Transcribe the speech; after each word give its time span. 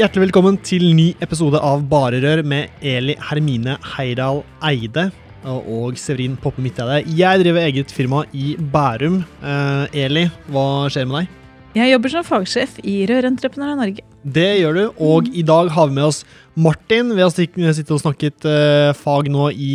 Hjertelig 0.00 0.30
velkommen 0.30 0.56
til 0.64 0.94
ny 0.96 1.10
episode 1.20 1.58
av 1.60 1.82
Bare 1.90 2.22
Rør 2.22 2.40
med 2.48 2.70
Eli 2.80 3.12
Hermine 3.20 3.74
Heidal 3.84 4.38
Eide 4.64 5.10
og 5.44 5.98
Severin 6.00 6.38
Poppe 6.40 6.64
Midteide. 6.64 7.02
Jeg 7.18 7.42
driver 7.42 7.66
eget 7.66 7.92
firma 7.92 8.22
i 8.32 8.54
Bærum. 8.72 9.18
Eh, 9.44 9.98
Eli, 10.06 10.22
hva 10.48 10.64
skjer 10.88 11.04
med 11.04 11.18
deg? 11.18 11.36
Jeg 11.82 11.92
jobber 11.92 12.14
som 12.14 12.24
fagsjef 12.30 12.80
i 12.80 12.96
Rørentreprenører 13.12 13.76
Norge. 13.76 14.06
Det 14.24 14.48
gjør 14.62 14.78
du, 14.78 14.82
og 15.04 15.28
i 15.36 15.44
dag 15.44 15.68
har 15.76 15.92
vi 15.92 15.98
med 15.98 16.08
oss 16.08 16.24
Martin. 16.56 17.12
Vi 17.12 17.20
har 17.20 17.36
sittet 17.36 17.92
og 17.92 18.00
snakket 18.00 18.48
eh, 18.48 18.96
fag 18.96 19.28
nå 19.28 19.50
i 19.52 19.74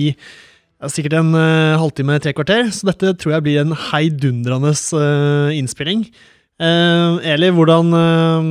sikkert 0.89 1.19
en 1.21 1.35
eh, 1.37 1.77
halvtime, 1.77 2.17
tre 2.17 2.33
kvarter, 2.33 2.73
så 2.73 2.89
dette 2.89 3.13
tror 3.21 3.37
jeg 3.37 3.45
blir 3.45 3.61
en 3.61 3.77
heidundrende 3.91 4.73
eh, 4.73 5.59
innspilling. 5.61 6.09
Uh, 6.55 7.19
Eli, 7.27 7.49
hvordan, 7.51 7.89
uh, 7.91 8.45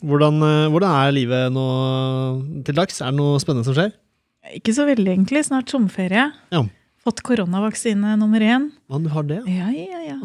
hvordan, 0.00 0.36
uh, 0.40 0.68
hvordan, 0.72 0.94
er 0.96 1.12
livet 1.12 1.50
nå 1.52 1.64
til 2.64 2.78
dags? 2.78 3.02
Er 3.04 3.12
det 3.12 3.20
noe 3.20 3.40
spennende 3.42 3.68
som 3.68 3.76
skjer? 3.76 3.92
Ikke 4.56 4.72
så 4.72 4.86
veldig, 4.88 5.10
egentlig. 5.12 5.42
Snart 5.44 5.68
sommerferie. 5.68 6.30
Ja. 6.54 6.62
Fått 7.04 7.20
koronavaksine 7.24 8.16
nummer 8.20 8.40
én. 8.40 8.70
Ja, 8.88 9.00
du 9.04 9.12
har 9.12 9.28
det? 9.28 9.42
Ja, 9.44 9.68
ja, 9.76 10.00
ja. 10.08 10.18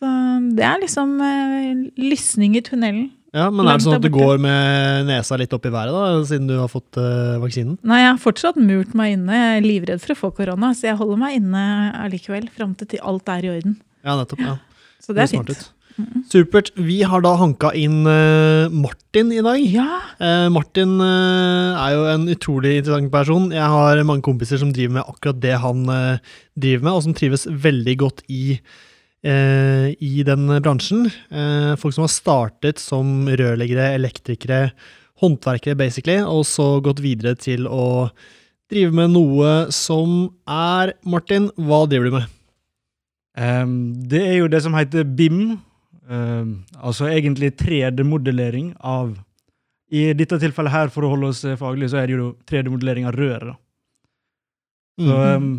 Så 0.00 0.10
det 0.56 0.66
er 0.66 0.82
liksom 0.82 1.14
lysning 2.00 2.58
i 2.58 2.62
tunnelen. 2.64 3.10
Ja, 3.36 3.46
Men 3.54 3.68
er 3.68 3.78
det 3.78 3.84
sånn 3.84 3.98
at 4.00 4.02
du 4.02 4.10
går 4.10 4.40
med 4.42 5.06
nesa 5.06 5.36
litt 5.38 5.52
opp 5.54 5.66
i 5.68 5.70
været, 5.70 5.94
da, 5.94 6.22
siden 6.26 6.48
du 6.50 6.56
har 6.58 6.70
fått 6.72 6.98
vaksinen? 6.98 7.76
Nei, 7.86 8.00
jeg 8.02 8.08
har 8.08 8.22
fortsatt 8.22 8.58
murt 8.58 8.96
meg 8.98 9.14
inne. 9.14 9.36
Jeg 9.36 9.60
er 9.60 9.66
livredd 9.68 10.02
for 10.02 10.16
å 10.16 10.20
få 10.24 10.32
korona, 10.40 10.72
så 10.74 10.90
jeg 10.90 10.98
holder 10.98 11.20
meg 11.20 11.36
inne 11.38 11.66
allikevel 12.00 12.48
fram 12.50 12.72
til 12.80 12.98
alt 12.98 13.30
er 13.30 13.46
i 13.46 13.52
orden. 13.52 13.76
Ja, 14.02 14.16
nettopp. 14.18 14.42
ja. 14.42 14.56
Så 14.98 15.14
det 15.14 15.20
det 15.20 15.28
er 15.28 15.36
fint. 15.36 15.70
Ut. 15.96 16.26
Supert. 16.30 16.70
Vi 16.78 17.00
har 17.06 17.22
da 17.24 17.32
hanka 17.40 17.72
inn 17.76 18.02
uh, 18.06 18.70
Martin 18.72 19.32
i 19.34 19.42
dag. 19.44 19.58
Ja. 19.64 20.00
Uh, 20.20 20.48
Martin 20.52 20.98
uh, 21.02 21.78
er 21.80 21.96
jo 21.96 22.04
en 22.12 22.28
utrolig 22.32 22.76
interessant 22.78 23.12
person. 23.12 23.50
Jeg 23.54 23.66
har 23.74 24.02
mange 24.08 24.24
kompiser 24.26 24.60
som 24.60 24.72
driver 24.74 25.00
med 25.00 25.10
akkurat 25.10 25.42
det 25.42 25.56
han 25.62 25.84
driver 25.88 26.86
med, 26.86 26.92
og 26.94 27.04
som 27.08 27.16
trives 27.16 27.48
veldig 27.50 27.96
godt 28.00 28.24
i, 28.28 28.58
i 29.20 30.22
den 30.24 30.48
bransjen. 30.64 31.10
folk 31.76 31.92
som 31.92 32.06
har 32.06 32.12
startet 32.12 32.80
som 32.80 33.28
rørleggere, 33.28 33.92
elektrikere, 33.98 34.70
håndverkere, 35.20 35.76
basically, 35.76 36.20
og 36.24 36.46
så 36.48 36.78
gått 36.84 37.02
videre 37.04 37.36
til 37.36 37.68
å 37.68 38.08
drive 38.70 38.94
med 38.94 39.12
noe 39.14 39.54
som 39.74 40.30
er 40.48 40.94
Martin, 41.02 41.50
hva 41.58 41.84
driver 41.90 42.08
du 42.08 42.16
med? 42.20 42.36
Um, 43.40 43.74
det 44.10 44.20
er 44.26 44.38
jo 44.40 44.50
det 44.50 44.62
som 44.64 44.74
heter 44.76 45.06
BIM, 45.06 45.58
altså 46.10 47.06
egentlig 47.06 47.52
3D-modellering 47.60 48.72
av 48.82 49.12
I 49.94 50.08
dette 50.14 50.38
tilfellet 50.42 50.74
her, 50.74 50.90
for 50.90 51.06
å 51.06 51.10
holde 51.12 51.30
oss 51.30 51.44
faglig, 51.58 51.90
så 51.92 52.00
er 52.00 52.10
det 52.10 52.16
jo 52.18 52.30
3D-modellering 52.50 53.06
av 53.10 53.14
røret. 53.18 53.58
Så 55.00 55.16
um, 55.16 55.50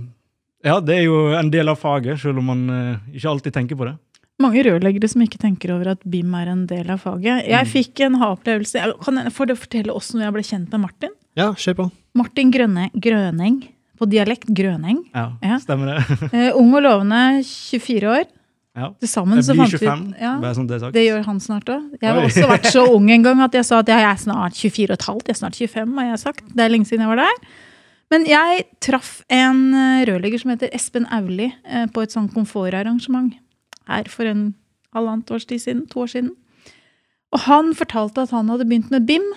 ja, 0.64 0.78
det 0.84 1.00
er 1.00 1.04
jo 1.08 1.18
en 1.38 1.50
del 1.54 1.72
av 1.72 1.80
faget, 1.82 2.20
selv 2.22 2.42
om 2.42 2.52
man 2.52 2.64
uh, 2.70 3.12
ikke 3.14 3.30
alltid 3.32 3.56
tenker 3.56 3.80
på 3.80 3.88
det. 3.90 3.96
Mange 4.42 4.64
rørleggere 4.66 5.10
som 5.10 5.22
ikke 5.22 5.42
tenker 5.42 5.74
over 5.76 5.92
at 5.94 6.06
BIM 6.08 6.32
er 6.38 6.50
en 6.54 6.64
del 6.70 6.90
av 6.94 7.02
faget. 7.04 7.46
Jeg 7.50 7.68
mm. 7.68 7.70
fikk 7.70 8.02
en 8.08 8.18
ha-opplevelse. 8.22 8.86
Kan 9.06 9.22
jeg, 9.22 9.34
fortelle 9.38 9.94
oss 9.94 10.12
når 10.16 10.28
jeg 10.28 10.36
ble 10.38 10.46
kjent 10.48 10.74
med 10.74 10.84
Martin? 10.88 11.14
Ja, 11.38 11.52
kjør 11.54 11.78
på. 11.78 11.88
Martin 12.18 12.54
Grønne, 12.54 12.90
Grøneng. 12.94 13.62
På 14.02 14.08
dialekt 14.10 14.50
Grøneng. 14.58 15.04
Ja, 15.14 15.28
ja. 15.46 15.60
stemmer 15.62 15.94
det. 15.94 16.30
uh, 16.34 16.58
ung 16.62 16.74
og 16.78 16.86
lovende, 16.86 17.42
24 17.46 18.14
år. 18.16 18.30
Ja. 18.72 18.94
Til 19.02 19.10
så 19.12 19.26
fant 19.28 19.44
25, 19.44 20.04
vi 20.16 20.22
ja, 20.24 20.54
sånn 20.56 20.68
det, 20.70 20.78
det, 20.96 21.02
gjør 21.04 21.26
han 21.26 21.42
snart 21.44 21.68
òg. 21.74 21.90
Jeg 22.00 22.08
har 22.08 22.24
også 22.24 22.46
vært 22.48 22.70
så 22.72 22.86
ung 22.88 23.10
en 23.12 23.26
gang 23.26 23.42
at 23.44 23.58
jeg 23.58 23.68
sa 23.68 23.82
at 23.84 23.92
jeg 23.92 24.06
er 24.08 24.22
snart 24.22 24.56
24 24.56 24.96
15, 24.96 25.26
jeg 25.28 25.36
er 25.36 25.40
snart 25.42 25.60
25, 25.60 25.98
har 26.00 26.08
jeg 26.08 26.22
sagt. 26.22 26.46
Det 26.56 26.64
er 26.64 26.72
lenge 26.72 26.88
siden 26.88 27.04
jeg 27.04 27.12
var 27.12 27.20
der. 27.20 27.42
Men 28.12 28.28
jeg 28.28 28.64
traff 28.84 29.12
en 29.32 29.60
eh, 29.76 30.06
rørlegger 30.08 30.40
som 30.40 30.54
heter 30.54 30.72
Espen 30.76 31.08
Auli 31.12 31.50
eh, 31.52 31.86
på 31.92 32.04
et 32.04 32.16
sånn 32.16 32.32
komfortarrangement 32.32 33.36
her 33.92 34.08
for 34.12 34.28
en 34.28 34.54
halvannet 34.96 35.32
års 35.36 35.48
tid 35.48 35.64
siden. 35.64 35.86
To 35.92 36.06
år 36.06 36.12
siden. 36.16 36.32
Og 37.32 37.44
han 37.48 37.72
fortalte 37.76 38.24
at 38.24 38.34
han 38.36 38.52
hadde 38.52 38.68
begynt 38.68 38.92
med 38.92 39.08
BIM. 39.08 39.28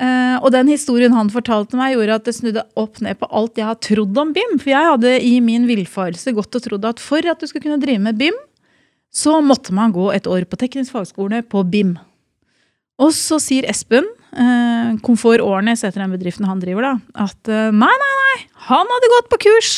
Uh, 0.00 0.38
og 0.40 0.52
den 0.54 0.70
historien 0.70 1.12
han 1.12 1.32
fortalte 1.32 1.76
meg, 1.76 1.96
gjorde 1.96 2.20
at 2.20 2.28
det 2.28 2.36
snudde 2.36 2.62
opp 2.78 3.00
ned 3.04 3.18
på 3.20 3.28
alt 3.36 3.58
jeg 3.58 3.68
har 3.68 3.80
trodd 3.84 4.20
om 4.22 4.30
BIM. 4.36 4.54
For 4.60 4.72
jeg 4.72 4.92
hadde 4.92 5.16
i 5.26 5.34
min 5.44 5.66
villfarelse 5.68 6.32
gått 6.36 6.56
og 6.56 6.64
trodd 6.64 6.86
at 6.88 7.02
for 7.02 7.26
at 7.28 7.42
du 7.42 7.48
skulle 7.50 7.66
kunne 7.66 7.82
drive 7.82 8.00
med 8.04 8.20
BIM, 8.20 8.36
så 9.10 9.40
måtte 9.42 9.74
man 9.76 9.92
gå 9.92 10.06
et 10.14 10.28
år 10.30 10.46
på 10.48 10.58
teknisk 10.60 10.94
fagskole 10.94 11.42
på 11.42 11.64
BIM. 11.68 11.96
Og 13.00 13.12
så 13.16 13.40
sier 13.42 13.66
Espen, 13.68 14.06
uh, 14.36 14.96
Komfort 15.04 15.42
Årnes 15.44 15.84
heter 15.86 16.04
den 16.04 16.14
bedriften 16.14 16.48
han 16.48 16.62
driver, 16.62 16.86
da, 16.86 17.26
at 17.26 17.50
uh, 17.50 17.68
nei, 17.74 17.92
nei, 18.04 18.14
nei, 18.22 18.38
han 18.68 18.94
hadde 18.94 19.12
gått 19.16 19.30
på 19.32 19.42
kurs 19.48 19.74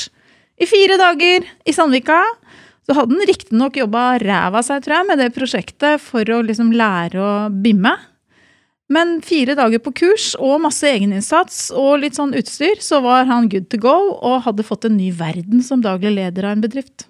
i 0.61 0.69
fire 0.69 0.99
dager 1.01 1.47
i 1.67 1.75
Sandvika. 1.75 2.21
Så 2.83 2.97
hadde 2.99 3.15
han 3.15 3.29
riktignok 3.31 3.77
jobba 3.79 4.17
ræva 4.23 4.63
seg, 4.67 4.83
tror 4.83 4.99
jeg, 4.99 5.09
med 5.11 5.21
det 5.23 5.35
prosjektet 5.35 6.03
for 6.03 6.27
å 6.35 6.41
liksom 6.43 6.73
lære 6.75 7.23
å 7.23 7.33
bimme. 7.63 7.95
Men 8.93 9.21
fire 9.25 9.55
dager 9.57 9.81
på 9.81 9.95
kurs 10.03 10.33
og 10.37 10.61
masse 10.67 10.85
egeninnsats 10.89 11.71
og 11.71 12.03
litt 12.03 12.19
sånn 12.19 12.35
utstyr, 12.37 12.83
så 12.85 13.01
var 13.05 13.25
han 13.31 13.49
good 13.53 13.71
to 13.73 13.81
go 13.81 13.95
og 14.19 14.43
hadde 14.45 14.67
fått 14.67 14.85
en 14.89 14.99
ny 14.99 15.09
verden 15.17 15.63
som 15.65 15.85
daglig 15.85 16.13
leder 16.19 16.49
av 16.49 16.57
en 16.57 16.65
bedrift. 16.65 17.07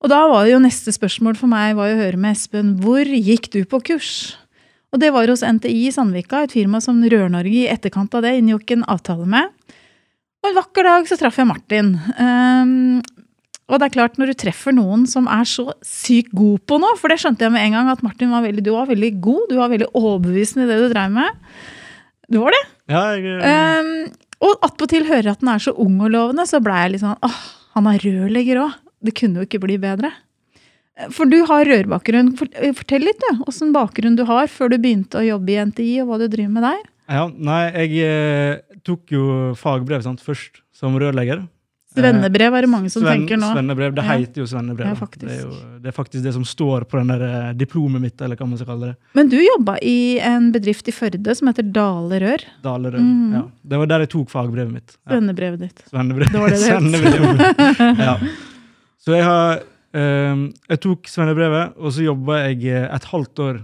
Og 0.00 0.12
da 0.12 0.20
var 0.32 0.48
jo 0.48 0.60
neste 0.60 0.92
spørsmål 0.96 1.36
for 1.36 1.50
meg 1.52 1.76
var 1.78 1.92
å 1.92 1.98
høre 1.98 2.20
med 2.20 2.36
Espen 2.36 2.74
hvor 2.80 3.04
gikk 3.04 3.50
du 3.52 3.62
på 3.68 3.82
kurs? 3.92 4.12
Og 4.90 5.00
det 5.00 5.12
var 5.14 5.30
hos 5.30 5.44
NTI 5.46 5.86
i 5.86 5.94
Sandvika, 5.94 6.42
et 6.42 6.56
firma 6.56 6.80
som 6.82 6.98
Rør-Norge 6.98 7.62
i 7.62 7.70
etterkant 7.70 8.14
av 8.16 8.24
det 8.26 8.34
inngikk 8.40 8.74
en 8.74 8.86
avtale 8.90 9.28
med. 9.28 9.52
Og 10.40 10.50
en 10.50 10.56
vakker 10.56 10.88
dag 10.88 11.06
så 11.06 11.18
traff 11.20 11.38
jeg 11.38 11.48
Martin. 11.48 11.92
Um, 12.18 13.00
og 13.70 13.80
det 13.80 13.88
er 13.88 13.94
klart, 13.94 14.16
når 14.18 14.32
du 14.32 14.38
treffer 14.42 14.74
noen 14.74 15.06
som 15.08 15.28
er 15.30 15.46
så 15.48 15.68
sykt 15.86 16.32
god 16.36 16.62
på 16.68 16.80
noe, 16.82 16.96
for 16.98 17.12
det 17.12 17.20
skjønte 17.22 17.46
jeg 17.46 17.54
med 17.54 17.62
en 17.68 17.76
gang 17.78 17.90
at 17.92 18.02
Martin 18.04 18.32
var 18.34 18.42
veldig, 18.44 18.64
du 18.66 18.72
var 18.74 18.88
veldig 18.90 19.12
god, 19.22 19.44
du 19.50 19.56
var 19.60 19.70
veldig 19.72 19.92
overbevisende 19.94 20.66
i 20.66 20.70
det 20.70 20.80
du 20.82 20.88
drev 20.92 21.14
med. 21.14 21.44
Du 22.30 22.40
var 22.42 22.56
det. 22.56 22.64
Ja, 22.90 23.04
jeg... 23.14 23.38
Um, 23.46 23.92
og 24.40 24.64
attpåtil 24.64 25.04
hører 25.08 25.34
at 25.34 25.42
den 25.42 25.52
er 25.52 25.62
så 25.62 25.74
ung 25.76 25.98
og 26.00 26.10
lovende, 26.14 26.46
så 26.48 26.62
blei 26.64 26.82
jeg 26.84 26.94
litt 26.94 27.04
sånn 27.04 27.18
åh, 27.26 27.40
han 27.76 27.88
er 27.90 28.02
rørlegger 28.02 28.62
òg. 28.62 28.78
Det 29.04 29.14
kunne 29.16 29.40
jo 29.40 29.48
ikke 29.48 29.62
bli 29.62 29.76
bedre. 29.80 30.10
For 31.14 31.28
du 31.30 31.38
har 31.48 31.68
rørbakgrunn. 31.68 32.32
Eh, 32.60 32.72
fortell 32.76 33.04
litt, 33.06 33.20
du. 33.22 33.44
Åssen 33.48 33.72
bakgrunn 33.76 34.18
du 34.18 34.26
har 34.28 34.50
før 34.52 34.72
du 34.72 34.76
begynte 34.80 35.20
å 35.20 35.24
jobbe 35.24 35.54
i 35.54 35.60
NTI, 35.70 35.92
og 36.02 36.10
hva 36.10 36.20
du 36.20 36.26
driver 36.28 36.52
med 36.56 36.66
der. 36.66 36.82
Ja, 37.10 37.24
nei, 37.30 37.62
jeg 37.86 38.04
eh, 38.06 38.80
tok 38.86 39.12
jo 39.14 39.24
fagbrev 39.58 40.04
sant, 40.04 40.22
først 40.24 40.60
som 40.76 40.96
rørlegger. 41.00 41.46
Svennebrev 41.90 42.54
er 42.54 42.62
det 42.62 42.70
mange 42.70 42.90
som 42.92 43.02
Sven, 43.02 43.24
tenker 43.24 43.38
nå. 43.40 43.48
Svennebrev, 43.50 43.94
Det 43.96 44.02
heter 44.06 44.44
jo 44.44 44.46
svennebrev. 44.46 44.92
Ja, 44.92 45.06
det, 45.10 45.30
er 45.34 45.40
jo, 45.40 45.54
det, 45.82 45.88
er 45.90 45.94
faktisk 45.96 46.22
det 46.22 46.32
som 46.36 46.44
står 46.46 46.84
på 46.86 47.00
den 47.00 47.08
der 47.10 47.22
eh, 47.26 47.48
diplomet 47.58 48.02
mitt. 48.04 48.20
eller 48.22 48.38
hva 48.38 48.46
man 48.46 48.60
skal 48.60 48.68
kalle 48.68 48.90
det. 48.92 49.10
Men 49.18 49.30
du 49.32 49.34
jobba 49.40 49.74
i 49.82 50.20
en 50.22 50.52
bedrift 50.54 50.86
i 50.86 50.94
Førde 50.94 51.34
som 51.34 51.50
heter 51.50 51.66
Dale 51.66 52.20
Rør. 52.22 52.44
Dale 52.62 52.92
Rør, 52.94 53.02
mm. 53.02 53.32
ja. 53.34 53.42
Det 53.72 53.80
var 53.80 53.90
der 53.90 54.04
jeg 54.04 54.12
tok 54.12 54.30
fagbrevet 54.30 54.70
mitt. 54.76 54.94
Ja. 54.94 55.16
Svennebrevet 55.16 55.64
ditt. 55.64 55.82
Svennebrev. 55.90 56.30
Det 56.30 56.44
var 56.44 56.54
det 56.54 56.60
det 56.60 58.04
ja. 58.06 58.14
Så 59.00 59.16
jeg 59.16 59.24
har 59.26 59.64
um, 59.96 60.44
Jeg 60.68 60.82
tok 60.84 61.10
svennebrevet, 61.10 61.74
og 61.74 61.96
så 61.96 62.04
jobba 62.06 62.38
jeg 62.44 62.68
eh, 62.70 62.86
et 62.86 63.08
halvt 63.10 63.42
år 63.48 63.58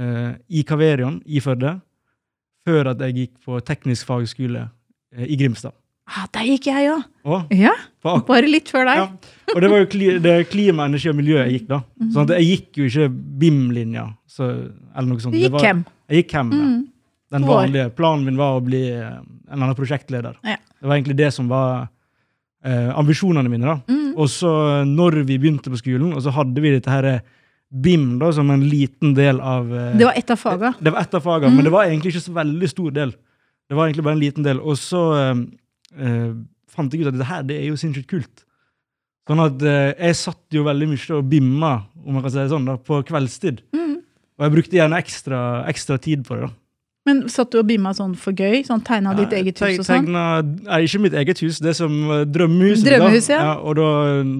uh, 0.00 0.32
i 0.48 0.64
Kaverion 0.64 1.20
i 1.26 1.44
Førde. 1.44 1.74
Før 2.64 2.94
at 2.94 3.04
jeg 3.04 3.18
gikk 3.18 3.36
på 3.44 3.60
teknisk 3.60 4.08
fagskole 4.08 4.64
uh, 4.70 5.26
i 5.28 5.36
Grimstad. 5.36 5.76
Ah, 6.08 6.24
der 6.32 6.46
gikk 6.48 6.66
jeg 6.70 6.88
òg. 6.88 7.02
Ja. 7.52 7.74
Bare 8.02 8.48
litt 8.48 8.70
før 8.72 8.86
deg. 8.88 8.96
Ja. 9.02 9.08
Og 9.54 9.60
det 9.60 9.68
var 9.72 9.82
jo 9.82 9.88
kli, 9.92 10.06
det 10.24 10.34
klima, 10.48 10.86
energi 10.88 11.10
og 11.10 11.16
miljø 11.18 11.36
jeg 11.42 11.52
gikk, 11.58 11.66
da. 11.68 11.78
Sånn 12.14 12.30
jeg 12.32 12.46
gikk 12.48 12.78
jo 12.80 12.86
ikke 12.88 13.08
BIM-linja. 13.42 14.06
eller 14.38 15.08
noe 15.10 15.20
sånt. 15.20 15.34
Du 15.36 15.40
gikk 15.42 15.58
hvem? 15.60 15.82
Jeg 16.08 16.22
gikk 16.24 16.32
hvem, 16.38 16.50
mm. 16.54 16.78
Den 17.36 17.44
vanlige. 17.44 17.90
Planen 17.92 18.24
min 18.24 18.38
var 18.40 18.56
å 18.56 18.62
bli 18.64 18.80
eh, 18.88 19.04
en 19.04 19.52
eller 19.52 19.66
annen 19.66 19.76
prosjektleder. 19.76 20.38
Ja. 20.48 20.56
Det 20.80 20.88
var 20.88 20.96
egentlig 20.96 21.16
det 21.18 21.28
som 21.36 21.48
var 21.52 21.88
eh, 22.64 22.88
ambisjonene 22.96 23.50
mine. 23.52 23.66
da. 23.68 23.76
Mm. 23.92 24.14
Og 24.16 24.30
så 24.32 24.52
når 24.88 25.18
vi 25.28 25.36
begynte 25.38 25.68
på 25.72 25.76
skolen, 25.82 26.14
og 26.16 26.22
så 26.24 26.32
hadde 26.32 26.64
vi 26.64 26.72
dette 26.72 26.88
her 26.92 27.04
eh, 27.04 27.20
BIM 27.68 28.14
da, 28.22 28.30
som 28.32 28.48
en 28.50 28.64
liten 28.64 29.12
del 29.12 29.42
av 29.44 29.68
eh, 29.76 29.90
Det 30.00 30.08
var 30.08 30.16
ett 30.16 30.30
av 30.32 30.40
faga. 30.40 30.72
det 30.80 30.90
var 30.94 31.00
ett 31.04 31.14
av 31.20 31.20
fagene, 31.28 31.50
Mm. 31.52 31.56
men 31.60 31.64
det 31.68 31.72
var 31.76 31.84
egentlig 31.84 32.14
ikke 32.14 32.24
så 32.30 32.32
veldig 32.40 32.68
stor 32.72 32.90
del. 32.96 33.12
Det 33.68 33.76
var 33.76 33.86
egentlig 33.90 34.04
bare 34.08 34.16
en 34.16 34.24
liten 34.24 34.42
del. 34.48 34.60
Og 34.64 34.78
så 34.80 35.02
eh, 35.20 35.34
eh, 35.96 36.30
fant 36.68 36.92
jeg 36.92 37.04
ut 37.06 37.12
at 37.12 37.18
det 37.18 37.30
her 37.30 37.48
det 37.48 37.56
er 37.62 37.66
jo 37.70 37.80
sinnssykt 37.80 38.10
kult. 38.10 38.44
Sånn 39.28 39.44
at 39.44 39.64
eh, 39.64 39.90
jeg 40.08 40.20
satt 40.22 40.56
jo 40.56 40.64
veldig 40.64 40.88
mye 40.92 41.18
og 41.18 41.26
bimma, 41.28 41.72
om 42.04 42.16
man 42.16 42.24
kan 42.24 42.32
si 42.32 42.40
det 42.40 42.48
sånn, 42.52 42.68
da, 42.68 42.78
på 42.80 43.02
kveldstid. 43.08 43.60
Mm. 43.76 43.98
Og 44.38 44.46
jeg 44.46 44.54
brukte 44.54 44.78
gjerne 44.78 45.00
ekstra, 45.02 45.42
ekstra 45.68 45.98
tid 46.00 46.24
på 46.24 46.38
det. 46.38 46.48
da. 46.48 46.54
Men 47.08 47.22
satt 47.32 47.52
du 47.52 47.60
og 47.62 47.68
bimma 47.68 47.94
sånn 47.96 48.12
for 48.20 48.36
gøy? 48.36 48.60
Sånn 48.66 48.82
Tegna 48.84 49.14
ditt 49.16 49.32
eget 49.32 49.60
hus 49.64 49.78
og 49.80 49.86
sånn? 49.86 50.08
tegna- 50.08 50.42
Nei, 50.44 50.80
ikke 50.84 51.00
mitt 51.00 51.14
eget 51.16 51.40
hus, 51.40 51.60
det 51.64 51.70
er 51.72 51.76
som 51.78 51.94
uh, 52.10 52.24
drømmehuset. 52.28 52.84
da. 52.84 53.38
ja. 53.38 53.54
Og 53.64 53.78
da, 53.78 53.86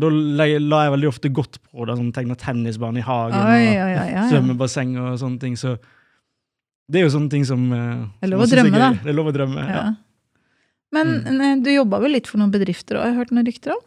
da 0.03 0.11
la, 0.13 0.49
jeg, 0.51 0.93
veldig 0.97 1.09
ofte 1.09 1.31
godt 1.33 1.61
på 1.65 1.87
det, 1.89 1.97
sånn 2.01 2.11
tegna 2.13 2.37
tennisbane 2.37 3.01
i 3.01 3.07
hagen. 3.07 3.39
Oi, 3.39 3.45
og 3.45 3.71
oi, 3.73 3.79
oi, 3.87 3.95
ja, 3.95 4.05
ja. 4.13 4.27
svømmebasseng 4.33 4.99
og 5.01 5.17
sånne 5.23 5.41
ting. 5.41 5.57
Så 5.57 5.79
det 6.89 7.01
er 7.01 7.09
jo 7.09 7.15
sånne 7.17 7.33
ting 7.33 7.45
som 7.49 7.65
eh, 7.73 8.05
Det 8.21 8.29
er 8.29 8.31
som 8.31 8.37
lov 8.37 8.45
å 8.45 8.51
drømme, 8.53 8.83
da. 8.85 8.91
Det 9.01 9.13
er 9.13 9.17
lov 9.17 9.33
å 9.33 9.35
drømme, 9.37 9.65
ja. 9.65 9.81
Ja. 9.81 9.89
Men 10.93 11.07
Mm. 11.25 11.41
eh, 11.41 11.57
du 11.63 11.71
jobba 11.71 12.01
vel 12.01 12.13
litt 12.13 12.27
for 12.27 12.39
noen 12.39 12.51
bedrifter 12.53 12.97
òg, 12.97 13.03
har 13.03 13.11
jeg 13.13 13.17
hørt 13.19 13.31
noen 13.33 13.47
rykter 13.47 13.73
om? 13.77 13.83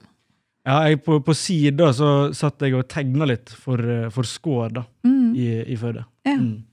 ja 0.65 0.83
jeg, 0.87 0.99
på, 1.03 1.19
på 1.25 1.33
sida 1.33 1.87
så 1.97 2.31
satt 2.37 2.59
jeg 2.61 2.75
og 2.77 2.87
tegna 2.87 3.25
litt 3.25 3.49
for, 3.49 3.77
eh, 3.81 4.09
for 4.13 4.23
Skår 4.23 4.73
da, 4.73 4.83
Mm. 5.03 5.35
i, 5.35 5.47
i 5.73 5.75
Førde. 5.75 6.05
Ja. 6.25 6.35
Mm. 6.37 6.63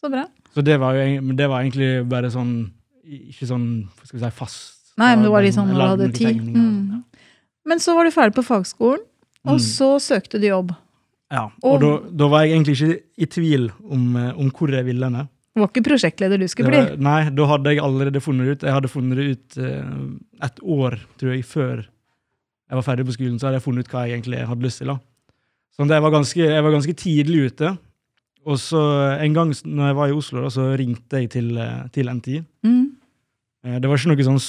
Så 0.00 0.10
bra. 0.10 0.24
Så 0.54 0.64
det 0.64 0.78
var 0.80 0.94
jo 0.94 1.20
det 1.36 1.48
var 1.48 1.62
egentlig 1.62 2.08
bare 2.08 2.30
sånn 2.30 2.70
Ikke 3.08 3.46
sånn 3.46 3.88
hva 3.88 4.04
skal 4.06 4.18
vi 4.18 4.24
si, 4.26 4.30
fast. 4.36 4.74
Nei, 4.98 5.14
men 5.14 5.22
det 5.24 5.30
var 5.32 5.40
litt 5.42 5.54
sånn 5.54 5.68
når 5.70 5.78
du 5.78 5.88
hadde 5.88 6.12
tid. 6.12 6.26
tegninger, 6.36 6.92
Ja. 6.92 7.00
Men 7.64 7.78
så 7.78 7.94
var 7.94 8.04
du 8.04 8.10
ferdig 8.10 8.34
på 8.34 8.44
fagskolen, 8.44 9.00
og 9.46 9.56
Mm. 9.56 9.64
så 9.64 9.96
søkte 9.98 10.38
du 10.40 10.46
jobb. 10.48 10.76
Ja, 11.30 11.50
Og- 11.62 11.74
og 11.74 11.80
da, 11.80 12.10
da 12.16 12.28
var 12.28 12.44
jeg 12.44 12.52
egentlig 12.56 12.76
ikke 12.76 13.02
i 13.18 13.26
tvil 13.26 13.70
om, 13.90 14.16
eh, 14.16 14.32
om 14.36 14.50
hvor 14.50 14.68
jeg 14.70 14.84
ville 14.84 15.04
henne. 15.04 15.28
Du 15.58 15.64
var 15.64 15.72
ikke 15.72 15.82
prosjektleder 15.90 16.38
du 16.38 16.46
skulle 16.48 16.70
bli. 16.70 16.78
var- 16.86 16.96
Nei, 17.08 17.30
da 17.34 17.46
hadde 17.50 17.72
jeg 17.74 17.82
allerede 17.82 18.22
funnet 18.22 18.46
det 18.46 18.54
ut. 18.58 18.66
Jeg 18.68 18.76
hadde 18.78 18.90
funnet 18.92 19.18
det 19.18 19.26
ut 19.34 19.58
uh, 19.58 20.46
et 20.46 20.60
år, 20.62 20.96
tror 21.18 21.34
jeg, 21.34 21.42
før 21.44 21.76
jeg 22.68 22.76
var 22.78 22.86
ferdig 22.86 23.06
på 23.08 23.16
skolen. 23.16 23.38
Så 23.40 23.48
hadde 23.48 23.58
jeg 23.58 23.66
funnet 23.66 23.86
ut 23.88 23.92
hva 23.92 24.06
jeg 24.06 24.20
egentlig 24.20 24.46
hadde 24.46 24.62
lyst 24.68 24.78
til. 24.84 24.92
da. 24.92 24.98
Så 25.74 25.86
jeg 25.88 26.02
var 26.02 26.10
ganske, 26.14 26.42
jeg 26.42 26.62
var 26.66 26.74
ganske 26.74 26.94
tidlig 26.98 27.44
ute. 27.52 27.74
Og 28.48 28.56
så 28.62 28.80
en 29.20 29.34
gang 29.34 29.50
når 29.52 29.86
jeg 29.90 29.96
var 29.98 30.08
i 30.08 30.16
Oslo, 30.16 30.42
da, 30.46 30.48
så 30.54 30.70
ringte 30.78 31.18
jeg 31.20 31.30
til, 31.34 31.50
eh, 31.58 31.88
til 31.92 32.06
NTI. 32.08 32.38
Mm. 32.64 32.84
Eh, 33.64 33.78
Det 33.78 33.88
var 33.90 33.96
ikke 33.98 34.14
noe 34.14 34.24
sånn 34.30 34.40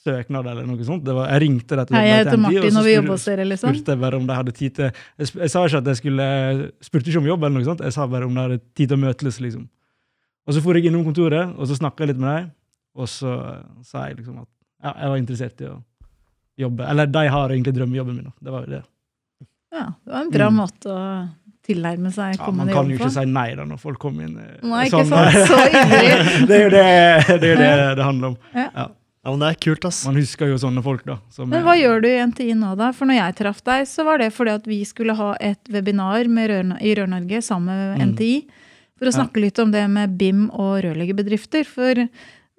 søknad 0.00 0.46
eller 0.48 0.64
noe 0.66 0.84
sånt. 0.86 1.04
Det 1.04 1.14
var, 1.14 1.28
jeg 1.28 1.42
ringte 1.44 1.76
rett 1.76 1.90
og 1.92 1.96
Hei, 1.98 2.06
jeg 2.08 2.24
heter 2.24 2.38
Martin, 2.40 2.76
og 2.80 2.84
vi 2.86 2.94
spurte- 2.96 3.24
dere, 3.36 3.44
liksom. 3.50 3.74
spurte 3.74 3.92
jeg 3.94 4.00
bare 4.00 4.16
om 4.16 4.26
de 4.26 4.34
hadde 4.34 4.52
tid 4.56 4.74
til 4.74 4.84
Jeg, 5.18 5.26
jeg 5.36 5.50
sa 5.50 5.64
ikke 5.66 5.78
at 5.82 5.90
jeg 5.92 5.96
skulle 6.00 6.26
spurte 6.80 7.06
ikke 7.12 7.18
om 7.20 7.26
jobb, 7.30 7.44
eller 7.44 7.58
noe 7.58 7.64
sånt. 7.68 7.80
Jeg 7.84 7.92
sa 7.92 8.06
bare 8.06 8.24
om 8.24 8.34
de 8.34 8.40
hadde 8.40 8.60
tid 8.74 8.88
til 8.88 8.96
å 8.96 9.00
møtes. 9.00 9.40
liksom. 9.40 9.68
Og 10.50 10.56
så 10.56 10.62
for 10.64 10.74
jeg 10.74 10.88
innom 10.90 11.04
kontoret, 11.06 11.52
og 11.54 11.68
så 11.70 11.76
snakka 11.78 12.08
litt 12.10 12.18
med 12.18 12.32
dem. 12.34 12.48
Og 12.98 13.06
så 13.06 13.30
eh, 13.30 13.60
sa 13.86 14.08
jeg 14.08 14.16
liksom 14.18 14.40
at 14.42 14.48
ja, 14.82 14.94
jeg 15.04 15.10
var 15.12 15.20
interessert 15.20 15.60
i 15.62 15.68
å 15.70 15.76
jobbe. 16.58 16.86
Eller 16.90 17.06
de 17.06 17.22
har 17.30 17.52
egentlig 17.54 17.74
drømmejobben 17.76 18.16
min. 18.18 18.32
Det 18.42 18.50
var 18.54 18.64
jo 18.66 18.72
det. 18.74 18.82
Ja, 19.70 19.84
det 20.02 20.10
var 20.16 20.24
en 20.26 20.30
bra 20.34 20.48
Mm. 20.50 20.56
måte 20.58 20.90
å 20.90 21.02
tilnærme 21.62 22.10
seg 22.10 22.34
Ja, 22.34 22.44
kommende 22.44 22.72
man 22.72 22.74
kan 22.74 22.90
jo 22.90 22.96
på. 22.98 23.04
ikke 23.06 23.14
si 23.14 23.24
nei 23.30 23.54
da 23.54 23.64
når 23.68 23.78
folk 23.78 23.98
kommer 24.02 24.24
inn. 24.26 24.38
eh, 24.40 24.56
Nei, 24.66 24.86
ikke 24.88 25.04
sånn. 25.06 25.46
Så 25.46 25.58
ivrig. 25.70 26.46
det 26.48 26.56
er 26.56 26.64
jo 26.64 26.70
det 26.74 26.86
det, 27.44 27.50
er 27.52 27.76
det 27.84 27.96
det 28.00 28.04
handler 28.08 28.32
om. 28.32 28.36
Ja, 28.56 28.88
men 29.30 29.38
det 29.44 29.50
er 29.52 29.58
kult, 29.60 29.84
ass. 29.84 30.00
Man 30.08 30.16
husker 30.16 30.48
jo 30.48 30.56
sånne 30.58 30.82
folk, 30.82 31.04
da. 31.06 31.18
som 31.30 31.48
Men 31.52 31.60
er- 31.60 31.66
hva 31.68 31.76
gjør 31.78 32.02
du 32.02 32.08
i 32.08 32.16
NTI 32.26 32.54
nå, 32.56 32.72
da? 32.80 32.90
For 32.96 33.04
når 33.06 33.20
jeg 33.20 33.36
traff 33.44 33.62
deg, 33.62 33.84
så 33.86 34.04
var 34.08 34.18
det 34.18 34.32
fordi 34.32 34.54
at 34.56 34.64
vi 34.66 34.80
skulle 34.88 35.14
ha 35.14 35.34
et 35.38 35.60
webinar 35.70 36.26
med 36.26 36.50
Rør 36.50 36.72
i 36.80 36.94
Rør-Norge 36.96 37.42
sammen 37.44 37.68
med 37.68 38.00
Mm. 38.00 38.14
NTI. 38.16 38.46
For 39.00 39.08
å 39.08 39.14
snakke 39.16 39.40
litt 39.40 39.58
om 39.62 39.70
det 39.72 39.86
med 39.90 40.12
BIM 40.20 40.50
og 40.52 40.82
rørleggerbedrifter. 40.84 41.64
For 41.66 42.04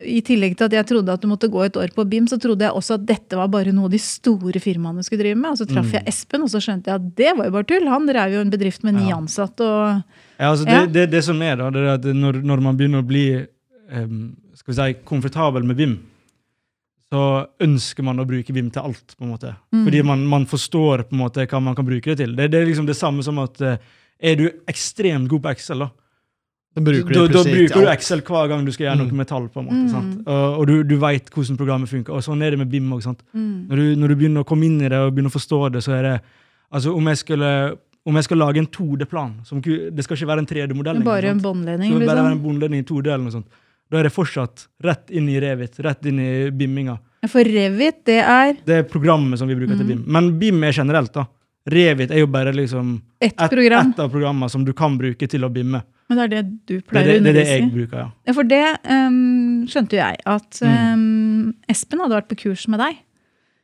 i 0.01 0.17
tillegg 0.25 0.55
til 0.57 0.65
at 0.65 0.73
jeg 0.73 0.87
trodde 0.89 1.13
at 1.13 1.21
du 1.21 1.27
måtte 1.29 1.45
gå 1.53 1.61
et 1.61 1.75
år 1.77 1.91
på 1.93 2.01
BIM, 2.09 2.25
så 2.25 2.39
trodde 2.41 2.65
jeg 2.65 2.73
også 2.73 2.95
at 2.97 3.03
dette 3.05 3.37
var 3.37 3.51
bare 3.53 3.69
noe 3.71 3.87
de 3.93 3.99
store 4.01 4.57
firmaene 4.63 5.03
skulle 5.05 5.21
drive 5.21 5.37
med. 5.37 5.51
Og 5.53 5.59
så 5.61 5.67
traff 5.69 5.85
Mm. 5.91 5.93
jeg 5.99 6.07
Espen, 6.09 6.41
og 6.41 6.49
så 6.49 6.57
skjønte 6.57 6.89
jeg 6.89 6.95
at 6.97 7.15
det 7.15 7.37
var 7.37 7.45
jo 7.45 7.51
bare 7.51 7.67
tull. 7.69 7.85
Han 7.87 8.07
drev 8.09 8.33
jo 8.33 8.41
en 8.41 8.49
bedrift 8.49 8.83
med 8.83 8.95
ni 8.97 9.09
Ja. 9.09 9.17
ansatte 9.21 9.61
og 9.61 10.03
Ja, 10.39 10.49
altså 10.49 10.65
Ja. 10.67 10.85
det, 10.87 10.93
det, 10.93 11.11
det 11.11 11.23
som 11.23 11.39
er 11.41 11.55
da, 11.57 11.69
det 11.69 11.81
er 11.85 11.93
at 11.93 12.01
når, 12.17 12.41
når 12.41 12.61
man 12.61 12.75
begynner 12.77 13.03
å 13.03 13.07
bli 13.07 13.45
um, 13.93 14.35
skal 14.55 14.73
vi 14.73 14.79
si, 14.81 14.99
komfortabel 15.05 15.63
med 15.63 15.77
BIM, 15.77 15.99
så 17.11 17.45
ønsker 17.59 18.03
man 18.03 18.17
å 18.17 18.25
bruke 18.25 18.53
BIM 18.55 18.71
til 18.71 18.81
alt. 18.81 19.15
på 19.19 19.23
en 19.25 19.33
måte. 19.35 19.55
Mm. 19.71 19.83
Fordi 19.85 20.01
man, 20.03 20.25
man 20.25 20.45
forstår 20.47 21.03
på 21.09 21.13
en 21.13 21.19
måte 21.19 21.45
hva 21.45 21.61
man 21.61 21.75
kan 21.75 21.85
bruke 21.85 22.09
det 22.15 22.17
til. 22.23 22.35
Det, 22.35 22.49
det 22.51 22.61
er 22.61 22.65
liksom 22.65 22.87
det 22.87 22.95
samme 22.97 23.21
som 23.21 23.37
at 23.43 23.61
uh, 23.61 23.75
er 24.19 24.35
du 24.39 24.49
ekstremt 24.67 25.27
god 25.29 25.41
på 25.43 25.51
Excel, 25.51 25.79
da, 25.85 25.89
Da 26.73 26.81
bruker 26.81 27.13
da, 27.13 27.27
du 27.27 27.33
da 27.33 27.43
bruker 27.43 27.81
du. 27.83 27.87
Excel 27.91 28.21
hver 28.21 28.47
gang 28.47 28.63
du 28.65 28.71
skal 28.71 28.85
gjøre 28.87 28.99
Mm. 29.01 29.07
noe 29.09 29.17
med 29.17 29.27
tall. 29.27 29.47
på 29.49 29.59
en 29.59 29.65
måte, 29.65 29.81
Mm. 29.83 29.89
sant? 29.89 30.27
Og, 30.27 30.59
og 30.59 30.67
du, 30.67 30.83
du 30.83 30.95
veit 30.97 31.29
hvordan 31.29 31.57
programmet 31.57 31.89
funker. 31.89 32.13
Og 32.15 32.21
sånn 32.23 32.41
er 32.41 32.51
det 32.51 32.59
med 32.59 32.69
BIM 32.71 32.89
òg. 32.91 33.03
mm. 33.33 33.67
Når, 33.67 33.75
du- 33.75 33.95
når 33.95 34.07
du 34.07 34.15
begynner 34.15 34.43
å 34.43 34.45
komme 34.47 34.63
inn 34.65 34.79
i 34.81 34.87
det 34.87 34.97
og 34.97 35.13
begynner 35.13 35.29
å 35.29 35.35
forstå 35.39 35.71
det, 35.73 35.83
så 35.83 35.91
er 35.99 36.01
det 36.03 36.21
altså 36.73 36.95
Om 36.95 37.05
jeg 37.07 37.17
skulle 37.17 37.77
om 38.03 38.15
jeg 38.15 38.23
skal 38.23 38.37
lage 38.37 38.57
en 38.57 38.65
2D-plan 38.65 39.33
Det 39.93 40.03
skal 40.03 40.17
ikke 40.17 40.25
være 40.27 40.39
en 40.39 40.45
3D-modell. 40.47 40.95
Det 40.97 41.01
er 41.01 41.05
bare 41.05 41.29
en 41.29 41.39
båndledning, 41.39 41.91
Så 41.91 41.99
det 41.99 42.07
bare 42.07 42.15
være 42.17 42.31
liksom. 42.31 42.31
en 42.31 42.43
båndledning 42.59 42.79
i 42.79 42.83
2D 42.83 43.07
eller 43.13 43.17
noe 43.25 43.31
sånt. 43.31 43.45
Da 43.91 43.97
er 43.99 44.03
det 44.03 44.13
fortsatt 44.13 44.67
rett 44.81 45.11
inn 45.11 45.27
i 45.29 45.39
Revit, 45.39 45.77
rett 45.83 46.05
inn 46.07 46.19
i 46.19 46.49
bimminga. 46.49 46.97
For 47.27 47.43
Revit, 47.43 48.03
det 48.05 48.23
er 48.23 48.53
Det 48.65 48.73
er 48.79 48.83
programmet 48.89 49.37
som 49.37 49.47
vi 49.47 49.53
bruker 49.55 49.77
til 49.77 49.85
Mm. 49.85 49.87
BIM. 49.87 50.03
Men 50.07 50.39
BIM 50.39 50.63
er 50.63 50.71
generelt, 50.71 51.11
da. 51.13 51.25
Revit 51.69 52.09
er 52.09 52.17
jo 52.19 52.25
bare 52.27 52.51
liksom 52.53 53.01
ett 53.21 53.35
et, 53.39 53.51
program. 53.51 53.91
et 53.91 53.99
av 53.99 54.09
programmene 54.09 54.49
som 54.49 54.63
du 54.65 54.73
kan 54.73 54.97
bruke 54.97 55.27
til 55.29 55.41
å 55.41 55.49
bimme. 55.53 55.83
Men 56.11 56.19
det 56.19 56.23
er 56.25 56.31
det 56.33 56.41
du 56.67 56.73
pleier 56.83 56.91
å 56.91 56.91
det, 56.91 56.99
å 56.99 57.05
det, 57.05 57.07
er 57.07 57.13
det 57.15 57.21
undervise 57.21 57.53
i? 57.55 57.61
jeg 57.61 57.71
bruker, 57.71 58.01
ja. 58.01 58.09
Ja, 58.27 58.33
for 58.35 58.49
det 58.51 58.63
um, 58.91 59.61
skjønte 59.71 59.95
jo 59.95 60.01
jeg, 60.01 60.19
at 60.33 60.59
ehm, 60.67 61.53
Espen 61.71 62.03
hadde 62.03 62.17
vært 62.19 62.27
på 62.33 62.37
kurs 62.43 62.65
med 62.67 62.83
deg. 62.83 62.99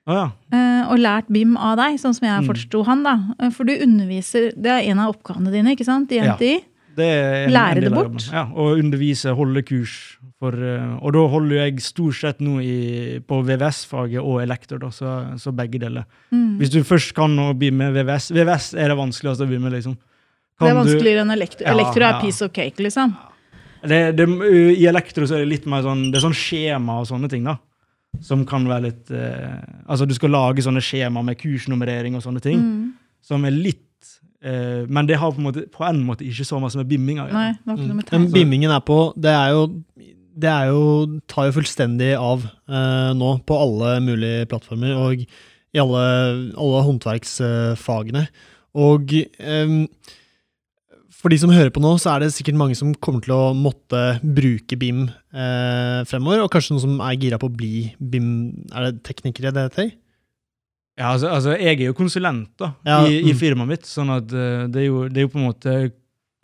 Oh, 0.08 0.16
ja. 0.16 0.28
uh, 0.56 0.84
og 0.94 1.02
lært 1.04 1.28
BIM 1.28 1.58
av 1.60 1.76
deg, 1.82 1.98
sånn 2.00 2.16
som 2.16 2.24
jeg 2.30 2.40
Mm. 2.40 2.48
forsto 2.48 2.86
han. 2.88 3.04
da. 3.04 3.18
Eh, 3.44 3.50
For 3.52 3.68
du 3.68 3.74
underviser, 3.76 4.54
det 4.56 4.72
er 4.72 4.88
en 4.94 5.00
av 5.04 5.12
oppgavene 5.12 5.52
dine 5.52 5.76
ikke 5.76 5.84
sant, 5.86 6.10
i 6.16 6.22
Ja. 6.24 6.38
NTI. 6.38 6.64
Det 6.98 7.06
er 7.06 7.46
en, 7.46 7.52
Lære 7.54 7.78
en 7.78 7.84
det 7.84 7.92
bort? 7.94 8.24
Ja, 8.32 8.46
og 8.56 8.80
undervise, 8.80 9.36
holde 9.36 9.62
kurs. 9.68 10.18
For, 10.40 10.54
uh, 10.54 10.98
og 11.04 11.12
da 11.14 11.28
holder 11.28 11.56
jeg 11.66 11.82
stort 11.82 12.16
sett 12.16 12.40
nå 12.40 12.60
i, 12.62 13.20
på 13.28 13.42
VVS-faget 13.44 14.22
og 14.22 14.40
elektor, 14.42 14.80
da, 14.80 14.90
så, 14.90 15.38
så 15.38 15.52
begge 15.52 15.80
deler. 15.82 16.06
Mm. 16.32 16.58
Hvis 16.62 16.72
du 16.72 16.80
først 16.88 17.14
kan 17.18 17.36
å 17.38 17.52
med 17.58 17.94
VVS 17.94 18.32
VVS 18.32 18.74
er 18.78 18.88
det 18.94 18.98
vanskeligste 18.98 19.44
å 19.44 19.50
bli 19.50 19.60
med, 19.60 19.74
liksom. 19.74 19.98
Det 20.58 20.70
er 20.72 20.78
vanskeligere 20.78 21.24
enn 21.24 21.34
elektro. 21.36 21.66
Ja, 21.66 21.74
elektro 21.76 22.04
er 22.04 22.16
ja. 22.16 22.20
piece 22.22 22.46
of 22.46 22.54
cake, 22.56 22.82
liksom. 22.82 23.14
Det, 23.88 24.00
det, 24.18 24.26
I 24.74 24.88
elektro 24.90 25.28
så 25.30 25.38
er 25.38 25.46
det 25.46 25.52
litt 25.52 25.68
mer 25.70 25.84
sånn 25.86 26.08
det 26.10 26.18
er 26.18 26.26
sånn 26.26 26.38
skjema 26.38 27.00
og 27.04 27.10
sånne 27.10 27.30
ting, 27.32 27.46
da. 27.46 27.60
Som 28.26 28.46
kan 28.50 28.64
være 28.66 28.88
litt 28.88 29.12
eh, 29.14 29.58
Altså, 29.86 30.08
du 30.10 30.16
skal 30.18 30.32
lage 30.34 30.64
sånne 30.66 30.82
skjema 30.82 31.22
med 31.26 31.38
kursnummerering 31.38 32.16
og 32.18 32.24
sånne 32.26 32.42
ting. 32.42 32.58
Mm. 32.58 33.20
Som 33.22 33.46
er 33.46 33.54
litt 33.54 34.14
eh, 34.42 34.88
Men 34.90 35.10
det 35.10 35.20
har 35.22 35.36
på 35.36 35.44
en 35.44 35.50
måte 35.50 35.68
på 35.70 35.86
en 35.86 36.00
måte 36.08 36.26
ikke 36.26 36.48
så 36.48 36.62
mye 36.64 36.82
med 36.82 36.90
bimminga 36.90 37.28
å 37.28 37.30
gjøre. 37.30 37.58
Mm. 37.68 38.02
Men 38.10 38.30
bimmingen 38.34 38.74
er 38.74 38.82
på 38.88 39.12
Det 39.20 39.34
er 39.34 39.54
jo 39.54 39.68
det 40.38 40.50
er 40.52 40.68
jo, 40.70 41.20
tar 41.26 41.48
jo 41.48 41.56
fullstendig 41.56 42.12
av 42.14 42.44
eh, 42.46 43.12
nå 43.18 43.30
på 43.50 43.56
alle 43.58 43.96
mulige 44.06 44.46
plattformer 44.52 44.94
og 44.94 45.24
i 45.26 45.82
alle, 45.82 46.04
alle 46.54 46.84
håndverksfagene. 46.86 48.22
Og 48.78 49.16
em, 49.42 49.80
for 51.18 51.34
de 51.34 51.38
som 51.42 51.50
hører 51.54 51.72
på 51.74 51.82
nå, 51.82 51.96
så 52.02 52.12
er 52.14 52.24
det 52.26 52.34
sikkert 52.36 52.58
mange 52.60 52.76
som 52.78 52.92
kommer 53.04 53.24
til 53.26 53.34
å 53.34 53.54
måtte 53.58 54.02
bruke 54.22 54.78
BIM 54.80 55.08
eh, 55.10 56.02
fremover, 56.10 56.44
og 56.44 56.52
kanskje 56.54 56.76
noen 56.76 56.84
som 56.84 57.00
er 57.02 57.16
gira 57.18 57.40
på 57.42 57.50
å 57.50 57.56
bli 57.58 57.88
BIM 57.98 58.28
Er 58.70 58.90
det 58.92 59.02
teknikere 59.08 59.50
det 59.56 59.64
heter? 59.70 59.90
Ja, 60.98 61.12
altså, 61.14 61.30
altså, 61.30 61.56
jeg 61.58 61.76
er 61.82 61.90
jo 61.92 61.98
konsulent 61.98 62.52
da, 62.62 62.72
Ja, 62.86 63.00
i, 63.06 63.20
i 63.24 63.34
mm. 63.34 63.38
firmaet 63.38 63.70
mitt, 63.74 63.90
sånn 63.90 64.14
at 64.14 64.32
eh, 64.34 64.66
det, 64.70 64.84
er 64.84 64.88
jo, 64.92 65.04
det 65.10 65.22
er 65.22 65.28
jo 65.28 65.34
på 65.34 65.42
en 65.42 65.48
måte 65.50 65.76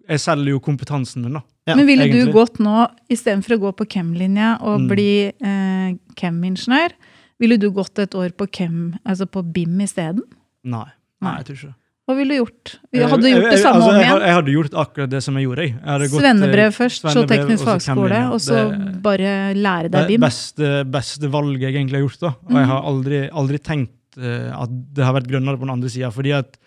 Jeg 0.09 0.21
selger 0.21 0.55
jo 0.55 0.61
kompetansen 0.63 1.23
min, 1.25 1.37
da. 1.39 1.43
Ja, 1.69 1.77
Men 1.79 1.87
ville 1.87 2.03
egentlig. 2.09 2.27
du 2.27 2.35
gått 2.35 2.57
nå, 2.59 2.87
istedenfor 3.13 3.55
å 3.55 3.61
gå 3.61 3.71
på 3.79 3.85
chem-linja 3.93 4.57
og 4.61 4.81
Mm. 4.83 4.89
bli 4.89 5.11
eh, 5.31 5.93
chem-ingeniør, 6.19 6.91
ville 7.39 7.57
du 7.61 7.69
gått 7.71 8.01
et 8.03 8.17
år 8.19 8.33
på 8.35 8.49
chem, 8.51 8.97
altså 9.07 9.25
på 9.31 9.45
BIM 9.53 9.79
isteden? 9.85 10.25
Nei. 10.63 10.89
Nei, 11.21 11.29
Nei. 11.29 11.37
jeg 11.39 11.45
tror 11.47 11.57
ikke 11.61 11.69
det. 11.71 11.77
Hva 12.03 12.15
ville 12.17 12.35
du 12.35 12.39
gjort? 12.41 12.71
Hadde 12.91 13.17
du 13.23 13.29
gjort 13.31 13.45
det 13.53 13.59
samme 13.61 13.79
altså, 13.79 13.91
om 13.93 13.99
igjen? 14.01 14.23
jeg 14.27 14.35
hadde 14.35 14.53
gjort 14.57 14.73
akkurat 14.81 15.09
det 15.13 15.21
som 15.23 15.37
jeg 15.39 15.45
gjorde. 15.47 15.65
Jeg. 15.69 15.77
Gått, 15.83 16.01
eh, 16.03 16.19
Svennebrev 16.19 16.73
først, 16.75 17.05
så 17.15 17.21
teknisk 17.29 17.63
fagskole, 17.69 18.17
og 18.33 18.41
så 18.43 18.57
bare 19.05 19.29
lære 19.55 19.87
deg 19.87 19.95
det 20.01 20.07
BIM? 20.11 20.25
beste, 20.25 20.71
beste 20.91 21.29
valget 21.31 21.61
jeg 21.69 21.77
egentlig 21.79 22.01
har 22.01 22.03
gjort. 22.07 22.19
da. 22.19 22.31
Og 22.43 22.51
jeg 22.51 22.65
Mhm. 22.65 22.71
har 22.73 22.81
aldri, 22.91 23.21
aldri 23.31 23.57
tenkt 23.63 24.17
uh, 24.17 24.61
at 24.63 24.69
det 24.93 25.03
har 25.05 25.13
vært 25.15 25.29
grønnere 25.31 25.55
på 25.57 25.63
den 25.63 25.69
andre 25.77 25.89
sida. 25.89 26.11
Fordi 26.11 26.33
at 26.37 26.57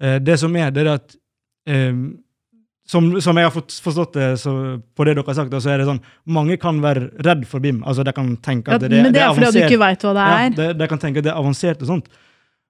eh, 0.00 0.18
det 0.18 0.38
som 0.38 0.54
er, 0.56 0.70
det 0.70 0.84
er 0.86 0.92
at 0.94 1.16
um, 1.66 2.18
som, 2.86 3.08
som 3.24 3.36
jeg 3.40 3.44
har 3.48 3.50
fått, 3.54 3.72
forstått 3.80 4.12
det 4.12 4.28
så, 4.38 4.52
på 4.94 5.04
det 5.08 5.16
dere 5.16 5.24
har 5.24 5.34
sagt, 5.40 5.50
så 5.64 5.70
er 5.72 5.78
det 5.80 5.86
sånn 5.88 6.02
mange 6.28 6.58
kan 6.60 6.76
være 6.84 7.08
redd 7.24 7.46
for 7.48 7.58
BIM. 7.64 7.80
Altså, 7.88 8.04
De 8.04 8.12
kan 8.12 8.36
tenke 8.36 8.68
at 8.76 8.82
det, 8.84 8.90
men 8.92 9.12
det 9.16 9.22
er 9.24 9.32
fordi 9.32 9.50
du 9.56 9.64
ikke 9.64 9.80
veit 9.80 10.04
hva 10.04 10.12
det 10.12 10.26
Ja, 10.28 10.36
er. 10.44 10.50
de, 10.50 10.68
de 10.78 10.88
kan 10.92 10.98
tenke 11.00 11.18
at 11.18 11.24
det 11.24 11.32
er 11.32 11.40
avansert 11.40 11.80
og 11.80 11.88
sånt. 11.88 12.08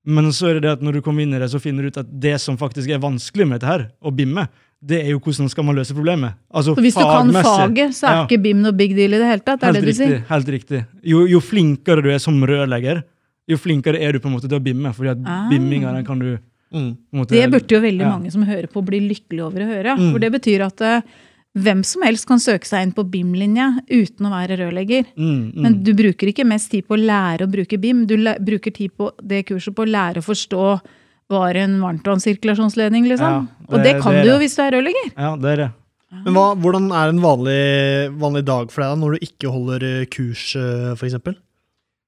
Men 0.06 0.26
så 0.36 0.50
er 0.50 0.54
det 0.58 0.62
det 0.62 0.70
at 0.72 0.82
når 0.84 0.92
du 0.98 1.00
kommer 1.02 1.22
inn 1.22 1.32
i 1.34 1.38
det, 1.38 1.48
så 1.50 1.58
finner 1.60 1.82
du 1.82 1.88
ut 1.88 1.96
at 2.02 2.08
det 2.20 2.38
som 2.40 2.56
faktisk 2.60 2.90
er 2.92 2.98
vanskelig 3.00 3.46
med 3.48 3.60
dette 3.60 3.70
her, 3.70 3.90
å 4.04 4.10
bimme, 4.14 4.48
det 4.84 4.98
er 5.00 5.10
jo 5.14 5.18
hvordan 5.24 5.48
skal 5.48 5.64
man 5.64 5.76
løse 5.78 5.94
problemet. 5.96 6.34
Altså 6.52 6.74
Så 6.76 6.82
hvis 6.84 6.94
du 6.94 7.00
kan 7.00 7.30
faget, 7.32 7.94
så 7.96 8.06
er 8.10 8.12
Ja. 8.18 8.26
ikke 8.26 8.42
BIM 8.42 8.60
noe 8.60 8.72
big 8.72 8.94
deal 8.94 9.14
i 9.14 9.18
det 9.18 9.24
hele 9.30 9.40
tatt. 9.40 9.60
Det 9.60 9.68
er 9.68 9.72
Helt 9.72 9.80
det 9.80 9.84
du 9.84 10.02
riktig. 10.02 10.08
sier. 10.08 10.24
helt 10.28 10.46
riktig. 10.48 10.86
Jo, 11.02 11.24
jo 11.26 11.40
flinkere 11.40 12.02
du 12.02 12.10
er 12.10 12.18
som 12.18 12.36
rørlegger, 12.42 13.02
jo 13.48 13.56
flinkere 13.56 13.96
er 14.00 14.12
du 14.12 14.18
på 14.20 14.26
en 14.28 14.34
måte 14.36 14.48
til 14.48 14.58
å 14.58 14.62
bimme. 14.62 14.92
fordi 14.94 15.10
at 15.10 15.18
Ah. 15.24 15.48
bimminga 15.48 15.94
den 15.94 16.04
kan 16.04 16.18
du 16.18 16.38
Mm. 16.74 16.96
måte, 17.14 17.28
Det 17.30 17.50
burde 17.50 17.68
jo 17.70 17.80
veldig 17.80 18.00
Ja. 18.00 18.10
mange 18.18 18.30
som 18.32 18.42
hører 18.42 18.66
på, 18.66 18.84
bli 18.84 18.98
lykkelige 19.00 19.42
over 19.46 19.60
å 19.60 19.66
høre. 19.68 19.96
Mm. 19.96 20.12
For 20.12 20.18
det 20.18 20.32
betyr 20.32 20.66
at 20.66 20.80
eh, 20.82 21.00
hvem 21.54 21.84
som 21.86 22.02
helst 22.02 22.26
kan 22.26 22.40
søke 22.42 22.66
seg 22.66 22.82
inn 22.82 22.92
på 22.96 23.04
BIM-linja 23.06 23.68
uten 23.86 24.26
å 24.26 24.32
være 24.32 24.58
rørlegger. 24.58 25.06
mm, 25.14 25.52
mm. 25.54 25.62
Men 25.62 25.76
du 25.86 25.92
bruker 25.94 26.30
ikke 26.32 26.46
mest 26.46 26.70
tid 26.72 26.86
på 26.88 26.96
å 26.96 27.00
lære 27.00 27.46
å 27.46 27.50
bruke 27.50 27.78
BIM. 27.78 28.06
Du 28.10 28.16
bruker 28.42 28.74
tid 28.74 28.90
på 28.98 29.12
det 29.22 29.44
kurset 29.46 29.74
på 29.76 29.86
å 29.86 29.90
lære 29.90 30.18
å 30.18 30.26
forstå 30.26 30.64
hva 31.30 31.44
er 31.50 31.62
en 31.62 31.78
varmtvannssirkulasjonsledning, 31.80 33.06
liksom. 33.08 33.30
Ja, 33.30 33.66
Og 33.70 33.78
det- 33.82 33.94
det 33.94 34.02
kan 34.02 34.12
det 34.12 34.24
du 34.24 34.30
jo 34.30 34.38
hvis 34.38 34.56
du 34.56 34.62
er 34.62 34.72
rørlegger. 34.72 35.12
Ja, 35.16 35.36
det 35.36 35.52
er 35.52 35.56
det. 35.56 35.72
Men 36.24 36.34
hva, 36.34 36.54
hvordan 36.54 36.92
er 36.92 37.08
en 37.08 37.20
vanlig, 37.20 38.18
vanlig 38.18 38.44
dag 38.44 38.70
for 38.70 38.82
deg 38.82 38.90
da, 38.90 38.96
når 38.96 39.12
du 39.12 39.18
ikke 39.26 39.50
holder 39.50 39.82
eh, 40.02 40.04
kurs, 40.06 40.54
f.eks.? 40.54 40.98
for 40.98 41.06
eksempel? 41.06 41.36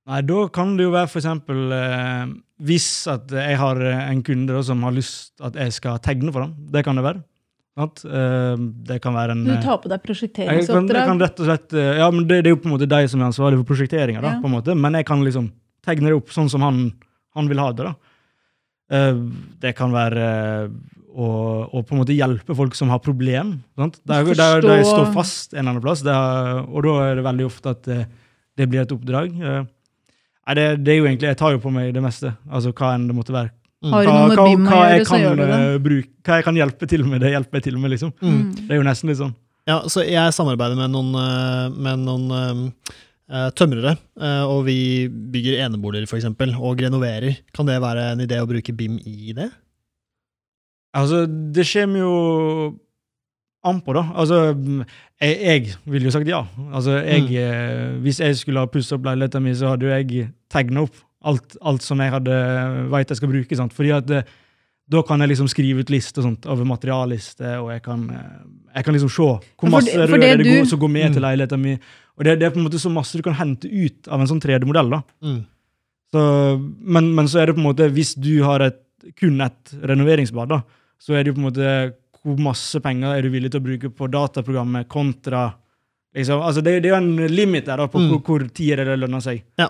Nei, 0.07 0.21
da 0.23 0.49
kan 0.49 0.77
det 0.77 0.85
jo 0.87 0.93
være 0.93 1.11
eksempel 1.19 1.73
eh, 1.75 2.27
hvis 2.63 3.07
at 3.11 3.27
jeg 3.29 3.57
har 3.59 3.81
en 3.83 4.23
kunde 4.23 4.47
da, 4.55 4.63
som 4.63 4.83
har 4.83 4.93
lyst 4.93 5.33
at 5.43 5.55
jeg 5.55 5.73
skal 5.73 5.99
tegne 5.99 6.33
for 6.33 6.43
dem. 6.47 6.55
Det 6.71 6.85
kan 6.85 6.95
det 6.95 7.03
være. 7.05 7.23
Eh, 7.77 8.57
det 8.89 8.97
kan 9.05 9.13
være 9.13 9.35
en 9.37 9.43
Du 9.45 9.53
eh, 9.53 9.61
tar 9.61 9.77
på 9.83 9.91
deg 9.91 10.01
kan, 10.01 10.01
jeg 10.01 10.07
prosjekteringsoppdrag. 10.09 11.07
kan 11.11 11.19
rett 11.21 11.41
og 11.43 11.49
slett 11.51 11.75
eh, 11.77 11.99
Ja, 12.01 12.07
men 12.11 12.25
det, 12.25 12.39
det 12.47 12.49
er 12.49 12.55
jo 12.55 12.61
på 12.63 12.71
en 12.71 12.73
måte 12.79 12.89
de 12.89 13.01
som 13.13 13.21
er 13.21 13.29
ansvarlige 13.29 13.61
for 13.61 13.69
prosjekteringa, 13.75 14.23
Ja. 14.25 14.35
på 14.41 14.49
en 14.49 14.55
måte. 14.57 14.75
Men 14.75 14.97
jeg 14.97 15.05
kan 15.07 15.21
liksom 15.25 15.51
tegne 15.85 16.09
det 16.09 16.17
opp 16.17 16.33
sånn 16.33 16.49
som 16.49 16.65
han, 16.65 16.79
han 17.37 17.49
vil 17.51 17.61
ha 17.61 17.73
det, 17.77 17.85
da. 17.91 17.95
Det 19.61 19.73
kan 19.77 19.93
være 19.93 20.25
å, 21.17 21.27
å 21.69 21.83
på 21.83 21.95
en 21.95 22.01
måte 22.01 22.15
hjelpe 22.17 22.55
folk 22.57 22.75
som 22.79 22.89
har 22.93 23.01
problem. 23.05 23.59
Sant? 23.77 24.01
Der, 24.07 24.25
der, 24.25 24.61
der 24.63 24.81
de 24.81 24.85
står 24.87 25.13
fast 25.15 25.53
en 25.53 25.61
eller 25.61 25.75
annen 25.77 25.85
plass, 25.85 26.03
det 26.07 26.15
er, 26.15 26.61
og 26.67 26.85
da 26.87 26.95
er 27.11 27.21
det 27.21 27.25
veldig 27.27 27.47
ofte 27.49 27.73
at 27.77 27.83
det, 27.89 28.01
det 28.57 28.69
blir 28.71 28.85
et 28.85 28.93
oppdrag. 28.95 29.37
Nei, 29.37 30.55
det, 30.55 30.67
det 30.87 30.93
er 30.95 31.01
jo 31.01 31.07
egentlig, 31.11 31.29
Jeg 31.33 31.39
tar 31.41 31.57
jo 31.57 31.63
på 31.63 31.73
meg 31.75 31.93
det 31.97 32.03
meste, 32.05 32.33
altså 32.49 32.73
hva 32.73 32.93
enn 32.95 33.09
det 33.11 33.17
måtte 33.19 33.35
være. 33.35 33.51
Har 33.85 34.07
du 34.07 34.11
noe 34.11 34.29
med 34.31 34.39
BIM 34.41 34.69
å 34.69 34.79
gjøre, 34.81 35.05
så 35.07 35.19
gjør 35.21 35.35
du 35.37 35.43
det. 35.45 35.57
eh, 35.57 35.79
bruke, 35.85 36.09
hva 36.25 36.39
jeg 36.41 36.45
kan 36.47 36.57
hjelpe 36.57 36.89
til 36.89 37.05
med, 37.05 37.21
det 37.21 37.33
hjelper 37.35 37.59
jeg 37.61 37.65
til 37.69 37.77
med, 37.79 37.91
liksom. 37.93 38.13
Mm. 38.23 38.39
Det 38.63 38.71
er 38.73 38.81
jo 38.81 38.87
nesten 38.89 39.11
litt 39.13 39.21
sånn. 39.21 39.35
Ja, 39.67 39.81
så 39.91 40.05
jeg 40.07 40.33
samarbeider 40.33 40.79
med 40.79 40.91
noen, 40.95 41.13
eh, 41.21 41.77
med 41.77 41.99
noen 42.07 42.73
eh, 43.29 43.51
tømrere, 43.59 43.97
og 44.47 44.65
vi 44.69 45.09
bygger 45.11 45.61
eneboliger 45.67 46.07
eksempel, 46.17 46.55
og 46.57 46.81
renoverer. 46.81 47.41
Kan 47.53 47.67
det 47.67 47.81
være 47.83 48.13
en 48.15 48.21
idé 48.25 48.39
å 48.41 48.47
bruke 48.49 48.73
BIM 48.73 49.01
i 49.05 49.33
det? 49.37 49.51
Altså, 50.97 51.27
det 51.27 51.67
kommer 51.69 51.99
jo 52.01 52.13
an 53.67 53.81
på, 53.83 53.93
da. 53.97 54.05
Altså, 54.15 54.39
jeg, 55.21 55.37
jeg 55.43 55.75
ville 55.91 56.07
jo 56.09 56.15
sagt 56.15 56.29
ja. 56.31 56.45
Altså, 56.73 57.01
jeg, 57.03 57.27
Mm. 57.27 58.01
Hvis 58.07 58.21
jeg 58.23 58.37
skulle 58.39 58.63
ha 58.63 58.71
pussa 58.71 58.95
opp 58.97 59.05
leiligheten 59.05 59.43
min, 59.43 59.57
så 59.59 59.73
hadde 59.75 59.89
jo 59.89 59.93
jeg 59.93 60.31
tegna 60.53 60.87
opp 60.87 60.95
alt, 61.27 61.57
alt 61.67 61.83
som 61.85 62.01
jeg 62.03 62.13
hadde 62.15 62.37
vet 62.93 63.13
jeg 63.13 63.19
skal 63.21 63.33
bruke. 63.33 63.59
Sant? 63.59 63.75
Fordi 63.77 63.91
at 63.97 64.07
det, 64.11 64.23
da 64.89 65.01
kan 65.03 65.19
jeg 65.25 65.33
liksom 65.33 65.49
skrive 65.51 65.83
ut 65.83 65.91
liste 65.91 66.23
sånt, 66.23 66.47
over 66.47 66.65
materialliste, 66.69 67.57
og 67.59 67.73
jeg 67.75 67.83
kan, 67.83 68.05
eh, 68.15 68.37
jeg 68.79 68.85
kan 68.87 68.95
liksom 68.95 69.11
se 69.11 69.29
hvor 69.59 69.73
masse 69.73 69.91
det- 69.91 70.09
for 70.09 70.15
rør 70.17 70.21
det 70.23 70.39
det 70.39 70.45
du- 70.47 70.51
går, 70.53 70.67
som 70.71 70.79
går 70.79 70.93
med 70.95 71.13
til 71.13 71.23
Mm. 71.23 71.27
leiligheten 71.29 71.61
min. 71.63 71.81
Og 72.19 72.25
det, 72.25 72.39
det 72.39 72.47
er 72.47 72.51
på 72.55 72.61
en 72.63 72.65
måte 72.69 72.79
så 72.81 72.93
masse 72.93 73.17
du 73.19 73.23
kan 73.23 73.35
hente 73.35 73.67
ut 73.69 74.09
av 74.09 74.21
en 74.21 74.27
sånn 74.27 74.41
3D-modell. 74.41 74.91
da. 74.91 75.03
Mm. 75.23 75.45
Så, 76.15 76.23
men, 76.81 77.15
men 77.15 77.27
så 77.27 77.43
er 77.43 77.47
det 77.47 77.57
på 77.57 77.63
en 77.65 77.75
måte, 77.75 77.91
hvis 77.93 78.15
du 78.15 78.43
har 78.45 78.61
et, 78.63 78.79
kun 79.21 79.41
et 79.41 79.73
renoveringsbad, 79.83 80.49
da, 80.49 80.63
så 80.99 81.15
er 81.19 81.25
det 81.25 81.35
jo 81.35 81.41
på 81.41 81.45
en 81.45 81.51
måte 81.53 81.95
hvor 82.25 82.39
masse 82.39 82.81
penger 82.83 83.17
er 83.19 83.23
du 83.23 83.31
villig 83.31 83.51
til 83.53 83.61
å 83.61 83.65
bruke 83.67 83.91
på 83.95 84.09
dataprogrammet 84.11 84.89
kontra 84.89 85.55
liksom, 86.17 86.41
altså 86.43 86.63
det, 86.65 86.83
det 86.83 86.91
er 86.91 86.95
jo 86.95 87.03
en 87.03 87.29
limit 87.29 87.67
der 87.67 87.77
da, 87.77 87.87
på 87.87 88.01
Mm. 88.01 88.09
hvor, 88.11 88.21
hvor 88.25 88.49
tid 88.55 88.79
er 88.79 88.85
det 88.85 88.99
lønner 88.99 89.21
seg. 89.23 89.43
Ja. 89.59 89.69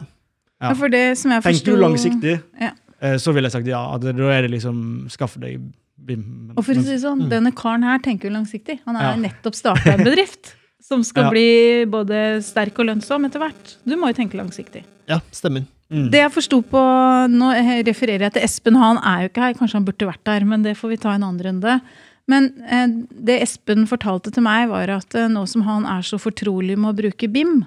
Ja. 0.60 0.72
For 0.74 0.88
det 0.88 1.18
som 1.18 1.30
jeg 1.32 1.42
Tenker 1.42 1.64
du 1.76 1.76
langsiktig, 1.82 2.42
Ja. 2.60 2.70
eh, 3.00 3.16
så 3.20 3.32
ville 3.34 3.44
jeg 3.50 3.52
sagt 3.52 3.66
ja. 3.66 3.94
At 3.94 4.00
da 4.00 4.10
er 4.32 4.42
det 4.42 4.50
liksom 4.50 5.06
skaff 5.10 5.38
deg 5.38 5.60
BIM. 5.98 6.22
Men- 6.48 6.54
Og 6.56 6.64
for 6.64 6.72
å 6.72 6.82
si 6.82 6.90
det 6.94 7.00
sånn, 7.02 7.22
Mm. 7.26 7.28
denne 7.30 7.52
karen 7.54 7.82
her 7.82 7.98
tenker 7.98 8.30
jo 8.30 8.36
langsiktig. 8.36 8.80
Han 8.86 8.96
er 8.96 9.02
Ja. 9.02 9.16
nettopp 9.16 9.54
starta 9.54 9.92
en 9.98 10.04
bedrift 10.04 10.54
som 10.80 11.02
skal 11.02 11.24
Ja. 11.24 11.30
bli 11.30 11.84
både 11.84 12.40
sterk 12.42 12.78
og 12.78 12.86
lønnsom 12.86 13.24
etter 13.26 13.38
hvert. 13.40 13.76
Du 13.86 13.96
må 13.96 14.06
jo 14.08 14.14
tenke 14.14 14.34
langsiktig. 14.34 14.84
Ja, 15.08 15.20
stemmer. 15.32 15.66
mm. 15.90 16.10
Det 16.10 16.18
jeg 16.20 16.32
forsto 16.32 16.62
på 16.64 17.28
Nå 17.30 17.52
refererer 17.84 18.20
jeg 18.20 18.32
til 18.34 18.42
Espen, 18.42 18.76
han 18.76 18.98
er 18.98 19.22
jo 19.22 19.28
ikke 19.28 19.42
her. 19.42 19.54
Kanskje 19.54 19.72
han 19.74 19.84
burde 19.84 20.06
vært 20.06 20.24
der, 20.24 20.44
men 20.44 20.62
det 20.62 20.76
får 20.76 20.88
vi 20.90 20.96
ta 20.96 21.10
en 21.12 21.22
annen 21.22 21.40
runde. 21.44 21.80
Men 22.28 22.52
eh, 22.68 22.86
det 23.24 23.42
Espen 23.42 23.86
fortalte 23.86 24.32
til 24.32 24.42
meg, 24.42 24.68
var 24.68 24.88
at 24.90 25.14
eh, 25.14 25.28
nå 25.28 25.46
som 25.46 25.62
han 25.62 25.84
er 25.86 26.02
så 26.02 26.18
fortrolig 26.18 26.76
med 26.76 26.94
å 26.94 26.98
bruke 27.02 27.30
BIM, 27.32 27.66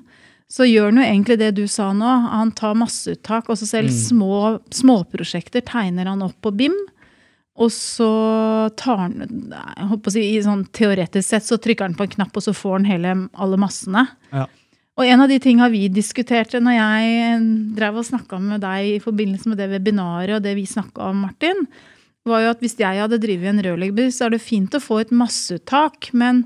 så 0.50 0.66
gjør 0.66 0.90
han 0.90 0.98
jo 1.02 1.06
egentlig 1.06 1.38
det 1.40 1.52
du 1.60 1.66
sa 1.70 1.92
nå. 1.94 2.14
Han 2.34 2.52
tar 2.58 2.78
masseuttak, 2.80 3.50
og 3.50 3.58
så 3.60 3.68
selv 3.70 3.90
Mm. 3.90 3.98
små, 3.98 4.62
småprosjekter 4.74 5.62
tegner 5.62 6.08
han 6.10 6.24
opp 6.26 6.40
på 6.42 6.52
BIM. 6.58 6.76
Og 7.60 7.70
så 7.76 8.08
tar 8.80 8.98
han 8.98 9.14
jeg 9.20 9.90
håper 9.90 10.08
å 10.08 10.12
si, 10.14 10.22
i 10.38 10.42
sånn 10.42 10.64
Teoretisk 10.72 11.28
sett 11.28 11.44
så 11.44 11.58
trykker 11.60 11.86
han 11.86 11.96
på 11.96 12.04
en 12.08 12.16
knapp, 12.16 12.32
og 12.36 12.42
så 12.42 12.54
får 12.56 12.80
han 12.80 12.86
hele, 12.90 13.30
alle 13.36 13.58
massene. 13.58 14.08
Ja. 14.32 14.48
Og 14.98 15.06
en 15.06 15.22
av 15.22 15.30
de 15.30 15.38
tinga 15.40 15.70
vi 15.72 15.88
diskuterte 15.88 16.60
når 16.60 16.76
jeg 16.76 17.76
drev 17.76 17.98
og 18.02 18.06
snakka 18.08 18.40
med 18.42 18.62
deg 18.62 18.96
i 18.96 19.00
forbindelse 19.04 19.48
med 19.48 19.58
det 19.60 19.70
webinaret 19.72 20.36
og 20.36 20.44
det 20.44 20.56
vi 20.56 20.66
snakka 20.66 21.12
om, 21.12 21.22
Martin, 21.28 21.68
var 22.26 22.42
jo 22.44 22.50
at 22.52 22.60
hvis 22.64 22.76
jeg 22.80 23.00
hadde 23.00 23.20
drevet 23.22 23.48
en 23.54 23.62
rørleggerbil, 23.64 24.10
så 24.12 24.26
er 24.26 24.30
det 24.36 24.42
fint 24.44 24.74
å 24.76 24.82
få 24.84 25.00
et 25.02 25.12
masseuttak, 25.12 26.10
men 26.12 26.46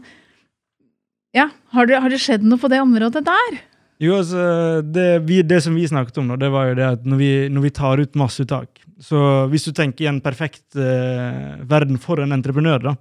ja, 1.34 1.48
har 1.74 1.86
det, 1.90 2.02
har 2.02 2.10
det 2.14 2.20
skjedd 2.22 2.44
noe 2.46 2.62
på 2.62 2.70
det 2.70 2.82
området 2.84 3.24
der? 3.26 3.62
Jo, 4.04 4.18
altså, 4.20 4.44
det, 4.84 5.08
vi, 5.30 5.40
det 5.48 5.62
som 5.64 5.76
vi 5.78 5.86
snakket 5.88 6.18
om, 6.20 6.28
nå, 6.28 6.38
det 6.42 6.50
var 6.52 6.70
jo 6.70 6.78
det 6.80 6.88
at 6.98 7.06
når 7.08 7.20
vi, 7.22 7.32
når 7.54 7.68
vi 7.68 7.74
tar 7.78 8.02
ut 8.02 8.18
masseuttak 8.20 8.82
Så 9.04 9.20
hvis 9.52 9.68
du 9.68 9.72
tenker 9.76 10.06
i 10.06 10.10
en 10.12 10.22
perfekt 10.24 10.76
eh, 10.76 11.62
verden 11.70 12.00
for 12.02 12.20
en 12.20 12.36
entreprenør, 12.36 12.84
da, 12.84 12.96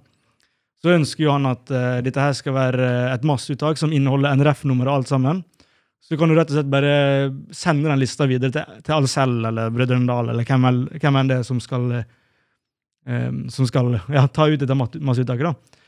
så 0.83 0.93
ønsker 0.95 1.25
jo 1.25 1.33
han 1.33 1.49
at 1.49 1.71
eh, 1.71 1.99
dette 2.05 2.23
her 2.23 2.35
skal 2.37 2.55
være 2.55 2.87
et 3.13 3.27
masseuttak 3.27 3.79
som 3.79 3.91
inneholder 3.95 4.35
NRF-nummer 4.39 4.89
og 4.89 5.01
alt 5.01 5.11
sammen. 5.11 5.43
Så 6.03 6.17
kan 6.19 6.27
du 6.27 6.35
rett 6.35 6.49
og 6.51 6.57
slett 6.57 6.71
bare 6.71 6.95
sende 7.55 7.87
den 7.87 8.01
lista 8.01 8.27
videre 8.27 8.51
til, 8.51 8.81
til 8.83 8.95
Alcel 8.97 9.37
eller 9.47 9.71
Brødrene 9.71 10.09
Dal 10.09 10.33
eller 10.33 10.47
hvem, 10.47 10.67
hvem 10.99 11.19
enn 11.19 11.31
det 11.31 11.39
er 11.39 11.47
som 11.47 11.61
skal, 11.63 11.87
eh, 13.07 13.31
som 13.51 13.69
skal 13.69 13.95
ja, 14.11 14.27
ta 14.27 14.47
ut 14.51 14.59
dette 14.59 14.77
masseuttaket. 14.77 15.47
da. 15.51 15.79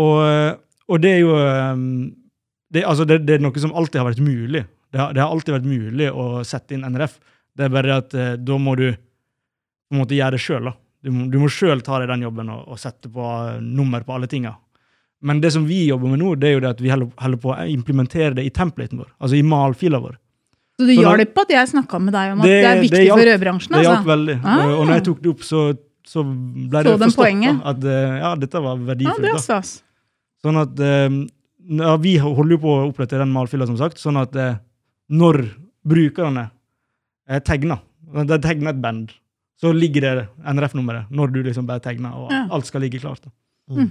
Og, 0.00 0.16
og 0.88 1.04
det 1.04 1.16
er 1.16 1.22
jo 1.24 1.36
eh, 1.36 1.84
det, 2.72 2.84
altså 2.86 3.04
det, 3.08 3.20
det 3.26 3.38
er 3.38 3.42
noe 3.44 3.58
som 3.62 3.72
alltid 3.74 4.00
har 4.00 4.08
vært 4.12 4.22
mulig. 4.22 4.64
Det 4.90 4.98
har, 5.00 5.12
det 5.14 5.22
har 5.22 5.30
alltid 5.34 5.54
vært 5.56 5.68
mulig 5.70 6.08
å 6.10 6.44
sette 6.46 6.74
inn 6.76 6.84
NRF. 6.86 7.18
Det 7.56 7.66
er 7.66 7.72
bare 7.74 7.96
at 8.02 8.14
eh, 8.14 8.32
da 8.38 8.58
må 8.62 8.76
du 8.78 8.88
på 8.92 9.94
en 9.96 10.02
måte 10.04 10.14
gjøre 10.18 10.36
det 10.38 10.42
sjøl. 10.44 10.70
Du, 11.02 11.10
du 11.32 11.38
må 11.42 11.48
sjøl 11.50 11.80
ta 11.82 11.98
deg 12.02 12.10
den 12.12 12.22
jobben 12.26 12.50
og, 12.52 12.64
og 12.70 12.78
sette 12.78 13.10
på 13.10 13.26
eh, 13.50 13.60
nummer 13.64 14.04
på 14.06 14.14
alle 14.16 14.28
tinga. 14.30 14.54
Men 15.22 15.40
det 15.42 15.50
som 15.52 15.66
vi 15.68 15.82
jobber 15.88 16.08
med 16.14 16.22
nå, 16.22 16.32
det 16.40 16.48
er 16.48 16.54
jo 16.56 16.60
det 16.64 16.70
at 16.76 16.80
vi 16.80 16.90
holder, 16.92 17.36
på 17.42 17.50
å 17.52 17.56
implementere 17.68 18.32
det 18.38 18.46
i 18.48 18.52
templaten 18.56 19.02
vår. 19.02 19.10
Altså 19.20 19.36
i 19.36 19.42
malfila 19.44 19.98
vår. 20.00 20.14
Så 20.80 20.86
det 20.88 20.96
hjalp 20.96 21.42
at 21.42 21.50
jeg 21.52 21.68
snakka 21.74 21.98
med 22.00 22.14
deg 22.16 22.30
om 22.32 22.40
at 22.40 22.46
det, 22.48 22.54
Det- 22.54 22.64
er 22.70 22.74
det 22.78 22.84
viktig 22.86 23.08
for 23.10 23.26
rødbransjen? 23.28 23.74
Det 23.74 23.82
hjalp 23.84 23.98
Altså. 23.98 24.08
veldig. 24.14 24.36
Ah. 24.44 24.62
Og 24.78 24.86
når 24.86 24.94
jeg 24.94 25.04
tok 25.10 25.18
det 25.20 25.30
opp, 25.34 25.42
så, 25.44 25.64
så 26.08 26.24
ble 26.24 26.82
det 26.86 26.94
Så 26.94 26.96
det 27.02 27.10
forstått 27.10 27.66
at 27.74 27.84
eh, 27.84 28.16
ja, 28.22 28.30
dette 28.46 28.62
var 28.64 28.80
verdifullt. 28.88 29.20
det 29.26 29.34
da. 29.36 29.58
er. 29.58 29.68
Sånn 30.40 30.60
at 30.62 30.80
eh, 30.80 31.18
ja, 31.68 31.96
Vi 31.96 32.16
holder 32.18 32.50
jo 32.56 32.58
på 32.58 32.72
å 32.76 32.88
oppdatere 32.90 33.24
den 33.24 33.32
malfylla, 33.32 33.66
som 33.66 33.76
sagt, 33.76 33.98
sånn 33.98 34.16
at 34.20 34.34
eh, 34.36 34.56
når 35.10 35.42
brukerne 35.86 36.50
eh, 37.28 37.40
tegner 37.40 37.80
De 38.26 38.38
tegner 38.42 38.70
et 38.70 38.80
band, 38.82 39.12
så 39.60 39.70
ligger 39.72 40.00
det 40.02 40.28
NRF-nummeret 40.44 41.10
når 41.14 41.32
du 41.32 41.42
liksom 41.44 41.66
bare 41.66 41.80
tegner, 41.80 42.10
og 42.16 42.30
Ja. 42.32 42.46
alt 42.50 42.66
skal 42.66 42.80
ligge 42.82 42.98
klart. 43.00 43.20
da. 43.22 43.30
Mm. 43.74 43.90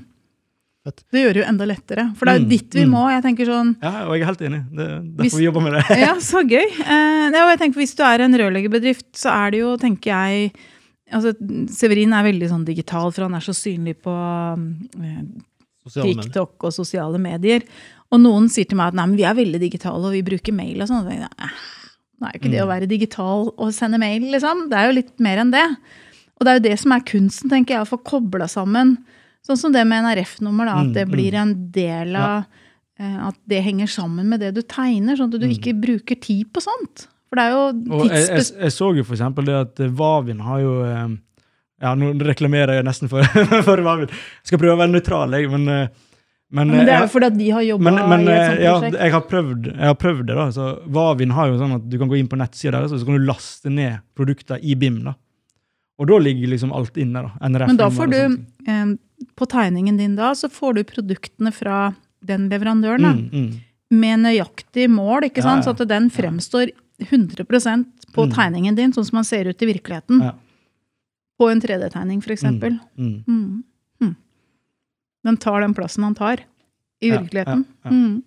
Det 0.90 1.22
gjør 1.22 1.34
det 1.34 1.42
jo 1.44 1.48
enda 1.48 1.66
lettere. 1.68 2.04
For 2.18 2.26
det 2.26 2.32
er 2.34 2.40
jo 2.40 2.46
Mm, 2.46 2.50
dit 2.50 2.74
vi 2.74 2.84
mm. 2.86 2.90
må. 2.92 3.02
Jeg 3.12 3.22
tenker 3.24 3.46
sånn 3.46 3.76
Ja, 3.84 4.06
og 4.08 4.14
jeg 4.16 4.22
er 4.22 4.26
helt 4.26 4.42
enig. 4.42 4.62
Det 4.76 4.86
er 4.90 5.00
Hvis- 5.24 5.38
vi 5.38 5.44
jobber 5.46 5.62
med 5.62 5.74
det. 5.74 5.84
Ja, 6.06 6.14
så 6.16 6.42
gøy. 6.42 6.66
Eh, 6.66 7.28
og 7.44 7.50
jeg 7.52 7.60
tenker 7.60 7.80
Hvis 7.80 7.96
du 7.96 8.04
er 8.04 8.20
en 8.26 8.34
rørleggerbedrift, 8.34 9.14
så 9.14 9.30
er 9.46 9.52
det 9.52 9.60
jo, 9.60 9.78
tenker 9.78 10.10
jeg 10.10 10.52
altså 11.12 11.34
Severin 11.70 12.14
er 12.14 12.24
veldig 12.24 12.50
sånn 12.50 12.66
digital, 12.66 13.12
for 13.12 13.24
han 13.24 13.36
er 13.36 13.40
så 13.46 13.54
synlig 13.54 13.96
på 14.02 14.12
medier. 15.86 16.24
TikTok 16.24 16.64
og 16.64 16.74
sosiale 16.74 17.20
medier. 17.22 17.64
Og 18.12 18.20
noen 18.20 18.50
sier 18.50 18.66
til 18.66 18.78
meg 18.78 18.88
at 18.92 18.98
nei, 19.00 19.06
men 19.08 19.18
vi 19.18 19.24
er 19.24 19.38
veldig 19.38 19.60
digitale, 19.62 20.02
og 20.02 20.12
vi 20.14 20.22
bruker 20.26 20.54
mail 20.54 20.82
og 20.82 20.88
sånn. 20.90 21.06
Og 21.06 21.12
jeg 21.14 21.30
«Eh, 21.30 21.60
Nå 22.20 22.28
er 22.28 22.34
jo 22.34 22.40
ikke 22.42 22.52
det 22.52 22.60
å 22.60 22.66
Mm. 22.68 22.74
være 22.74 22.88
digital 22.90 23.54
og 23.58 23.70
sende 23.72 23.98
mail, 23.98 24.22
liksom. 24.34 24.66
Det 24.70 24.76
er 24.78 24.88
jo 24.90 24.96
litt 24.98 25.20
mer 25.20 25.38
enn 25.38 25.52
det. 25.52 25.64
Og 26.36 26.44
det 26.44 26.48
er 26.52 26.58
jo 26.60 26.66
det 26.70 26.80
som 26.80 26.92
er 26.92 27.00
kunsten, 27.08 27.50
tenker 27.50 27.76
jeg, 27.78 27.82
å 27.82 27.88
få 27.88 28.04
kobla 28.04 28.48
sammen 28.48 28.98
Sånn 29.48 29.56
som 29.58 29.72
det 29.72 29.86
med 29.88 30.04
NRF-nummer, 30.04 30.66
da, 30.68 30.74
at 30.82 30.88
Mm, 30.88 30.94
det 30.94 31.06
blir 31.08 31.32
mm. 31.32 31.42
en 31.42 31.72
del 31.72 32.16
av 32.20 32.46
eh, 33.00 33.28
At 33.30 33.36
det 33.48 33.64
henger 33.64 33.88
sammen 33.88 34.28
med 34.28 34.42
det 34.42 34.54
du 34.54 34.62
tegner, 34.62 35.16
sånn 35.16 35.34
at 35.34 35.40
du 35.40 35.48
ikke 35.48 35.74
bruker 35.80 36.20
tid 36.20 36.52
på 36.52 36.60
sånt. 36.60 37.08
For 37.30 37.36
det 37.40 37.46
er 37.46 37.52
jo 37.56 37.64
Og 37.96 38.10
jeg, 38.10 38.28
jeg, 38.28 38.46
jeg 38.60 38.72
så 38.76 38.90
jo 38.98 39.04
for 39.08 39.16
eksempel 39.16 39.46
det 39.46 39.56
at 39.56 39.80
Vavin 39.96 40.40
har 40.42 40.60
jo 40.60 40.74
eh, 40.84 41.08
Ja, 41.82 41.94
nå 41.96 42.12
reklamerer 42.28 42.80
jeg 42.80 42.86
nesten 42.88 43.10
for, 43.12 43.24
for 43.68 43.82
Vavin. 43.86 44.10
Jeg 44.12 44.52
skal 44.52 44.62
prøve 44.62 44.76
å 44.76 44.82
være 44.82 44.94
nøytral, 44.94 45.36
jeg, 45.38 45.50
men 45.54 45.68
eh, 45.74 45.88
men, 46.52 46.72
Men 46.74 46.80
det 46.82 46.90
eh, 46.90 46.98
er 46.98 47.04
jo 47.06 47.10
fordi 47.14 47.28
at 47.30 47.36
de 47.38 47.48
har 47.54 47.62
jobba 47.62 47.92
i 47.92 47.94
et 47.94 48.00
sånt 48.00 48.10
sånt 48.10 48.62
ja, 48.64 48.72
prosjekt. 48.74 48.96
jeg 48.98 49.14
har, 49.14 49.24
prøvd, 49.30 49.68
jeg 49.70 49.86
har 49.92 49.98
prøvd 50.02 50.22
det. 50.26 50.38
da, 50.40 50.46
så 50.56 50.70
Vavin 50.96 51.34
har 51.38 51.52
jo 51.52 51.60
sånn 51.60 51.76
at 51.76 51.84
du 51.92 51.98
kan 52.02 52.10
gå 52.10 52.18
inn 52.18 52.30
på 52.32 52.40
nettsida 52.42 52.80
deres 52.80 52.96
og 52.96 53.02
så 53.04 53.06
kan 53.06 53.20
du 53.20 53.28
laste 53.28 53.70
ned 53.74 54.00
produkter 54.18 54.64
i 54.66 54.74
BIM. 54.82 55.04
da. 55.06 55.14
Og 56.02 56.10
da 56.10 56.18
ligger 56.26 56.50
liksom 56.50 56.74
alt 56.74 56.98
inne. 56.98 57.22
da. 57.28 57.48
NRF 57.52 57.70
Men 57.70 57.78
da 57.84 57.90
får 57.94 58.10
du 58.16 58.20
eh, 58.72 58.96
På 59.38 59.46
tegningen 59.52 60.02
din 60.02 60.16
da, 60.18 60.32
så 60.34 60.50
får 60.50 60.80
du 60.80 60.84
produktene 60.90 61.54
fra 61.54 61.94
den 62.26 62.50
leverandøren. 62.50 63.06
da. 63.06 63.14
Mm, 63.14 63.30
mm. 63.30 64.00
med 64.02 64.20
nøyaktig 64.26 64.90
mål, 64.90 65.30
ikke 65.30 65.44
Ja, 65.44 65.52
sant? 65.52 65.66
ja. 65.66 65.74
så 65.74 65.78
at 65.78 65.88
den 65.90 66.10
fremstår 66.10 66.72
100 67.00 67.46
på 68.14 68.26
Mm. 68.26 68.34
tegningen 68.34 68.76
din, 68.76 68.92
sånn 68.94 69.06
som 69.06 69.18
man 69.22 69.24
ser 69.24 69.46
ut 69.46 69.62
i 69.62 69.66
virkeligheten. 69.70 70.22
Ja. 70.24 70.34
På 71.40 71.50
en 71.52 71.62
3D-tegning, 71.64 72.20
f.eks. 72.24 72.44
Mm. 72.44 72.80
Mm. 72.98 73.14
Mm. 73.28 73.64
Mm. 74.04 74.16
Den 75.30 75.40
tar 75.40 75.64
den 75.64 75.76
plassen 75.78 76.04
han 76.04 76.18
tar 76.18 76.44
i 77.00 77.10
Ja, 77.10 77.22
virkeligheten. 77.22 77.66
ja, 77.68 77.90
ja. 77.90 77.96
Mm. 77.96 78.22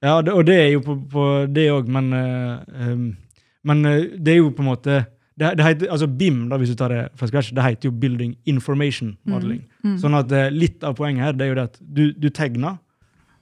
Ja, 0.00 0.22
det, 0.24 0.32
og 0.32 0.46
det 0.48 0.56
er 0.56 0.68
jo 0.72 0.80
på, 0.80 0.96
på 1.12 1.24
det 1.52 1.66
òg, 1.70 1.88
men, 1.92 2.06
uh, 2.16 2.62
um, 2.88 3.16
men 3.68 3.82
uh, 3.84 3.98
det 4.16 4.32
er 4.32 4.38
jo 4.40 4.52
på 4.56 4.64
en 4.64 4.70
måte 4.70 5.02
det, 5.40 5.54
det 5.56 5.64
heter, 5.64 5.88
altså 5.92 6.06
BIM, 6.06 6.48
da, 6.50 6.58
hvis 6.60 6.72
du 6.74 6.76
tar 6.76 6.92
det 6.92 7.04
fra 7.16 7.28
scratch, 7.28 7.52
det 7.56 7.64
heter 7.64 7.88
jo 7.88 7.94
Building 7.96 8.34
Information 8.50 9.14
Modeling. 9.24 9.62
Mm. 9.84 9.94
Sånn 10.02 10.16
at 10.18 10.32
eh, 10.36 10.50
Litt 10.52 10.84
av 10.84 10.98
poenget 10.98 11.24
her 11.24 11.38
det 11.38 11.46
er 11.46 11.52
jo 11.52 11.56
det 11.56 11.64
at 11.70 11.78
du, 11.80 12.02
du 12.12 12.28
tegner, 12.34 12.76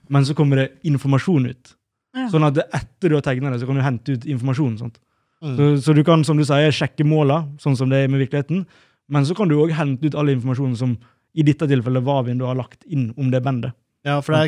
men 0.07 0.27
så 0.27 0.35
kommer 0.37 0.61
det 0.61 0.67
informasjon 0.87 1.49
ut. 1.49 1.73
Ja. 2.15 2.29
Sånn 2.31 2.47
at 2.47 2.61
etter 2.63 3.11
du 3.11 3.17
har 3.17 3.25
tegna 3.25 3.51
det, 3.51 3.59
så 3.61 3.67
kan 3.67 3.81
du 3.81 3.83
hente 3.83 4.15
ut 4.15 4.27
informasjon. 4.31 4.77
Mm. 4.79 5.57
Så, 5.57 5.67
så 5.83 5.97
du 5.97 6.01
kan 6.07 6.23
som 6.27 6.39
du 6.39 6.45
sier, 6.47 6.71
sjekke 6.75 7.03
måla, 7.07 7.41
sånn 7.59 7.75
som 7.79 7.91
det 7.91 8.05
er 8.05 8.13
med 8.13 8.23
virkeligheten, 8.23 8.63
men 9.09 9.25
så 9.25 9.35
kan 9.37 9.49
du 9.51 9.57
òg 9.59 9.73
hente 9.77 10.07
ut 10.09 10.15
all 10.15 10.29
informasjonen 10.33 10.77
som 10.79 10.97
i 11.37 11.43
dette 11.45 11.67
tilfellet 11.69 12.03
Vavin 12.05 12.39
du 12.41 12.45
har 12.47 12.55
lagt 12.57 12.83
inn 12.89 13.09
om 13.17 13.29
det 13.33 13.41
bandet. 13.45 13.73
Ja, 14.05 14.19
for 14.23 14.33
det 14.33 14.43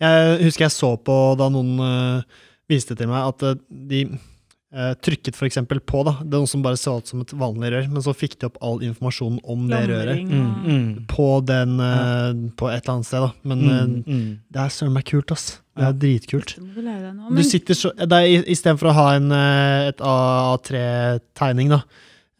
er, 0.00 0.34
jeg 0.36 0.44
husker 0.50 0.66
jeg 0.68 0.74
så 0.76 0.92
på 1.00 1.14
da 1.40 1.48
noen 1.50 1.78
uh, 1.80 2.42
viste 2.70 2.94
til 2.98 3.08
meg 3.10 3.24
at 3.32 3.42
uh, 3.42 3.54
de 3.90 4.04
uh, 4.06 4.92
trykket 5.02 5.34
for 5.38 5.48
eksempel 5.48 5.80
på 5.80 6.02
da, 6.06 6.12
det 6.22 6.36
er 6.36 6.42
noe 6.44 6.50
som 6.50 6.62
bare 6.62 6.78
så 6.78 6.98
ut 7.00 7.08
som 7.10 7.22
et 7.24 7.32
vanlig 7.40 7.72
rør, 7.74 7.88
men 7.90 8.04
så 8.04 8.14
fikk 8.14 8.36
de 8.38 8.46
opp 8.50 8.60
all 8.62 8.78
informasjon 8.86 9.40
om 9.42 9.64
det 9.72 9.80
røret 9.90 10.20
Mm, 10.20 10.52
mm. 10.66 10.90
på, 11.10 11.26
den, 11.48 11.74
uh, 11.80 12.30
på 12.60 12.68
et 12.70 12.82
eller 12.84 12.94
annet 12.98 13.08
sted. 13.10 13.24
da. 13.26 13.32
Men 13.42 13.64
Mm, 13.66 13.96
mm. 14.06 14.28
det 14.52 14.62
er 14.66 14.68
søren 14.76 14.94
meg 14.94 15.08
kult, 15.10 15.32
ass. 15.34 15.48
Det 15.80 15.86
er 15.88 15.96
dritkult. 16.04 16.54
Du 16.60 17.42
sitter 17.42 17.74
så, 17.74 17.90
det 17.96 18.12
er 18.12 18.26
i- 18.28 18.46
Istedenfor 18.52 18.90
å 18.92 18.96
ha 19.00 19.08
en, 19.16 19.32
et 19.32 20.00
A3-tegning 20.70 21.70
da, 21.72 21.80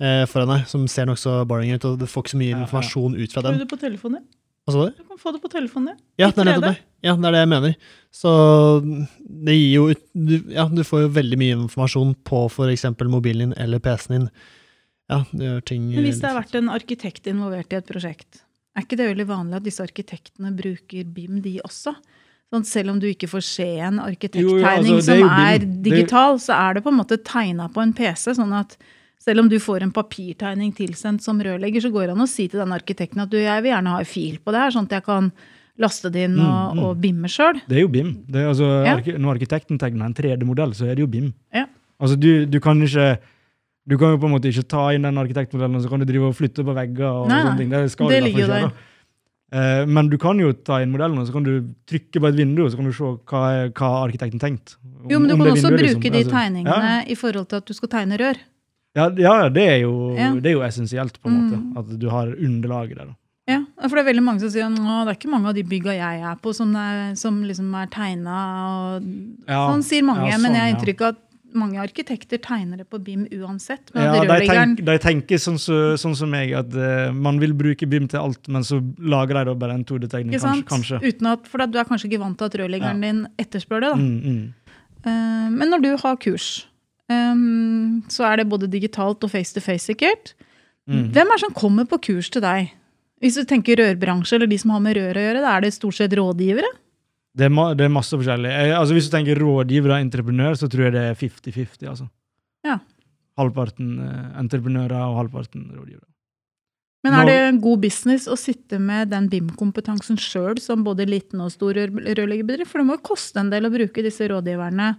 eh, 0.00 0.24
foran 0.26 0.48
deg, 0.54 0.66
som 0.70 0.86
ser 0.88 1.06
nokså 1.10 1.46
boring 1.48 1.72
ut, 1.76 1.84
og 1.84 1.98
du 2.00 2.06
får 2.06 2.24
ikke 2.24 2.34
så 2.34 2.40
mye 2.40 2.50
Ja, 2.50 2.56
ja. 2.58 2.62
informasjon 2.66 3.16
ut 3.20 3.32
fra 3.32 3.42
Får 3.42 3.48
du 3.48 3.50
den. 3.58 3.58
det 3.66 3.68
på 3.70 3.80
telefonen? 3.80 4.22
Hva 4.68 4.72
sa 4.74 4.84
du? 4.86 4.94
Du 4.96 5.04
kan 5.08 5.18
få 5.18 5.32
det 5.32 5.40
på 5.42 5.50
telefonen. 5.50 5.96
Ja, 6.20 6.28
I 6.28 6.32
det 6.32 6.38
er 6.42 6.44
nettopp 6.50 6.64
3D. 6.64 6.68
det. 6.74 6.78
Ja, 7.02 7.14
det 7.16 7.24
er 7.30 7.32
det 7.32 7.40
jeg 7.40 7.48
mener. 7.48 7.76
Så 8.12 8.30
det 9.46 9.54
gir 9.56 9.72
jo 9.74 9.84
ut- 9.90 10.06
du, 10.14 10.34
Ja, 10.52 10.66
du 10.68 10.82
får 10.84 11.00
jo 11.06 11.08
veldig 11.16 11.38
mye 11.40 11.56
informasjon 11.64 12.14
på 12.24 12.44
f.eks. 12.50 12.84
mobilen 13.08 13.50
din 13.50 13.54
eller 13.56 13.78
PC-en 13.80 14.18
din. 14.18 14.30
Ja, 15.10 15.24
det 15.32 15.40
gjør 15.48 15.64
ting 15.64 15.88
Men 15.90 16.04
hvis 16.04 16.20
det 16.20 16.28
har 16.30 16.40
vært 16.42 16.54
en 16.54 16.68
arkitekt 16.68 17.26
involvert 17.26 17.72
i 17.72 17.76
et 17.80 17.86
prosjekt, 17.88 18.42
er 18.76 18.82
ikke 18.84 18.96
det 19.00 19.08
veldig 19.16 19.26
vanlig 19.26 19.56
at 19.56 19.64
disse 19.64 19.82
arkitektene 19.82 20.52
bruker 20.54 21.04
BIM, 21.04 21.40
de 21.42 21.58
også? 21.64 21.96
Sånn, 22.52 22.64
selv 22.66 22.90
om 22.90 23.00
du 23.00 23.06
ikke 23.08 23.28
får 23.30 23.42
se 23.42 23.66
en 23.78 23.96
Jo, 23.96 24.02
jo, 24.02 24.06
arkitekttegning 24.12 24.94
altså, 25.00 25.12
er 25.14 25.20
som 25.20 25.28
er, 25.28 25.54
er- 25.54 25.82
digital, 25.82 26.38
så 26.38 26.54
er 26.54 26.74
det 26.74 26.84
på 26.84 26.90
en 26.92 26.98
måte 27.00 27.18
tegna 27.24 27.68
på 27.72 27.82
en 27.82 27.92
PC. 27.92 28.34
sånn 28.34 28.52
at 28.52 28.76
selv 29.20 29.44
om 29.44 29.48
du 29.52 29.58
får 29.60 29.84
en 29.84 29.92
papirtegning 29.92 30.72
tilsendt 30.76 31.24
som 31.24 31.40
rørlegger, 31.44 31.84
så 31.84 31.92
går 31.92 32.08
det 32.08 32.16
an 32.16 32.24
å 32.24 32.28
si 32.30 32.46
til 32.48 32.62
den 32.62 32.72
arkitekten 32.72 33.20
at 33.20 33.32
du, 33.32 33.36
jeg 33.40 33.64
vil 33.64 33.74
gjerne 33.74 33.96
ha 33.96 34.04
en 34.04 34.08
fil 34.08 34.38
på 34.40 34.54
det 34.54 34.62
her, 34.64 34.72
sånn 34.74 34.88
at 34.88 34.96
jeg 34.96 35.06
kan 35.08 35.32
laste 35.80 36.10
det 36.12 36.26
inn 36.28 36.38
og, 36.38 36.46
Mm, 36.46 36.78
mm. 36.78 36.84
og 36.84 36.96
bimme 37.00 37.28
sjøl. 37.28 37.60
Det 37.68 37.78
er 37.78 37.84
jo 37.84 37.90
BIM. 37.92 38.14
Det 38.28 38.40
er, 38.40 38.48
altså, 38.52 38.68
Ja. 38.84 38.96
når 39.18 39.36
arkitekten 39.36 39.78
tegner 39.80 40.06
en 40.08 40.14
3D-modell, 40.14 40.72
så 40.76 40.88
er 40.88 40.94
det 40.96 41.04
jo 41.04 41.06
BIM. 41.06 41.32
Ja. 41.52 41.66
Altså, 42.00 42.18
du, 42.20 42.46
du 42.46 42.60
kan 42.60 42.80
ikke 42.82 43.18
du 43.90 43.96
kan 43.98 44.12
jo 44.14 44.20
på 44.22 44.28
en 44.28 44.34
måte 44.36 44.50
ikke 44.50 44.68
ta 44.68 44.90
inn 44.94 45.02
den 45.02 45.18
arkitektmodellen 45.18 45.78
og 45.78 45.82
så 45.82 45.90
kan 45.90 46.02
du 46.02 46.06
drive 46.06 46.28
og 46.28 46.36
flytte 46.36 46.62
på 46.66 46.74
vegger. 46.76 47.08
og 47.08 47.28
Nei, 47.30 47.40
sånne 47.42 47.58
ting. 47.58 47.72
Det, 47.72 47.90
skal 47.90 48.12
ligger 48.22 48.44
jo 48.44 48.48
der. 48.52 48.70
Eh, 49.50 49.86
men 49.90 50.06
du 50.12 50.14
kan 50.20 50.38
jo 50.38 50.52
ta 50.52 50.78
inn 50.84 50.92
modellen 50.92 51.18
og 51.18 51.26
så 51.26 51.34
kan 51.34 51.42
du 51.42 51.54
trykke 51.90 52.22
på 52.22 52.28
et 52.28 52.36
vindu 52.38 52.62
og 52.62 52.70
så 52.70 52.78
kan 52.78 52.86
du 52.86 52.92
se 52.94 53.08
hva, 53.32 53.42
hva 53.74 53.90
arkitekten 54.04 54.38
tenkte. 54.42 54.76
Jo, 55.10 55.18
men 55.18 55.32
du 55.32 55.34
kan 55.34 55.50
også 55.56 55.72
bruke 55.74 55.82
liksom, 55.82 56.04
de 56.06 56.22
tegningene 56.28 56.70
tegningene 56.70 57.10
i 57.10 57.16
forhold 57.18 57.48
til 57.50 57.58
at 57.58 57.66
du 57.66 57.74
skal 57.74 57.90
tegne 57.96 58.20
rør. 58.20 58.38
Ja, 58.96 59.06
ja, 59.14 59.34
ja 59.44 59.48
det, 59.48 59.64
er 59.68 59.80
jo, 59.84 59.94
Ja. 60.16 60.32
det 60.34 60.50
er 60.50 60.58
jo 60.58 60.66
essensielt, 60.66 61.20
på 61.22 61.30
en 61.30 61.38
måte. 61.38 61.58
Mm. 61.60 61.78
At 61.78 61.98
du 62.00 62.08
har 62.10 62.32
underlaget 62.34 62.98
der. 62.98 63.10
da. 63.12 63.16
Ja, 63.50 63.62
for 63.88 63.96
det 63.96 64.04
er 64.04 64.10
veldig 64.12 64.22
mange 64.22 64.42
som 64.44 64.52
sier 64.52 64.68
at 64.68 64.76
det 64.76 65.14
er 65.14 65.16
ikke 65.18 65.32
mange 65.32 65.50
av 65.50 65.56
de 65.56 65.64
bygga 65.66 65.96
jeg 65.96 66.20
er 66.22 66.36
på 66.42 66.52
som, 66.54 66.70
er, 66.76 67.16
som 67.18 67.40
liksom 67.46 67.72
er 67.74 67.88
tegna. 67.90 68.36
Ja, 69.48 69.64
Sånn 69.72 69.82
sier 69.86 70.06
mange, 70.06 70.28
ja, 70.30 70.38
men 70.38 70.52
sånn, 70.52 70.58
jeg 70.58 70.62
har 70.66 70.72
inntrykk 70.76 71.04
av 71.06 71.16
at 71.16 71.26
mange 71.56 71.80
arkitekter 71.82 72.38
tegner 72.38 72.78
det 72.78 72.86
på 72.90 73.00
BIM 73.02 73.24
uansett. 73.40 73.90
Men 73.94 74.06
Ja, 74.06 74.22
de, 74.22 74.46
tenk, 74.46 74.82
de 74.86 74.96
tenker 75.02 75.40
sånn, 75.42 75.58
så, 75.58 75.96
sånn 75.98 76.14
som 76.14 76.30
meg, 76.30 76.52
at 76.54 76.70
uh, 76.76 77.10
man 77.10 77.40
vil 77.42 77.54
bruke 77.58 77.88
BIM 77.90 78.06
til 78.10 78.20
alt, 78.22 78.46
men 78.46 78.66
så 78.66 78.78
lager 78.98 79.40
de 79.40 79.44
da 79.50 79.56
bare 79.58 79.78
en 79.80 79.84
2D-tegning, 79.88 80.36
kanskje. 80.38 80.68
kanskje. 80.70 81.00
Uten 81.02 81.32
at, 81.32 81.50
For 81.50 81.66
du 81.66 81.80
er 81.80 81.88
kanskje 81.88 82.10
ikke 82.10 82.22
vant 82.22 82.38
til 82.38 82.50
at 82.50 82.58
rørleggeren 82.62 83.02
din 83.02 83.24
etterspør 83.40 83.82
det. 83.82 83.90
da. 83.90 83.98
Mm, 83.98 84.20
mm. 84.22 84.76
Uh, 85.00 85.48
men 85.56 85.72
når 85.72 85.82
du 85.86 85.90
har 86.04 86.20
kurs, 86.22 86.68
eh, 87.10 87.40
så 88.12 88.26
er 88.30 88.40
det 88.40 88.50
både 88.50 88.70
digitalt 88.70 89.24
og 89.26 89.32
face 89.32 89.54
to 89.56 89.62
face, 89.64 89.86
sikkert. 89.90 90.34
Mm. 90.90 91.10
Hvem 91.14 91.26
er 91.26 91.36
det 91.36 91.44
som 91.44 91.56
kommer 91.56 91.88
på 91.90 92.00
kurs 92.10 92.30
til 92.32 92.42
deg? 92.44 92.70
Hvis 93.20 93.36
du 93.36 93.44
tenker 93.44 93.76
rørbransje, 93.76 94.38
eller 94.38 94.48
de 94.48 94.58
som 94.58 94.72
har 94.72 94.80
med 94.80 94.96
rør 94.96 95.18
å 95.18 95.26
gjøre, 95.26 95.42
da 95.44 95.56
er 95.56 95.66
det 95.66 95.74
stort 95.76 95.98
sett 95.98 96.14
rådgivere? 96.16 96.70
Det, 97.36 97.46
er 97.46 97.74
det 97.78 97.84
er 97.86 97.92
masse 97.92 98.16
forskjellig. 98.16 98.50
Altså, 98.74 98.96
hvis 98.96 99.10
du 99.10 99.14
tenker 99.14 99.38
rådgiver 99.38 99.92
og 99.92 100.00
entreprenør, 100.00 100.56
så 100.58 100.70
tror 100.72 100.88
jeg 100.88 100.96
det 100.96 101.02
er 101.10 101.18
50-50. 101.20 101.90
altså. 101.92 102.08
Ja. 102.66 102.78
Halvparten 103.38 103.92
eh, 104.02 104.30
entreprenører 104.40 104.96
og 105.04 105.20
halvparten 105.20 105.68
rådgivere. 105.76 106.06
Men 107.06 107.14
er 107.16 107.28
det 107.30 107.60
god 107.64 107.80
business 107.80 108.26
å 108.28 108.36
sitte 108.36 108.76
med 108.76 109.08
den 109.08 109.30
BIM-kompetansen 109.32 110.18
sjøl 110.20 110.58
som 110.60 110.82
både 110.84 111.06
liten 111.08 111.40
og 111.40 111.48
stor 111.54 111.72
rør- 111.78 112.02
rørleggerbedrift? 112.18 112.68
For 112.68 112.82
det 112.82 112.88
må 112.90 112.98
jo 112.98 113.06
koste 113.08 113.40
en 113.40 113.48
del 113.52 113.68
å 113.68 113.72
bruke 113.72 114.04
disse 114.04 114.28
rådgiverne. 114.28 114.90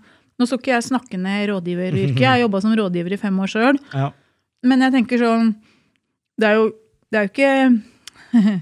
Nå 0.42 0.50
skal 0.50 0.58
ikke 0.58 0.74
jeg 0.74 0.88
snakke 0.90 1.22
ned 1.22 1.52
rådgiveryrket, 1.52 2.20
jeg 2.26 2.32
har 2.32 2.42
jobba 2.42 2.64
som 2.64 2.74
rådgiver 2.80 3.14
i 3.14 3.22
fem 3.22 3.40
år 3.46 3.54
sjøl. 3.54 3.80
Ja. 3.94 4.10
Men 4.66 4.86
jeg 4.86 4.94
tenker 4.98 5.22
sånn 5.22 5.56
Det 6.40 6.50
er 6.50 6.60
jo, 6.60 6.68
det 7.12 7.20
er 7.20 7.26
jo 7.26 7.32
ikke 7.32 7.56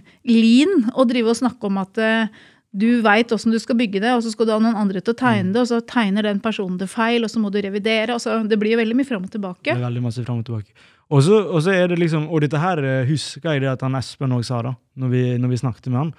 lin 0.43 0.87
å 0.97 1.05
drive 1.07 1.31
og 1.31 1.39
snakke 1.39 1.69
om 1.69 1.77
at 1.79 1.99
eh, 2.01 2.39
du 2.69 3.01
veit 3.01 3.31
åssen 3.33 3.53
du 3.53 3.57
skal 3.61 3.77
bygge 3.79 4.01
det, 4.03 4.11
og 4.13 4.21
så 4.21 4.31
skal 4.33 4.45
du 4.45 4.53
ha 4.53 4.59
noen 4.61 4.77
andre 4.77 5.01
til 5.01 5.15
å 5.15 5.17
tegne 5.17 5.53
det, 5.55 5.63
og 5.63 5.69
så 5.71 5.79
tegner 5.89 6.27
den 6.27 6.41
personen 6.43 6.77
det 6.77 6.89
feil, 6.91 7.25
og 7.25 7.31
så 7.31 7.41
må 7.41 7.49
du 7.53 7.57
revidere. 7.61 8.13
og 8.13 8.21
så 8.21 8.39
Det 8.45 8.59
blir 8.61 8.75
jo 8.75 8.81
veldig 8.81 8.97
mye 8.97 9.09
fram 9.09 9.25
og 9.25 9.31
tilbake. 9.33 9.71
Det 9.71 9.77
er 9.77 9.87
veldig 9.87 10.03
masse 10.05 10.25
fram 10.25 10.43
og 10.43 10.49
tilbake. 10.49 10.73
Og 11.09 11.23
så, 11.25 11.39
og 11.41 11.63
så 11.65 11.73
er 11.73 11.87
det 11.89 11.97
liksom, 11.97 12.27
og 12.29 12.43
dette 12.45 12.61
her 12.61 12.81
eh, 12.85 13.07
husker 13.09 13.55
jeg 13.55 13.63
det 13.63 13.71
at 13.71 13.85
han 13.85 13.97
Espen 13.97 14.35
òg 14.35 14.43
sa 14.45 14.61
da, 14.65 14.75
når 15.01 15.13
vi, 15.15 15.23
når 15.41 15.53
vi 15.53 15.61
snakket 15.63 15.89
med 15.89 16.01
han, 16.03 16.11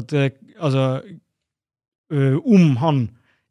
at 0.00 0.14
eh, 0.16 0.30
altså, 0.56 0.86
om 2.10 2.76
han 2.80 3.04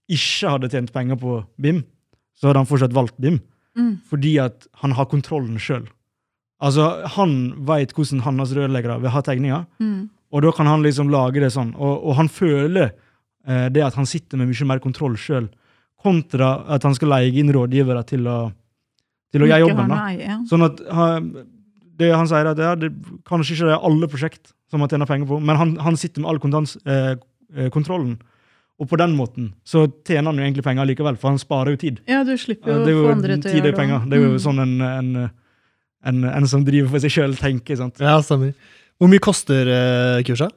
ikke 0.10 0.50
hadde 0.56 0.70
tjent 0.74 0.92
penger 0.96 1.20
på 1.22 1.40
BIM, 1.62 1.84
så 2.40 2.50
hadde 2.50 2.64
han 2.64 2.70
fortsatt 2.70 2.96
valgt 2.96 3.18
BIM, 3.22 3.40
Mm. 3.78 4.00
fordi 4.10 4.32
at 4.42 4.66
han 4.82 4.92
har 4.98 5.06
kontrollen 5.06 5.60
selv. 5.62 5.88
Altså, 6.60 7.06
han 7.16 7.54
vet 7.68 7.94
hvordan 7.96 8.24
hans 8.26 8.52
rørleggere 8.58 9.00
vil 9.00 9.10
ha 9.14 9.22
tegninger, 9.22 9.66
Mm. 9.80 10.10
og 10.34 10.42
da 10.44 10.52
kan 10.52 10.66
han 10.68 10.82
liksom 10.84 11.10
lage 11.10 11.40
det 11.40 11.52
sånn, 11.54 11.76
og, 11.78 12.04
og 12.10 12.16
han 12.18 12.28
føler 12.28 12.92
eh, 13.48 13.70
det 13.70 13.84
at 13.86 13.94
han 13.96 14.06
sitter 14.10 14.38
med 14.38 14.50
mye 14.50 14.66
mer 14.68 14.80
kontroll 14.84 15.16
selv, 15.18 15.50
kontra 16.02 16.66
at 16.68 16.84
han 16.84 16.96
skal 16.96 17.10
leie 17.14 17.32
inn 17.40 17.52
rådgivere 17.54 18.04
til 18.08 18.28
å, 18.28 18.52
til 19.32 19.44
å 19.44 19.48
gjøre 19.50 19.64
jobben. 19.68 19.90
da. 19.90 20.10
ja. 20.18 20.38
Sånn 20.50 20.64
at 20.66 20.80
han, 20.92 21.32
det 22.00 22.12
han 22.16 22.28
sier, 22.28 22.48
at 22.48 22.58
ja, 22.58 22.74
det 22.76 22.90
kanskje 23.28 23.56
ikke 23.56 23.70
det 23.70 23.76
er 23.78 23.86
alle 23.90 24.08
prosjekt 24.12 24.54
som 24.72 24.80
han 24.84 24.90
tjener 24.92 25.06
penger 25.10 25.28
på, 25.28 25.40
men 25.44 25.56
han, 25.60 25.74
han 25.78 25.98
sitter 26.00 26.22
med 26.24 26.30
all 26.34 26.40
kontans, 26.40 26.76
eh, 26.86 27.16
eh, 27.56 27.70
kontrollen. 27.74 28.18
Og 28.80 28.88
på 28.88 28.96
den 29.02 29.12
måten 29.18 29.50
så 29.68 29.82
tjener 30.08 30.30
han 30.32 30.38
jo 30.40 30.46
egentlig 30.46 30.64
penger 30.64 30.88
likevel, 30.88 31.18
for 31.20 31.34
han 31.34 31.40
sparer 31.42 31.74
jo 31.76 31.80
tid. 31.82 31.98
Ja, 32.08 32.22
du 32.24 32.32
slipper 32.40 32.72
jo 32.72 32.80
å 32.80 33.04
få 33.04 33.12
andre 33.12 33.36
til 33.36 33.50
å 33.52 33.54
tid 33.54 33.66
gjøre 33.68 33.76
penger. 33.76 34.06
Det 34.08 34.16
er 34.20 34.24
jo 34.24 34.30
Mm. 34.32 34.40
sånn 34.46 34.62
en, 34.64 34.76
en, 34.88 35.30
en, 36.14 36.24
en 36.32 36.48
som 36.48 36.64
driver 36.64 36.90
for 36.94 37.04
seg 37.04 37.12
sjøl, 37.12 37.36
tenker. 37.36 37.76
sant? 37.76 38.00
Ja, 38.00 38.16
stemmer. 38.24 38.54
Hvor 39.00 39.12
mye 39.12 39.20
koster 39.24 39.68
uh, 39.68 40.24
kurset? 40.28 40.56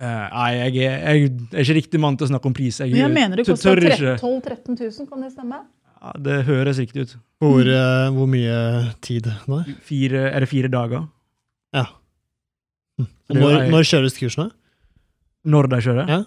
Uh, 0.00 0.06
nei, 0.32 0.48
jeg 0.56 0.86
er, 0.86 1.02
jeg 1.18 1.26
er 1.52 1.60
ikke 1.66 1.74
riktig 1.76 2.00
mann 2.00 2.16
til 2.16 2.28
å 2.28 2.30
snakke 2.30 2.46
om 2.48 2.54
pris. 2.56 2.78
Jeg, 2.80 2.94
Men 2.94 3.02
jeg 3.02 3.12
mener 3.18 3.36
det 3.42 3.44
koster 3.50 3.76
12 3.76 4.16
000-13 4.22 4.78
000, 4.78 5.10
kan 5.10 5.20
det 5.26 5.32
stemme? 5.34 5.58
Ja, 6.00 6.12
det 6.30 6.38
høres 6.46 6.78
riktig 6.80 7.02
ut. 7.04 7.16
Hvor, 7.42 7.66
uh, 7.66 8.08
hvor 8.14 8.30
mye 8.30 8.56
tid 9.04 9.26
da? 9.26 9.58
Fire, 9.84 10.28
er 10.30 10.40
det 10.40 10.48
fire 10.48 10.70
dager? 10.72 11.08
Ja. 11.76 11.84
Hm. 12.98 13.10
Det 13.28 13.36
når, 13.42 13.66
når 13.74 13.90
kjøres 13.90 14.16
kursene? 14.22 14.48
Når 15.50 15.68
de 15.74 15.80
kjører? 15.84 16.08
Ja. 16.14 16.22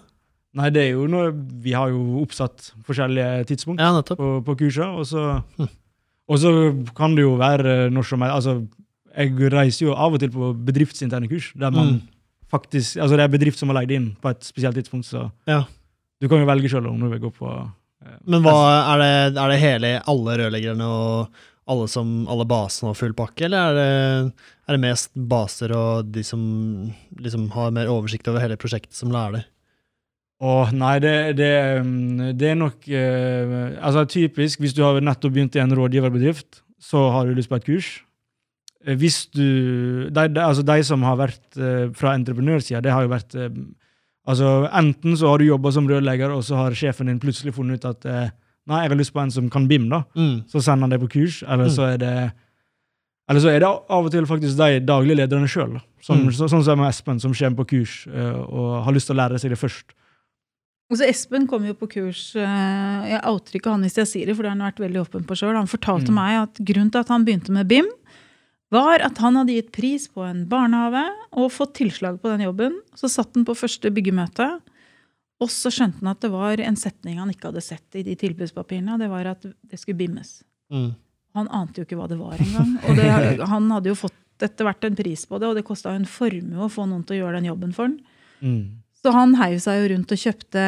Nei, 0.54 0.68
det 0.70 0.82
er 0.84 0.90
jo 0.94 1.06
noe 1.10 1.32
Vi 1.64 1.72
har 1.74 1.90
jo 1.90 2.20
oppsatt 2.22 2.68
forskjellige 2.86 3.44
tidspunkt 3.50 3.80
Ja, 3.82 3.90
på, 4.14 4.28
på 4.46 4.54
kurset, 4.60 4.86
og 4.86 5.06
så, 5.10 5.42
Hm. 5.58 5.68
og 6.30 6.38
så 6.38 6.50
kan 6.96 7.14
det 7.16 7.24
jo 7.26 7.36
være 7.40 7.90
når 7.90 8.06
som 8.06 8.22
helst 8.22 8.36
Altså, 8.38 8.54
jeg 9.16 9.52
reiser 9.52 9.86
jo 9.88 9.94
av 9.94 10.14
og 10.14 10.20
til 10.22 10.30
på 10.34 10.52
bedriftsinterne 10.66 11.28
kurs, 11.30 11.52
der 11.58 11.70
man 11.74 11.86
Mm. 11.94 12.00
faktisk 12.50 12.96
Altså, 13.02 13.16
det 13.16 13.24
er 13.24 13.32
bedrift 13.34 13.58
som 13.58 13.68
har 13.70 13.80
leid 13.82 13.90
inn 13.90 14.12
på 14.22 14.30
et 14.30 14.42
spesielt 14.46 14.74
tidspunkt, 14.78 15.06
så 15.06 15.30
Ja. 15.46 15.64
du 16.20 16.28
kan 16.28 16.38
jo 16.38 16.46
velge 16.46 16.68
sjøl 16.70 16.86
om 16.90 17.00
du 17.00 17.08
vil 17.08 17.20
gå 17.20 17.32
på 17.34 17.50
eh, 18.04 18.18
Men 18.26 18.42
hva, 18.42 18.94
er, 18.94 18.98
det, 19.02 19.38
er 19.42 19.48
det 19.48 19.58
hele 19.60 20.02
alle 20.06 20.38
rørleggerne 20.38 20.84
og 20.86 21.28
alle, 21.66 21.86
som, 21.88 22.26
alle 22.28 22.44
basene 22.44 22.90
og 22.90 22.96
full 22.98 23.14
pakke, 23.16 23.46
eller 23.46 23.58
er 23.58 23.74
det, 23.78 24.32
er 24.68 24.72
det 24.76 24.80
mest 24.82 25.10
baser 25.16 25.72
og 25.72 26.10
de 26.12 26.22
som 26.22 26.92
liksom 27.18 27.46
har 27.54 27.70
mer 27.72 27.88
oversikt 27.88 28.28
over 28.28 28.38
hele 28.44 28.58
prosjektet, 28.60 28.92
som 28.94 29.10
lærer 29.10 29.38
det? 29.38 29.44
Åh, 30.42 30.72
nei, 30.74 30.98
det, 30.98 31.36
det, 31.38 31.50
mm, 31.86 32.32
det 32.36 32.48
er 32.50 32.56
nok 32.58 32.88
eh, 32.90 33.78
Altså 33.78 34.02
typisk, 34.10 34.60
hvis 34.60 34.74
du 34.74 34.82
har 34.82 34.98
nettopp 35.00 35.32
begynt 35.36 35.54
i 35.56 35.62
en 35.62 35.72
rådgiverbedrift, 35.78 36.62
så 36.82 37.04
har 37.14 37.26
du 37.26 37.34
lyst 37.38 37.48
på 37.48 37.56
et 37.60 37.64
kurs. 37.64 37.90
Eh, 38.84 38.96
Hvis 38.98 39.26
du 39.32 40.10
De, 40.10 40.26
de, 40.28 40.40
altså 40.42 40.62
de 40.66 40.82
som 40.84 41.02
har 41.06 41.16
vært 41.16 41.56
eh, 41.56 41.86
fra 41.96 42.14
entreprenørsida, 42.18 42.82
det 42.84 42.92
har 42.92 43.02
jo 43.06 43.14
vært 43.14 43.34
eh, 43.38 43.48
Altså 44.26 44.68
enten 44.72 45.16
så 45.20 45.28
har 45.28 45.38
du 45.38 45.44
jobba 45.44 45.70
som 45.72 45.86
rørlegger, 45.88 46.30
og 46.32 46.40
så 46.44 46.56
har 46.56 46.72
sjefen 46.74 47.06
din 47.10 47.18
plutselig 47.20 47.52
funnet 47.54 47.78
ut 47.84 47.90
at 47.92 48.04
eh, 48.08 48.30
Nei, 48.66 48.78
jeg 48.86 48.90
har 48.94 48.96
lyst 48.96 49.12
på 49.12 49.20
en 49.20 49.30
som 49.30 49.50
kan 49.52 49.66
BIM, 49.68 49.90
da. 49.92 49.98
Mm. 50.16 50.38
Så 50.48 50.62
sender 50.64 50.86
han 50.86 50.92
deg 50.94 51.02
på 51.02 51.10
kurs, 51.12 51.42
eller 51.44 51.66
Mm. 51.68 51.74
så 51.76 51.82
er 51.92 51.98
det 52.00 52.12
eller 53.28 53.40
så 53.40 53.48
er 53.52 53.60
det 53.60 53.68
av 53.68 54.04
og 54.04 54.10
til 54.12 54.24
faktisk 54.28 54.56
de 54.56 54.80
daglige 54.84 55.16
lederne 55.16 55.48
sjøl, 55.48 55.78
Mm. 56.08 56.30
så, 56.32 56.44
sånn 56.48 56.64
som 56.64 56.80
Espen, 56.84 57.20
som 57.20 57.32
kommer 57.32 57.56
på 57.62 57.66
kurs 57.70 58.06
eh, 58.08 58.32
og 58.48 58.84
har 58.84 58.92
lyst 58.92 59.06
til 59.08 59.16
å 59.16 59.20
lære 59.22 59.38
seg 59.40 59.50
det 59.52 59.58
først. 59.60 59.92
Altså 60.92 61.06
Espen 61.08 61.46
kom 61.48 61.64
jo 61.64 61.72
på 61.80 61.88
kurs 61.94 62.34
eh, 62.36 63.04
Jeg 63.08 63.20
outer 63.24 63.56
ikke 63.56 63.72
han 63.72 63.82
hvis 63.86 63.96
jeg 64.02 64.10
sier 64.10 64.28
det, 64.28 64.34
for 64.36 64.44
det 64.44 64.50
har 64.52 64.58
han 64.58 64.66
vært 64.68 64.82
veldig 64.84 65.00
åpen 65.00 65.24
på 65.26 65.36
sjøl. 65.40 65.56
Han 65.56 65.70
fortalte 65.70 66.12
Mm. 66.12 66.18
meg 66.18 66.36
at 66.42 66.60
grunnen 66.60 66.90
til 66.92 67.00
at 67.00 67.08
han 67.08 67.24
begynte 67.24 67.54
med 67.56 67.66
BIM, 67.70 67.88
var 68.74 69.00
at 69.06 69.18
han 69.22 69.36
hadde 69.38 69.54
gitt 69.56 69.72
pris 69.72 70.08
på 70.10 70.22
en 70.26 70.44
barnehage 70.50 71.04
og 71.32 71.50
fått 71.54 71.74
tilslag 71.78 72.20
på 72.20 72.28
den 72.32 72.44
jobben. 72.46 72.76
Så 72.98 73.08
satt 73.12 73.34
han 73.34 73.44
på 73.46 73.54
første 73.56 73.90
byggemøte, 73.94 74.60
og 75.40 75.48
så 75.50 75.70
skjønte 75.72 76.00
han 76.02 76.12
at 76.12 76.20
det 76.24 76.30
var 76.32 76.60
en 76.60 76.76
setning 76.76 77.18
han 77.18 77.30
ikke 77.32 77.48
hadde 77.52 77.62
sett 77.64 77.96
i 77.98 78.02
de 78.06 78.14
tilbudspapirene, 78.18 78.94
og 78.94 79.00
det 79.02 79.08
var 79.10 79.26
at 79.32 79.42
det 79.42 79.78
skulle 79.80 79.98
BIMes. 79.98 80.42
Mm. 80.72 80.94
Han 81.34 81.48
ante 81.48 81.80
jo 81.80 81.84
ikke 81.88 81.96
hva 81.98 82.08
det 82.10 82.18
var 82.20 82.36
engang. 82.38 82.76
Og 82.88 82.96
det, 82.98 83.08
han 83.54 83.70
hadde 83.70 83.88
jo 83.92 83.98
fått 84.04 84.14
etter 84.44 84.66
hvert 84.66 84.84
en 84.84 84.96
pris 84.98 85.24
på 85.26 85.38
det, 85.40 85.48
og 85.48 85.54
det 85.56 85.64
kosta 85.66 85.94
en 85.94 86.04
formue 86.06 86.60
å 86.66 86.70
få 86.70 86.84
noen 86.90 87.04
til 87.06 87.16
å 87.16 87.24
gjøre 87.24 87.40
den 87.40 87.48
jobben 87.52 87.72
for 87.74 87.88
han. 87.88 88.00
Mm. 88.42 88.64
Så 89.04 89.12
han 89.12 89.34
heiv 89.36 89.58
seg 89.60 89.82
jo 89.82 89.88
rundt 89.90 90.12
og 90.14 90.16
kjøpte, 90.16 90.60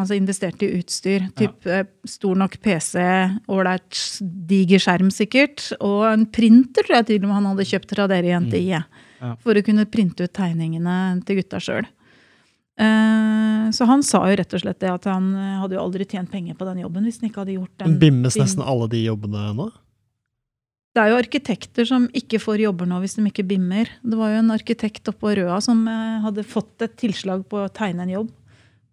altså 0.00 0.16
investerte 0.16 0.64
i 0.64 0.78
utstyr. 0.78 1.26
Typ 1.36 1.66
ja. 1.68 1.82
stor 2.08 2.38
nok 2.40 2.54
PC, 2.64 2.94
ålreit 3.52 3.98
diger 4.48 4.80
skjerm 4.80 5.10
sikkert, 5.12 5.66
og 5.84 6.06
en 6.08 6.24
printer 6.32 6.86
tror 6.86 7.02
jeg 7.02 7.08
til 7.10 7.18
og 7.20 7.26
med 7.26 7.36
han 7.36 7.50
hadde 7.50 7.66
kjøpt 7.68 7.92
fra 7.92 8.06
dere 8.08 8.30
i 8.30 8.38
NTI. 8.46 8.62
Mm. 8.64 9.04
Ja. 9.20 9.34
For 9.44 9.60
å 9.60 9.64
kunne 9.66 9.84
printe 9.92 10.24
ut 10.24 10.32
tegningene 10.32 10.96
til 11.28 11.42
gutta 11.42 11.60
sjøl. 11.60 11.84
så 13.76 13.88
han 13.88 14.02
sa 14.04 14.22
jo 14.30 14.40
rett 14.40 14.56
og 14.56 14.60
slett 14.64 14.80
det 14.80 14.90
at 14.92 15.06
han 15.08 15.30
eh, 15.32 15.54
hadde 15.62 15.76
jo 15.76 15.80
aldri 15.80 16.04
tjent 16.04 16.28
penger 16.32 16.56
på 16.56 16.66
den 16.68 16.82
jobben 16.82 17.06
hvis 17.08 17.20
han 17.20 17.30
ikke 17.30 17.44
hadde 17.44 17.54
gjort 17.58 17.76
den. 17.80 18.00
Bimmes 18.00 18.36
nesten 18.40 18.64
alle 18.64 18.88
de 18.92 19.04
jobbene 19.04 19.50
nå? 19.56 19.68
Det 20.96 21.02
er 21.02 21.10
jo 21.12 21.18
arkitekter 21.20 21.84
som 21.84 22.06
ikke 22.16 22.38
får 22.40 22.62
jobber 22.62 22.88
nå 22.88 23.02
hvis 23.02 23.18
de 23.18 23.24
ikke 23.28 23.44
bimmer. 23.44 23.90
Det 24.00 24.16
var 24.16 24.30
jo 24.32 24.38
en 24.40 24.54
arkitekt 24.54 25.10
oppe 25.12 25.20
på 25.26 25.34
Røa 25.36 25.58
som 25.64 25.82
eh, 25.92 26.22
hadde 26.24 26.44
fått 26.48 26.80
et 26.86 26.94
tilslag 26.96 27.42
på 27.50 27.66
å 27.66 27.72
tegne 27.76 28.06
en 28.06 28.14
jobb, 28.14 28.30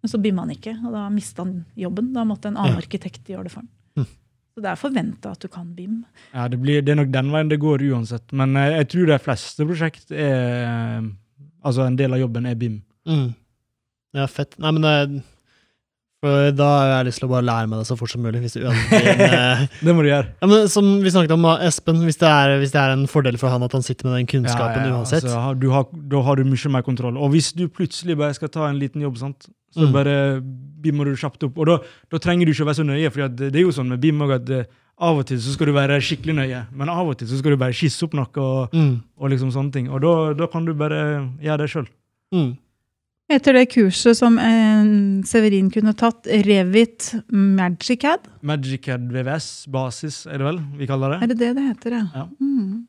men 0.04 0.12
så 0.12 0.20
bimma 0.20 0.44
han 0.44 0.52
ikke, 0.52 0.74
og 0.84 0.92
da 0.92 1.06
mista 1.08 1.46
han 1.46 1.62
jobben. 1.80 2.10
Da 2.12 2.26
måtte 2.28 2.50
en 2.52 2.58
annen 2.60 2.76
Ja. 2.76 2.82
arkitekt 2.84 3.24
gjøre 3.32 3.46
det 3.48 3.54
for 3.54 3.62
han. 3.64 3.70
Hm. 3.96 4.10
Så 4.54 4.62
det 4.62 4.70
er 4.70 4.78
forventa 4.78 5.32
at 5.32 5.40
du 5.40 5.48
kan 5.48 5.70
bim. 5.74 6.02
Ja, 6.34 6.44
det, 6.52 6.60
blir, 6.60 6.82
det 6.84 6.92
er 6.92 7.00
nok 7.00 7.10
den 7.14 7.32
veien 7.32 7.48
det 7.50 7.58
går 7.64 7.86
uansett. 7.88 8.28
Men 8.36 8.52
eh, 8.60 8.76
jeg 8.82 8.90
tror 8.92 9.08
de 9.14 9.18
fleste 9.24 9.66
prosjekt 9.72 10.12
er 10.12 11.08
Altså, 11.64 11.86
en 11.88 11.96
del 11.96 12.12
av 12.12 12.20
jobben 12.20 12.44
er 12.44 12.58
BIM. 12.60 12.74
Mm. 13.08 13.30
Ja, 14.12 14.26
fett. 14.28 14.52
Nei, 14.60 14.70
men 14.76 14.84
det, 14.84 15.22
for 16.24 16.50
da 16.56 16.68
har 16.72 16.90
jeg 16.94 17.06
lyst 17.10 17.20
til 17.20 17.28
å 17.28 17.32
bare 17.34 17.44
lære 17.46 17.68
meg 17.68 17.82
det 17.82 17.86
så 17.90 17.96
fort 18.00 18.10
som 18.14 18.22
mulig. 18.24 18.40
hvis 18.44 18.56
eh, 18.56 19.66
Det 19.84 19.94
må 19.94 20.02
du 20.04 20.08
gjøre. 20.08 20.30
ja, 20.40 20.48
men 20.50 20.68
Som 20.72 20.88
vi 21.04 21.12
snakket 21.12 21.34
om, 21.36 21.44
da, 21.44 21.58
Espen, 21.68 22.00
hvis 22.06 22.16
det, 22.22 22.30
er, 22.30 22.54
hvis 22.62 22.72
det 22.72 22.80
er 22.80 22.94
en 22.96 23.06
fordel 23.10 23.36
for 23.40 23.52
han 23.52 23.62
at 23.66 23.76
han 23.76 23.84
sitter 23.84 24.08
med 24.08 24.16
den 24.22 24.30
kunnskapen 24.32 24.88
uansett. 24.90 25.22
altså, 25.28 25.40
har- 25.48 25.58
du 25.60 25.68
har, 25.74 25.84
da 25.92 26.22
har 26.24 26.40
du 26.40 26.44
mye 26.48 26.72
mer 26.72 26.82
kontroll. 26.86 27.18
Og 27.20 27.30
hvis 27.36 27.52
du 27.54 27.66
plutselig 27.68 28.16
bare 28.18 28.34
skal 28.34 28.48
ta 28.48 28.66
en 28.70 28.80
liten 28.80 29.04
jobb, 29.04 29.18
sant? 29.20 29.46
så 29.74 29.88
Mm. 29.88 29.92
bare 29.92 30.14
bimmer 30.84 31.04
du 31.08 31.16
kjapt 31.18 31.42
opp. 31.48 31.56
Og 31.58 31.66
da, 31.66 31.78
da 32.12 32.18
trenger 32.22 32.46
du 32.46 32.52
ikke 32.52 32.62
å 32.62 32.68
være 32.68 32.78
så 32.78 32.84
nøye, 32.86 33.10
for 33.10 33.26
det, 33.28 33.48
det 33.50 33.58
er 33.58 33.64
jo 33.64 33.72
sånn 33.74 33.88
med 33.90 33.98
BIM 34.00 34.20
at 34.30 34.48
eh, 34.54 34.64
av 35.02 35.18
og 35.18 35.26
til 35.26 35.40
så 35.42 35.50
skal 35.56 35.66
du 35.66 35.72
være 35.74 35.96
skikkelig 35.98 36.34
nøye, 36.38 36.60
men 36.78 36.88
av 36.92 37.08
og 37.10 37.16
til 37.18 37.26
så 37.26 37.40
skal 37.40 37.50
du 37.50 37.58
bare 37.58 37.74
skisse 37.74 38.04
opp 38.06 38.14
noe 38.14 38.28
og, 38.38 38.70
Mm. 38.72 39.00
og 39.18 39.30
liksom 39.32 39.50
sånne 39.50 39.72
ting. 39.74 39.88
Og 39.90 40.00
da, 40.04 40.12
da 40.38 40.46
kan 40.46 40.64
du 40.64 40.72
bare 40.78 41.26
gjøre 41.42 41.58
det 41.64 41.70
sjøl. 41.72 41.88
Mm. 42.32 42.52
Etter 43.32 43.56
det 43.56 43.68
kurset 43.72 44.18
som 44.18 44.36
eh, 44.36 44.88
Severin 45.24 45.70
kunne 45.72 45.94
tatt, 45.96 46.26
Revit 46.44 47.14
Magicad, 47.32 48.26
Magicad 48.44 49.06
VVS, 49.12 49.48
basis, 49.72 50.24
er 50.28 50.42
det 50.42 50.48
vel 50.50 50.58
vi 50.76 50.88
kaller 50.90 51.16
er 51.16 51.24
det? 51.24 51.38
det 51.38 51.38
det 51.40 51.54
det 51.56 51.68
heter, 51.70 51.96
ja? 51.96 52.04
Ja. 52.14 52.26
Mm. 52.40 52.82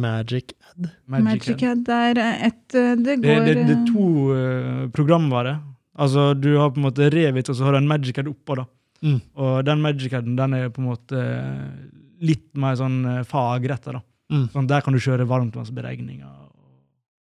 Magicad. 0.00 0.88
Magicad 1.06 1.90
er 1.92 2.20
et 2.22 2.74
eh, 2.74 2.94
Det 2.96 3.04
Det, 3.04 3.16
går 3.20 3.44
det, 3.44 3.54
det 3.58 3.66
eh, 3.66 3.74
er 3.74 3.90
to 3.92 4.06
uh, 4.32 4.86
programvare. 4.96 5.58
Altså, 5.94 6.32
du 6.34 6.56
har 6.56 6.72
på 6.72 6.80
en 6.80 6.88
måte 6.88 7.10
Revit, 7.12 7.50
og 7.52 7.58
så 7.58 7.68
har 7.68 7.76
du 7.76 7.82
en 7.82 7.90
Magicad 7.90 8.28
oppå. 8.28 8.56
da. 8.56 8.64
Mm. 9.04 9.20
Og 9.36 9.64
den 9.68 9.84
Magicaden 9.84 10.36
den 10.36 10.56
er 10.56 10.72
på 10.72 10.80
en 10.80 10.88
måte 10.88 11.20
litt 12.24 12.48
mer 12.56 12.78
sånn 12.80 13.02
eh, 13.04 13.22
fagretta. 13.28 13.98
da. 13.98 14.02
Mm. 14.32 14.48
Sånn, 14.54 14.70
der 14.70 14.84
kan 14.84 14.96
du 14.96 15.02
kjøre 15.02 15.28
varmtvannsberegninger. 15.28 16.40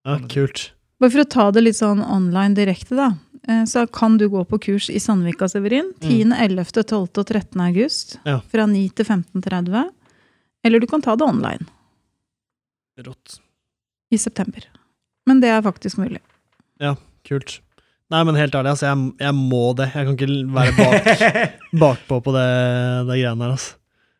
Ja, 0.08 0.20
kult. 0.32 0.72
Bare 1.00 1.12
for 1.14 1.24
å 1.24 1.30
ta 1.32 1.46
det 1.56 1.64
litt 1.64 1.78
sånn 1.80 2.02
online 2.04 2.56
direkte, 2.58 2.96
da. 2.98 3.10
eh, 3.48 3.64
Så 3.70 3.86
kan 3.92 4.18
du 4.20 4.28
gå 4.30 4.42
på 4.50 4.60
kurs 4.60 4.90
i 4.92 5.00
Sandvika, 5.00 5.48
Severin. 5.50 5.94
10., 6.04 6.34
11., 6.36 6.84
12. 6.84 7.08
og 7.18 7.26
13. 7.26 7.62
august. 7.70 8.18
Ja. 8.28 8.40
Fra 8.52 8.66
9 8.68 8.90
til 9.00 9.06
15.30. 9.08 9.90
Eller 10.68 10.80
du 10.84 10.88
kan 10.92 11.02
ta 11.02 11.16
det 11.16 11.24
online 11.24 11.66
Rått. 13.00 13.40
i 14.12 14.18
september. 14.20 14.66
Men 15.26 15.40
det 15.40 15.50
er 15.54 15.62
faktisk 15.64 15.98
mulig. 16.02 16.20
Ja, 16.82 16.96
Kult. 17.28 17.60
Nei, 18.10 18.24
men 18.26 18.36
helt 18.40 18.56
ærlig, 18.58 18.72
altså, 18.74 18.88
jeg, 18.90 19.12
jeg 19.22 19.36
må 19.38 19.74
det. 19.78 19.92
Jeg 19.94 20.08
kan 20.08 20.16
ikke 20.18 20.54
være 20.56 20.72
bak, 20.80 21.10
bakpå 21.84 22.18
på 22.26 22.32
det, 22.34 22.46
det 23.06 23.18
greiene 23.22 23.44
der. 23.44 23.52
Altså. 23.54 23.76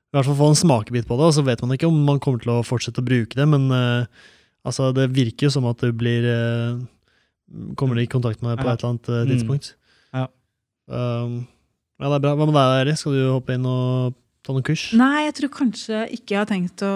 I 0.10 0.16
hvert 0.18 0.28
fall 0.30 0.38
få 0.38 0.50
en 0.52 0.60
smakebit 0.60 1.08
på 1.10 1.18
det, 1.18 1.26
og 1.26 1.34
så 1.36 1.44
vet 1.48 1.62
man 1.66 1.74
ikke 1.76 1.90
om 1.90 1.98
man 2.06 2.20
kommer 2.22 2.42
til 2.44 2.52
å 2.54 2.60
fortsette 2.66 3.02
å 3.02 3.06
bruke 3.08 3.34
det, 3.38 3.48
men 3.50 3.66
eh, 3.74 4.06
altså, 4.70 4.92
det 4.96 5.10
virker 5.16 5.48
jo 5.50 5.54
som 5.58 5.68
at 5.70 5.82
du 5.84 5.92
blir 5.96 6.26
eh, 6.30 6.80
Kommer 7.80 7.98
i 7.98 8.06
kontakt 8.06 8.44
med 8.46 8.52
det 8.54 8.62
på 8.62 8.68
Ja. 8.70 8.74
et 8.78 8.84
eller 8.84 8.92
annet 8.94 9.08
tidspunkt? 9.10 9.26
Mm. 9.26 9.34
tidspunkt. 9.34 9.70
Ja. 10.14 10.26
Um, 10.94 11.48
ja, 12.00 12.10
det 12.12 12.16
er 12.20 12.24
bra. 12.28 12.34
Hva 12.38 12.46
med 12.46 12.54
deg, 12.56 12.74
Eri? 12.84 12.94
Skal 13.00 13.16
du 13.18 13.24
hoppe 13.34 13.56
inn 13.58 13.66
og 13.66 14.14
ta 14.46 14.54
noen 14.54 14.66
kurs? 14.68 14.84
Nei, 14.98 15.26
jeg 15.26 15.34
tror 15.40 15.50
kanskje 15.58 16.04
ikke 16.14 16.36
jeg 16.36 16.40
har 16.44 16.48
tenkt 16.52 16.84
å 16.86 16.92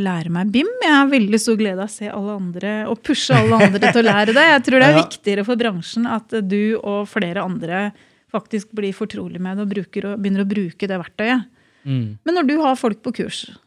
lære 0.00 0.32
meg 0.32 0.48
BIM. 0.54 0.70
Jeg 0.82 0.94
har 0.96 1.12
veldig 1.12 1.40
stor 1.44 1.58
glede 1.60 1.84
av 1.84 1.90
å 1.90 1.94
se 1.94 2.08
alle 2.08 2.38
andre 2.40 2.72
og 2.88 3.02
pushe 3.04 3.36
alle 3.36 3.60
andre 3.68 3.92
til 3.92 4.00
å 4.00 4.06
lære 4.08 4.32
det. 4.34 4.46
Jeg 4.54 4.64
tror 4.70 4.78
det 4.80 4.88
er 4.88 4.96
Ja. 4.98 5.04
viktigere 5.04 5.44
for 5.44 5.60
bransjen 5.60 6.08
at 6.08 6.34
du 6.48 6.60
og 6.80 7.04
flere 7.12 7.44
andre 7.44 7.84
faktisk 8.32 8.72
blir 8.76 8.96
fortrolig 8.96 9.40
med 9.44 9.56
det 9.60 9.68
og, 9.68 9.70
bruker, 9.76 10.08
og 10.14 10.18
begynner 10.24 10.44
å 10.44 10.48
bruke 10.56 10.88
det 10.88 10.98
verktøyet. 11.04 11.44
Mm. 11.84 12.16
Men 12.24 12.34
når 12.40 12.48
du 12.48 12.56
har 12.64 12.76
folk 12.80 13.04
på 13.04 13.12
kurs, 13.20 13.44
eh, 13.52 13.60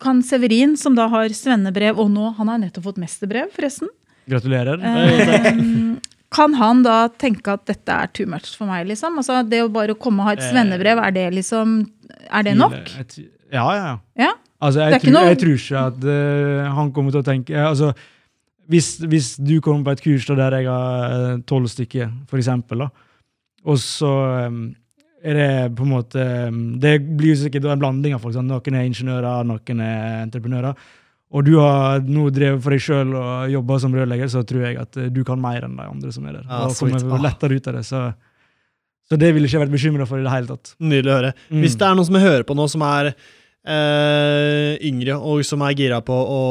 kan 0.00 0.22
Severin, 0.24 0.76
som 0.80 0.94
da 0.96 1.08
har 1.12 1.28
svennebrev, 1.28 1.98
og 2.00 2.08
nå 2.10 2.30
han 2.38 2.48
har 2.48 2.58
nettopp 2.62 2.84
fått 2.88 2.96
mesterbrev, 3.02 3.50
forresten, 3.52 3.88
Gratulerer. 4.26 4.80
eh, 4.82 6.00
kan 6.34 6.54
han 6.58 6.82
da 6.82 7.08
tenke 7.08 7.52
at 7.52 7.66
dette 7.68 7.92
er 7.92 8.08
too 8.16 8.26
much 8.26 8.56
for 8.56 8.66
meg, 8.66 8.86
liksom? 8.88 9.18
Altså 9.20 9.42
det 9.48 9.60
å 9.62 9.68
bare 9.72 9.94
komme 9.94 10.20
og 10.24 10.26
ha 10.30 10.32
et 10.32 10.40
Eh, 10.42 10.50
svennebrev, 10.50 10.98
er 10.98 11.12
det 11.12 11.26
liksom 11.34 11.76
Er 12.30 12.42
det 12.42 12.56
nok? 12.56 12.72
Ja, 13.52 13.62
ja. 13.62 13.74
ja. 13.76 13.98
Ja. 14.18 14.32
Altså, 14.60 14.80
Det 14.80 14.84
jeg, 14.86 14.92
er 14.92 14.98
ikke 14.98 15.06
tror, 15.06 15.12
noe- 15.14 15.28
jeg 15.28 15.38
tror 15.38 15.56
ikke 15.60 15.80
at 15.86 16.04
uh, 16.08 16.74
han 16.74 16.92
kommer 16.92 17.12
til 17.12 17.20
å 17.20 17.26
tenke 17.28 17.54
eh, 17.54 17.66
altså, 17.68 17.92
hvis, 18.68 18.88
hvis 19.06 19.36
du 19.36 19.60
kommer 19.60 19.84
på 19.84 19.92
et 19.94 20.02
kurs 20.02 20.26
der 20.26 20.56
jeg 20.58 20.66
har 20.66 21.38
tolv 21.46 21.68
stykker, 21.70 22.10
for 22.26 22.38
eksempel, 22.40 22.78
da, 22.78 22.88
og 23.66 23.76
så 23.78 24.10
eh, 24.48 24.56
er 25.26 25.38
det 25.38 25.48
på 25.78 25.86
en 25.86 25.90
måte 25.90 26.22
eh, 26.22 26.60
Det 26.82 26.94
blir 27.18 27.34
jo 27.34 27.40
sikkert 27.44 27.66
en 27.70 27.82
blanding 27.82 28.14
av 28.16 28.22
folk. 28.22 28.36
Sant? 28.36 28.50
Noen 28.50 28.78
er 28.78 28.86
ingeniører, 28.88 29.46
noen 29.48 29.82
er 29.82 30.22
entreprenører. 30.22 30.86
Og 31.34 31.42
du 31.42 31.56
har 31.58 32.04
nå 32.06 32.28
drevet 32.30 32.62
for 32.62 32.74
deg 32.74 32.82
sjøl 32.84 33.16
og 33.18 33.50
jobba 33.50 33.78
som 33.82 33.94
rørlegger, 33.96 34.30
så 34.30 34.44
tror 34.46 34.68
jeg 34.68 34.78
at 34.80 35.00
eh, 35.00 35.10
du 35.12 35.24
kan 35.26 35.40
mer 35.42 35.66
enn 35.66 35.74
de 35.78 35.88
andre 35.88 36.12
som 36.14 36.28
er 36.28 36.38
der. 36.38 36.46
Ja, 36.46 36.62
da 36.68 36.76
kommer 36.78 37.02
vi 37.02 37.22
lettere 37.24 37.58
ut 37.58 37.70
av 37.70 37.80
det. 37.80 37.82
Så, 37.88 38.02
så 39.10 39.18
det 39.20 39.32
ville 39.34 39.50
ikke 39.50 39.58
jeg 39.58 39.64
vært 39.66 39.74
bekymra 39.74 40.06
for 40.08 40.22
i 40.22 40.26
det 40.26 40.34
hele 40.34 40.54
tatt. 40.54 40.76
Nydelig 40.78 41.12
å 41.12 41.18
høre. 41.18 41.32
Mm. 41.50 41.64
Hvis 41.64 41.76
det 41.80 41.88
er 41.88 41.98
noen 41.98 42.08
som 42.10 42.20
hører 42.22 42.46
på 42.46 42.58
nå, 42.58 42.68
som 42.70 42.86
er 42.86 43.10
eh, 43.10 44.70
yngre, 44.86 45.18
og 45.18 45.42
som 45.48 45.66
er 45.66 45.76
gira 45.78 46.00
på 46.06 46.14
å 46.14 46.44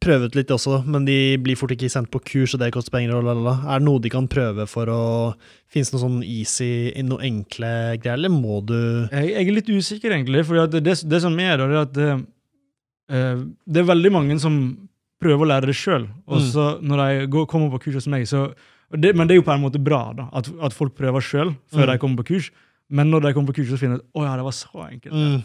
prøvet 0.00 0.34
litt 0.38 0.50
også, 0.54 0.84
men 0.86 1.04
de 1.04 1.36
blir 1.42 1.56
fort 1.58 1.72
ikke 1.74 1.88
sendt 1.90 2.10
på 2.14 2.20
kurs, 2.22 2.54
og 2.54 2.60
det 2.62 2.70
koster 2.72 2.94
penger. 2.94 3.16
Og 3.18 3.24
lalala. 3.26 3.56
Er 3.74 3.80
det 3.80 3.86
noe 3.88 3.98
de 4.04 4.08
kan 4.12 4.28
prøve 4.30 4.66
for 4.70 4.86
å 4.86 5.00
Fins 5.68 5.90
det 5.90 5.98
noe 5.98 6.04
sånn 6.06 6.22
easy, 6.24 6.68
noe 7.04 7.20
enkle 7.26 7.98
greier, 8.00 8.14
eller 8.16 8.30
må 8.32 8.62
du 8.64 8.74
Jeg, 9.10 9.34
jeg 9.34 9.48
er 9.48 9.52
litt 9.52 9.68
usikker, 9.68 10.14
egentlig. 10.16 10.44
For 10.48 10.66
det, 10.70 10.82
det 11.04 11.20
som 11.20 11.34
er, 11.44 11.58
da, 11.60 11.66
er 11.68 11.82
at 11.82 11.92
det, 11.98 12.08
eh, 13.12 13.42
det 13.68 13.82
er 13.82 13.90
veldig 13.90 14.12
mange 14.14 14.38
som 14.40 14.56
prøver 15.20 15.44
å 15.44 15.50
lære 15.50 15.66
det 15.72 15.76
sjøl. 15.76 16.06
Og 16.30 16.40
Mm. 16.40 16.82
når 16.88 16.96
de 17.02 17.26
går, 17.34 17.46
kommer 17.50 17.70
på 17.74 17.82
kurs 17.88 17.94
hos 18.00 18.06
meg, 18.08 18.22
så 18.30 18.54
det, 18.96 19.14
Men 19.14 19.26
det 19.28 19.34
er 19.34 19.40
jo 19.42 19.44
på 19.44 19.52
en 19.52 19.60
måte 19.60 19.82
bra 19.82 20.14
da, 20.16 20.28
at, 20.32 20.48
at 20.62 20.72
folk 20.72 20.94
prøver 20.96 21.20
sjøl 21.20 21.56
før 21.74 21.84
Mm. 21.84 21.92
de 21.92 21.98
kommer 21.98 22.22
på 22.22 22.26
kurs. 22.32 22.50
Men 22.88 23.10
når 23.10 23.20
de 23.26 23.32
kommer 23.34 23.52
på 23.52 23.56
kurs, 23.60 23.68
så 23.68 23.76
finner 23.78 23.98
de 23.98 24.04
ut 24.14 24.24
ja, 24.24 24.36
det 24.36 24.44
var 24.46 24.52
så 24.56 24.88
enkelt. 24.88 25.12
mm. 25.12 25.42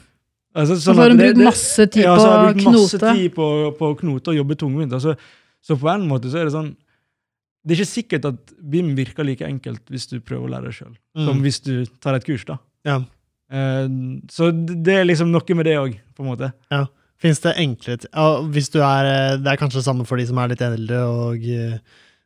Altså, 0.56 0.76
Så 0.78 0.92
sånn 0.92 0.96
så 0.96 1.02
har 1.02 1.10
hun 1.10 1.18
brukt 1.18 1.38
masse 1.44 1.86
tid 1.90 2.04
på 2.06 2.06
knote. 2.06 2.06
ja, 2.06 2.18
så 2.20 2.28
har 2.30 2.38
hun 2.38 2.48
jeg 2.48 2.56
brukt 2.56 2.68
masse 2.78 2.98
knote. 3.00 3.14
tid 3.18 3.34
på, 3.34 3.48
på 3.80 3.88
å 3.90 3.98
knote 4.00 4.28
og 4.34 4.36
jobbe 4.38 4.56
tungvint. 4.62 4.94
Altså, 4.94 5.16
så 5.66 5.78
på 5.80 5.90
en 5.94 6.08
måte 6.08 6.30
så 6.30 6.38
er 6.42 6.46
det 6.46 6.54
sånn 6.54 6.76
Det 7.66 7.72
er 7.78 7.80
ikke 7.82 7.94
sikkert 7.96 8.26
at 8.28 8.52
BIM 8.62 8.90
virker 8.96 9.24
like 9.24 9.42
enkelt 9.48 9.82
hvis 9.90 10.10
du 10.12 10.20
prøver 10.20 10.46
å 10.50 10.52
lære 10.52 10.66
det 10.68 10.74
sjøl, 10.76 10.96
som 11.16 11.38
Mm. 11.38 11.44
hvis 11.46 11.62
du 11.64 11.86
tar 12.02 12.14
et 12.16 12.26
kurs. 12.26 12.44
da. 12.46 12.58
Ja. 12.86 12.98
Uh, 13.54 14.20
så 14.28 14.52
det 14.52 14.94
er 14.98 15.06
liksom 15.06 15.32
noe 15.32 15.56
med 15.56 15.66
det 15.66 15.78
òg, 15.78 15.96
på 16.16 16.24
en 16.26 16.30
måte. 16.36 16.52
Fins 17.24 17.40
det 17.40 17.54
enklere 17.56 18.00
t- 18.02 18.08
ja, 18.14 18.42
hvis 18.42 18.68
du 18.70 18.80
er, 18.82 19.06
eh, 19.06 19.38
Det 19.38 19.48
er 19.48 19.56
kanskje 19.56 19.80
det 19.80 19.86
samme 19.86 20.06
for 20.06 20.18
de 20.18 20.26
som 20.28 20.38
er 20.40 20.50
litt 20.50 20.60
eldre, 20.62 21.00
og 21.08 21.36
eh, 21.40 21.80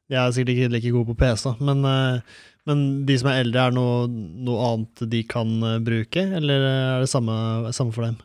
de 0.10 0.16
er 0.16 0.32
sikkert 0.32 0.56
ikke 0.56 0.72
like 0.74 0.92
gode 0.92 1.06
på 1.14 1.18
PC, 1.18 1.56
men, 1.62 1.86
eh, 1.86 2.20
men 2.68 2.86
de 3.08 3.16
som 3.20 3.30
er 3.32 3.42
eldre, 3.46 3.66
er 3.66 3.74
det 3.74 3.80
noe, 3.80 4.08
noe 4.48 4.72
annet 4.72 5.04
de 5.12 5.22
kan 5.30 5.52
eh, 5.64 5.78
bruke, 5.84 6.24
eller 6.40 6.66
er 6.68 7.06
det 7.06 7.12
samme, 7.12 7.36
samme 7.76 7.96
for 7.96 8.08
dem? 8.08 8.18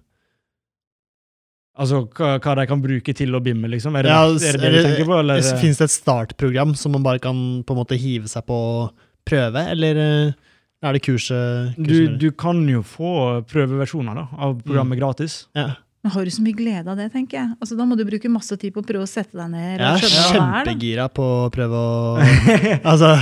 Altså 1.72 2.02
hva, 2.12 2.54
de 2.58 2.66
kan 2.68 2.82
bruke 2.84 3.14
til 3.16 3.32
å 3.32 3.40
bimme, 3.40 3.70
liksom. 3.72 3.94
Er 3.96 4.04
det, 4.04 4.12
Ja, 4.12 4.26
er 4.28 4.58
det 4.58 4.60
det 4.60 4.72
du 4.74 4.88
tenker 4.90 5.06
på? 5.08 5.20
Eller? 5.22 5.40
Fins 5.62 5.80
det 5.80 5.88
et 5.88 5.94
startprogram 5.94 6.74
som 6.76 6.92
man 6.92 7.06
bare 7.06 7.22
kan 7.22 7.38
på 7.64 7.72
en 7.72 7.80
måte 7.80 7.96
hive 7.96 8.28
seg 8.28 8.44
på 8.48 8.58
og 8.58 9.06
prøve, 9.28 9.62
eller 9.72 10.02
eh, 10.02 10.34
er 10.82 10.98
det 10.98 11.04
kurset? 11.06 11.78
Du, 11.78 11.86
kurset 11.86 12.18
du 12.20 12.28
kan 12.36 12.60
jo 12.68 12.82
få 12.84 13.14
prøveversjoner 13.48 14.20
da, 14.20 14.26
av 14.36 14.58
programmet 14.66 15.00
gratis. 15.00 15.46
ja. 15.56 15.72
Men 16.02 16.10
har 16.16 16.26
du 16.26 16.32
så 16.34 16.42
mye 16.42 16.56
glede 16.58 16.90
av 16.90 16.98
det, 16.98 17.04
tenker 17.14 17.36
jeg? 17.38 17.48
Altså, 17.62 17.76
da 17.78 17.84
må 17.86 17.94
du 17.94 18.02
bruke 18.02 18.26
masse 18.26 18.56
tid 18.58 18.72
på 18.74 18.82
å 18.82 18.86
prøve 18.86 19.04
å 19.06 19.10
sette 19.10 19.38
deg 19.38 19.52
ned. 19.52 19.76
Jeg 19.78 19.86
er 19.86 20.00
det 20.02 20.24
kjempegira 20.32 21.04
på 21.14 21.26
å 21.44 21.50
prøve 21.54 21.78
å 21.78 21.92
Altså 22.90 23.12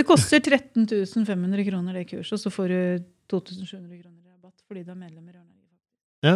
Det 0.00 0.06
koster 0.08 0.40
13 0.40 0.86
500 1.28 1.66
kroner, 1.66 2.00
det 2.00 2.06
kurset, 2.08 2.32
og 2.38 2.40
så 2.40 2.52
får 2.54 2.72
du 2.72 3.04
2700 3.28 4.00
kroner 4.00 4.24
i 4.24 4.30
rabatt 4.32 4.56
fordi 4.64 4.84
du 4.86 4.94
er 4.94 4.96
medlem 4.96 5.26
i 5.28 5.34
Rørlegger. 5.34 5.66
Ja. 6.24 6.34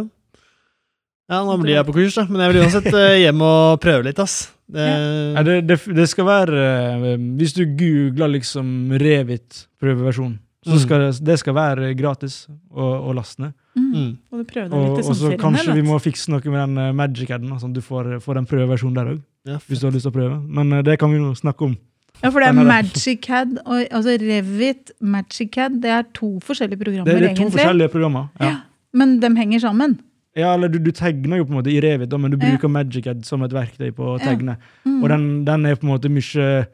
ja, 1.33 1.39
nå 1.49 1.55
blir 1.63 1.79
jeg 1.79 1.87
på 1.89 1.95
kurs, 1.97 2.17
da. 2.19 2.27
Men 2.29 2.45
jeg 2.45 2.53
vil 2.53 2.63
uansett 2.65 2.89
eh, 2.93 3.19
hjem 3.25 3.45
og 3.45 3.81
prøve 3.85 4.05
litt, 4.07 4.21
ass. 4.21 4.51
Det, 4.65 4.85
Ja, 4.85 5.43
det, 5.45 5.59
det, 5.69 5.77
det 5.93 6.07
skal 6.09 6.25
være 6.25 6.61
eh, 6.65 7.19
Hvis 7.37 7.53
du 7.53 7.67
googler 7.77 8.31
liksom 8.33 8.95
Revit 8.97 9.67
prøveversjon, 9.81 10.39
så 10.65 10.73
Mm. 10.79 10.81
skal 10.81 11.03
det, 11.03 11.09
det 11.29 11.35
skal 11.43 11.55
være 11.59 11.91
gratis 11.93 12.47
å, 12.73 13.13
laste 13.13 13.43
ned. 13.43 13.53
Mm. 13.77 13.89
mm. 13.93 14.13
Og 14.33 14.39
du 14.41 14.45
prøver 14.49 14.73
Og, 14.73 14.85
litt 14.97 15.11
og 15.11 15.19
så 15.19 15.33
kanskje 15.41 15.75
vi 15.77 15.83
må 15.85 15.99
fikse 16.01 16.33
noe 16.33 16.41
med 16.49 16.61
den 16.63 16.79
uh, 16.81 16.93
Magic-aden, 16.97 17.53
sånn 17.61 17.75
at 17.75 17.77
du 17.77 17.85
får, 17.85 18.15
får 18.25 18.41
en 18.41 18.49
prøveversjon 18.49 18.95
der 18.97 19.11
òg. 19.13 19.19
ja, 19.49 19.59
Hvis 19.69 19.83
du 19.83 19.89
har 19.89 19.93
lyst 19.93 20.09
til 20.09 20.15
å 20.15 20.17
prøve. 20.17 20.39
Men 20.41 20.73
eh, 20.73 20.85
det 20.87 20.97
kan 21.01 21.13
vi 21.13 21.21
jo 21.21 21.35
snakke 21.37 21.69
om. 21.69 21.77
Ja, 22.25 22.31
for 22.33 22.41
det 22.41 22.49
er 22.49 22.57
MagicCad 22.65 23.59
og 23.67 23.83
altså 23.93 24.15
Revit, 24.23 24.91
MagicCad, 25.05 25.81
det 25.83 25.91
er 25.93 26.07
to 26.17 26.39
forskjellige 26.41 26.81
programmer, 26.81 27.05
Det, 27.11 27.21
det 27.21 27.31
er 27.31 27.35
to 27.35 27.43
egentlig. 27.45 27.59
forskjellige 27.59 27.91
programmer. 27.93 28.29
Ja. 28.41 28.47
Ja. 28.49 28.57
Men 28.95 29.19
de 29.21 29.29
henger 29.37 29.61
sammen. 29.61 29.99
Ja, 30.37 30.55
eller 30.57 30.69
du, 30.73 30.79
du 30.83 30.91
tegner 30.91 31.37
jo 31.39 31.45
på 31.45 31.53
en 31.55 31.59
måte 31.61 31.71
i 31.71 31.81
Revit, 31.85 32.09
da, 32.11 32.17
men 32.19 32.31
du 32.33 32.39
Ja. 32.41 32.49
bruker 32.51 32.69
Magicad 32.73 33.25
som 33.27 33.43
et 33.43 33.53
verktøy 33.53 33.93
på 33.95 34.03
å 34.15 34.19
Ja. 34.19 34.25
tegne. 34.33 34.57
Mm. 34.87 35.03
Og 35.05 35.09
den, 35.13 35.45
den 35.45 35.67
er 35.67 35.77
på 35.77 35.85
en 35.87 35.93
måte 35.93 36.09
mye, 36.11 36.67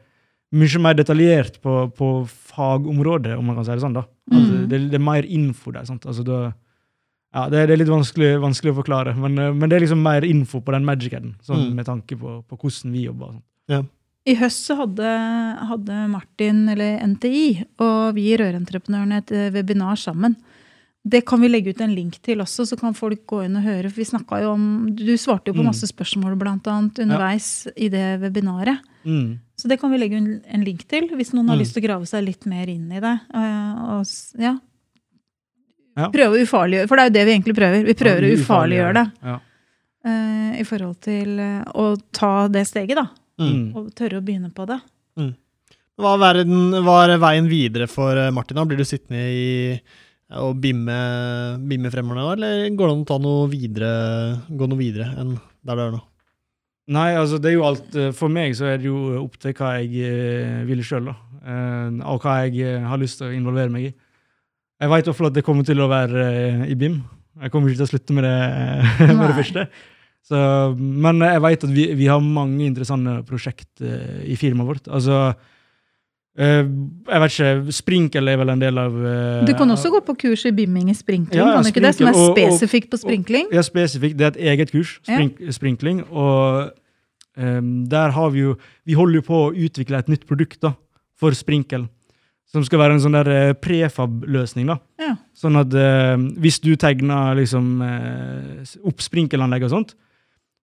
mye 0.53 0.79
mer 0.81 0.93
detaljert 0.97 1.59
på, 1.61 1.75
på 1.93 2.07
fagområdet, 2.55 3.37
om 3.37 3.45
man 3.45 3.55
kan 3.59 3.65
si 3.65 3.71
det 3.75 3.81
sånn. 3.83 3.93
da. 3.93 4.05
Altså, 4.31 4.53
Mm. 4.55 4.67
det, 4.69 4.79
det 4.91 4.95
er 4.95 5.03
mer 5.03 5.23
info 5.25 5.71
der. 5.71 5.83
sant? 5.85 6.05
Altså, 6.05 6.23
da, 6.23 6.53
ja, 7.35 7.49
det, 7.49 7.67
det 7.67 7.73
er 7.75 7.83
litt 7.83 7.91
vanskelig, 7.91 8.39
vanskelig 8.41 8.71
å 8.73 8.81
forklare, 8.83 9.15
men, 9.17 9.37
eh, 9.37 9.51
men 9.53 9.69
det 9.69 9.75
er 9.77 9.85
liksom 9.85 10.01
mer 10.01 10.21
info 10.23 10.59
på 10.61 10.71
den 10.71 10.85
Magicaden, 10.85 11.35
sånn, 11.43 11.69
Mm. 11.69 11.75
med 11.75 11.85
tanke 11.85 12.17
på, 12.17 12.43
på 12.47 12.57
hvordan 12.57 12.91
vi 12.93 13.05
jobber. 13.05 13.25
og 13.27 13.33
sånt. 13.69 13.89
I 14.29 14.35
høst 14.37 14.67
så 14.67 14.75
hadde, 14.77 15.11
hadde 15.71 15.95
Martin, 16.11 16.67
eller 16.69 16.99
NTI, 17.07 17.63
og 17.81 18.13
vi 18.13 18.27
i 18.31 18.37
Rørentreprenørene 18.37 19.17
et 19.23 19.31
eh, 19.33 19.47
webinar 19.55 19.97
sammen. 19.97 20.35
Det 21.01 21.23
kan 21.25 21.41
vi 21.41 21.47
legge 21.49 21.71
ut 21.73 21.79
en 21.81 21.95
link 21.97 22.19
til 22.21 22.43
også, 22.43 22.67
så 22.69 22.77
kan 22.77 22.93
folk 22.93 23.23
gå 23.25 23.39
inn 23.47 23.55
og 23.57 23.63
høre. 23.65 23.89
For 23.89 23.97
vi 24.03 24.05
snakket 24.05 24.43
jo 24.43 24.51
om, 24.53 24.65
Du 24.93 25.15
svarte 25.17 25.49
jo 25.49 25.55
på 25.57 25.63
Mm. 25.65 25.71
masse 25.71 25.87
spørsmål 25.89 26.35
blant 26.37 26.67
annet 26.69 26.99
underveis 27.01 27.67
i 27.75 27.87
det 27.89 28.19
webinaret. 28.21 28.77
Mm. 29.03 29.39
Så 29.57 29.67
det 29.67 29.79
kan 29.81 29.89
vi 29.89 29.97
legge 29.97 30.17
en, 30.21 30.63
link 30.63 30.85
til, 30.87 31.07
hvis 31.09 31.33
noen 31.33 31.49
har 31.49 31.57
Mm. 31.57 31.61
lyst 31.63 31.73
til 31.73 31.81
å 31.81 31.87
grave 31.87 32.05
seg 32.05 32.23
litt 32.23 32.45
mer 32.45 32.69
inn 32.69 32.91
i 32.91 32.99
det. 33.01 33.15
Og, 33.33 34.05
ja. 34.37 34.59
Ja. 35.97 36.09
Prøve 36.13 36.37
å 36.37 36.45
ufarliggjøre, 36.45 36.87
for 36.87 36.95
det 36.95 37.01
er 37.01 37.09
jo 37.09 37.17
det 37.17 37.25
vi 37.25 37.33
egentlig 37.33 37.55
prøver. 37.57 37.85
Vi 37.85 37.93
prøver 37.97 38.21
Ja, 38.21 38.29
å 38.29 38.37
ufarliggjøre 38.37 38.93
det. 38.93 39.11
Ja. 39.23 39.39
eh, 40.05 40.59
I 40.61 40.63
forhold 40.63 41.01
til 41.01 41.39
eh, 41.39 41.63
å 41.73 41.97
ta 42.13 42.47
det 42.47 42.67
steget, 42.67 42.95
da. 42.95 43.07
Mm. 43.41 43.63
Og 43.77 43.89
tørre 43.97 44.21
å 44.21 44.25
begynne 44.25 44.51
på 44.55 44.67
det. 44.69 44.79
Hva 46.01 46.15
er, 46.15 46.21
verden, 46.21 46.77
hva 46.85 47.01
er 47.05 47.17
veien 47.21 47.49
videre 47.51 47.87
for 47.91 48.17
eh, 48.17 48.31
Martin? 48.33 48.57
da? 48.57 48.65
Blir 48.67 48.79
du 48.79 48.87
sittende 48.87 49.21
i 49.21 49.49
og 50.31 50.55
bimme, 50.63 50.95
bimme 51.67 51.89
fremover 51.91 52.15
nå, 52.15 52.27
eller 52.37 52.61
går 52.79 52.87
det 52.87 52.93
an 52.93 53.01
å 53.03 53.07
ta 53.09 53.17
noe 53.19 53.49
videre, 53.51 53.89
gå 54.47 54.69
noe 54.71 54.79
videre 54.79 55.09
enn 55.19 55.33
der 55.67 55.75
du 55.75 55.81
er 55.83 55.91
nå? 55.97 55.99
Nei, 56.95 57.09
altså 57.19 57.35
det 57.39 57.51
er 57.51 57.57
jo 57.57 57.65
alt 57.67 57.97
eh, 57.99 58.13
For 58.15 58.31
meg 58.31 58.55
så 58.57 58.69
er 58.71 58.79
det 58.79 58.87
jo 58.87 59.19
opp 59.19 59.35
til 59.43 59.53
hva 59.59 59.73
jeg 59.81 60.07
eh, 60.07 60.61
vil 60.67 60.81
sjøl, 60.87 61.11
og 61.11 62.23
hva 62.23 62.37
jeg 62.45 62.81
har 62.87 63.01
lyst 63.01 63.19
til 63.19 63.27
å 63.27 63.35
involvere 63.35 63.73
meg 63.73 63.89
i. 63.89 63.91
Jeg 64.81 64.91
veit 64.91 65.07
iallfall 65.07 65.29
at 65.29 65.35
det 65.37 65.45
kommer 65.45 65.65
til 65.67 65.83
å 65.83 65.89
være 65.91 66.23
i 66.71 66.75
BIM. 66.79 67.01
Jeg 67.41 67.53
kommer 67.53 67.69
ikke 67.69 67.83
til 67.83 67.87
å 67.87 67.91
slutte 67.91 68.15
med 68.17 68.25
det, 68.25 68.37
med 69.19 69.27
det 69.27 69.37
første. 69.37 69.65
Så, 70.23 70.37
men 70.77 71.19
jeg 71.25 71.41
veit 71.41 71.63
at 71.65 71.71
vi, 71.73 71.87
vi 71.97 72.05
har 72.07 72.21
mange 72.21 72.61
interessante 72.67 73.17
prosjekt 73.27 73.81
eh, 73.81 74.21
i 74.31 74.35
firmaet 74.39 74.67
vårt. 74.69 74.85
Altså 74.93 75.15
eh, 76.37 76.61
Jeg 77.09 77.21
vet 77.23 77.33
ikke 77.33 77.73
Sprinkel 77.75 78.29
er 78.31 78.37
vel 78.39 78.51
en 78.53 78.61
del 78.61 78.77
av 78.79 78.95
eh, 79.01 79.39
Du 79.49 79.53
kan 79.57 79.73
også 79.73 79.89
gå 79.91 80.01
på 80.07 80.15
kurs 80.27 80.45
i 80.47 80.53
bimming 80.55 80.91
i 80.93 80.95
sprinkling, 80.95 81.39
Ja, 81.41 81.55
kan 81.57 81.65
du 81.65 81.71
ikke 81.73 81.83
det? 81.83 81.95
Som 81.97 82.07
er 82.11 82.13
og- 82.19 82.29
og- 82.29 82.37
spesifikt 82.37 82.91
på 82.93 82.99
sprinkling? 83.01 83.49
Ja, 83.51 83.63
spesifikt. 83.65 84.17
Det 84.17 84.27
er 84.29 84.35
et 84.35 84.43
eget 84.53 84.71
kurs, 84.71 84.99
Ja. 85.09 85.17
sprinkling. 85.51 86.03
Og 86.11 86.71
um, 87.37 87.71
der 87.89 88.11
har 88.11 88.29
vi 88.29 88.39
jo 88.45 88.55
Vi 88.85 88.93
holder 88.93 89.15
jo 89.21 89.21
på 89.27 89.41
å 89.49 89.55
utvikle 89.55 89.97
et 89.99 90.07
nytt 90.07 90.27
produkt 90.27 90.61
da, 90.61 90.73
for 91.17 91.31
sprinkel. 91.31 91.89
Som 92.51 92.63
skal 92.67 92.79
være 92.79 92.93
en 92.93 92.99
sånn 92.99 93.13
der 93.23 93.53
prefab-løsning. 93.55 94.67
da. 94.67 94.77
Ja. 94.99 95.15
Sånn 95.33 95.55
at 95.57 95.69
hvis 96.37 96.59
du 96.59 96.75
tegner 96.75 97.33
liksom, 97.39 97.79
opp 98.83 98.99
sprinkelanlegg 98.99 99.63
og 99.63 99.69
sånt, 99.71 99.93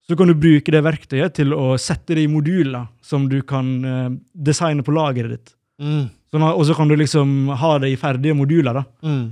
så 0.09 0.17
kan 0.17 0.31
du 0.31 0.35
bruke 0.41 0.73
det 0.73 0.81
verktøyet 0.87 1.35
til 1.37 1.53
å 1.53 1.75
sette 1.81 2.17
det 2.17 2.25
i 2.25 2.31
moduler 2.33 2.87
som 3.05 3.27
du 3.29 3.41
kan 3.47 3.67
eh, 3.85 4.09
designe 4.33 4.85
på 4.87 4.95
lageret 4.97 5.35
ditt. 5.35 5.51
Mm. 5.83 6.07
Sånn 6.33 6.45
og 6.49 6.65
så 6.69 6.75
kan 6.77 6.89
du 6.91 6.97
liksom 6.99 7.51
ha 7.61 7.75
det 7.83 7.91
i 7.93 7.99
ferdige 8.01 8.37
moduler. 8.37 8.81
da. 8.81 8.85
Mm. 9.05 9.27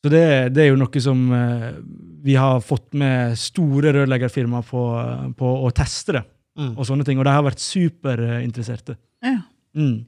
Så 0.00 0.12
det, 0.14 0.22
det 0.54 0.62
er 0.64 0.70
jo 0.70 0.78
noe 0.80 1.02
som 1.04 1.24
eh, 1.36 1.66
vi 2.24 2.36
har 2.38 2.62
fått 2.64 2.92
med 2.96 3.34
store 3.38 3.92
rørleggerfirmaer 3.98 4.64
på, 4.70 4.84
på 5.36 5.50
å 5.66 5.72
teste 5.76 6.16
det. 6.18 6.22
Mm. 6.60 6.72
Og 6.76 6.86
sånne 6.88 7.04
ting, 7.06 7.18
og 7.20 7.26
de 7.28 7.34
har 7.34 7.44
vært 7.46 7.62
superinteresserte. 7.62 8.96
Ja. 9.24 9.36
Mm. 9.76 10.00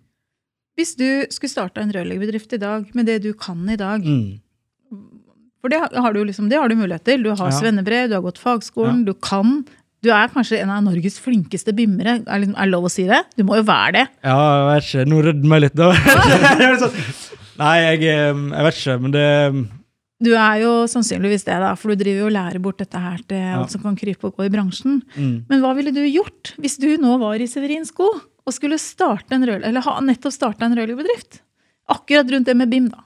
Hvis 0.78 0.94
du 0.96 1.06
skulle 1.30 1.52
starte 1.52 1.82
en 1.82 1.92
rørleggerbedrift 1.92 2.54
i 2.56 2.60
dag 2.62 2.88
med 2.96 3.06
det 3.10 3.18
du 3.26 3.32
kan 3.38 3.60
i 3.68 3.76
dag, 3.76 4.06
Mm. 4.06 4.40
For 5.62 5.70
det 5.72 5.78
har 5.80 6.12
du, 6.16 6.24
liksom, 6.26 6.48
det 6.50 6.58
har 6.58 6.68
du 6.68 6.74
mulighet 6.76 7.04
til. 7.06 7.22
Du 7.22 7.30
har 7.30 7.48
Ja. 7.48 7.54
svennebrev, 7.60 8.08
du 8.10 8.16
har 8.18 8.24
gått 8.26 8.38
fagskolen, 8.42 9.04
du 9.06 9.14
kan. 9.14 9.62
Du 10.02 10.10
er 10.10 10.26
kanskje 10.34 10.58
en 10.60 10.70
av 10.74 10.82
Norges 10.82 11.20
flinkeste 11.22 11.70
bimmere. 11.78 12.16
Er, 12.26 12.40
liksom, 12.42 12.56
det 12.58 12.70
lov 12.72 12.88
å 12.88 12.90
si 12.90 13.04
det? 13.06 13.20
Du 13.38 13.44
må 13.46 13.54
jo 13.60 13.62
være 13.68 13.92
det. 14.00 14.06
Ja, 14.26 14.34
jeg 14.58 14.66
vet 14.74 14.88
ikke. 14.88 15.04
Nå 15.12 15.20
rødmer 15.28 15.60
jeg 15.60 15.62
litt, 15.68 15.76
da. 15.78 15.92
Sånn, 16.82 16.96
Nei, 17.62 17.76
jeg, 17.84 18.00
jeg 18.08 18.64
vet 18.66 18.80
ikke, 18.80 18.96
men 19.04 19.12
det 19.14 19.26
Du 20.22 20.30
er 20.38 20.56
jo 20.62 20.72
sannsynligvis 20.90 21.44
det, 21.46 21.58
da, 21.62 21.74
for 21.78 21.92
du 21.92 22.02
driver 22.02 22.24
jo 22.24 22.26
og 22.30 22.34
lærer 22.34 22.62
bort 22.62 22.78
dette 22.82 22.98
her 22.98 23.18
til 23.28 23.38
Ja. 23.38 23.60
alt 23.60 23.70
som 23.74 23.82
kan 23.82 23.94
krype 23.98 24.24
og 24.30 24.36
gå 24.38 24.46
i 24.46 24.52
bransjen. 24.54 25.00
mm. 25.14 25.44
Men 25.50 25.60
hva 25.62 25.74
ville 25.78 25.92
du 25.94 26.02
gjort 26.06 26.54
hvis 26.58 26.78
du 26.82 26.96
nå 26.98 27.18
var 27.22 27.38
i 27.42 27.46
Severins 27.50 27.90
sko 27.94 28.08
og 28.42 28.52
skulle 28.54 28.78
starte 28.82 29.34
en 29.36 29.46
rød, 29.46 29.62
eller 29.66 29.80
ha 29.86 30.00
nettopp 30.00 30.32
starta 30.34 30.66
en 30.66 30.74
rørleggerbedrift? 30.74 31.40
Akkurat 31.90 32.30
rundt 32.30 32.46
det 32.46 32.56
med 32.56 32.70
BIM, 32.70 32.88
da. 32.90 33.02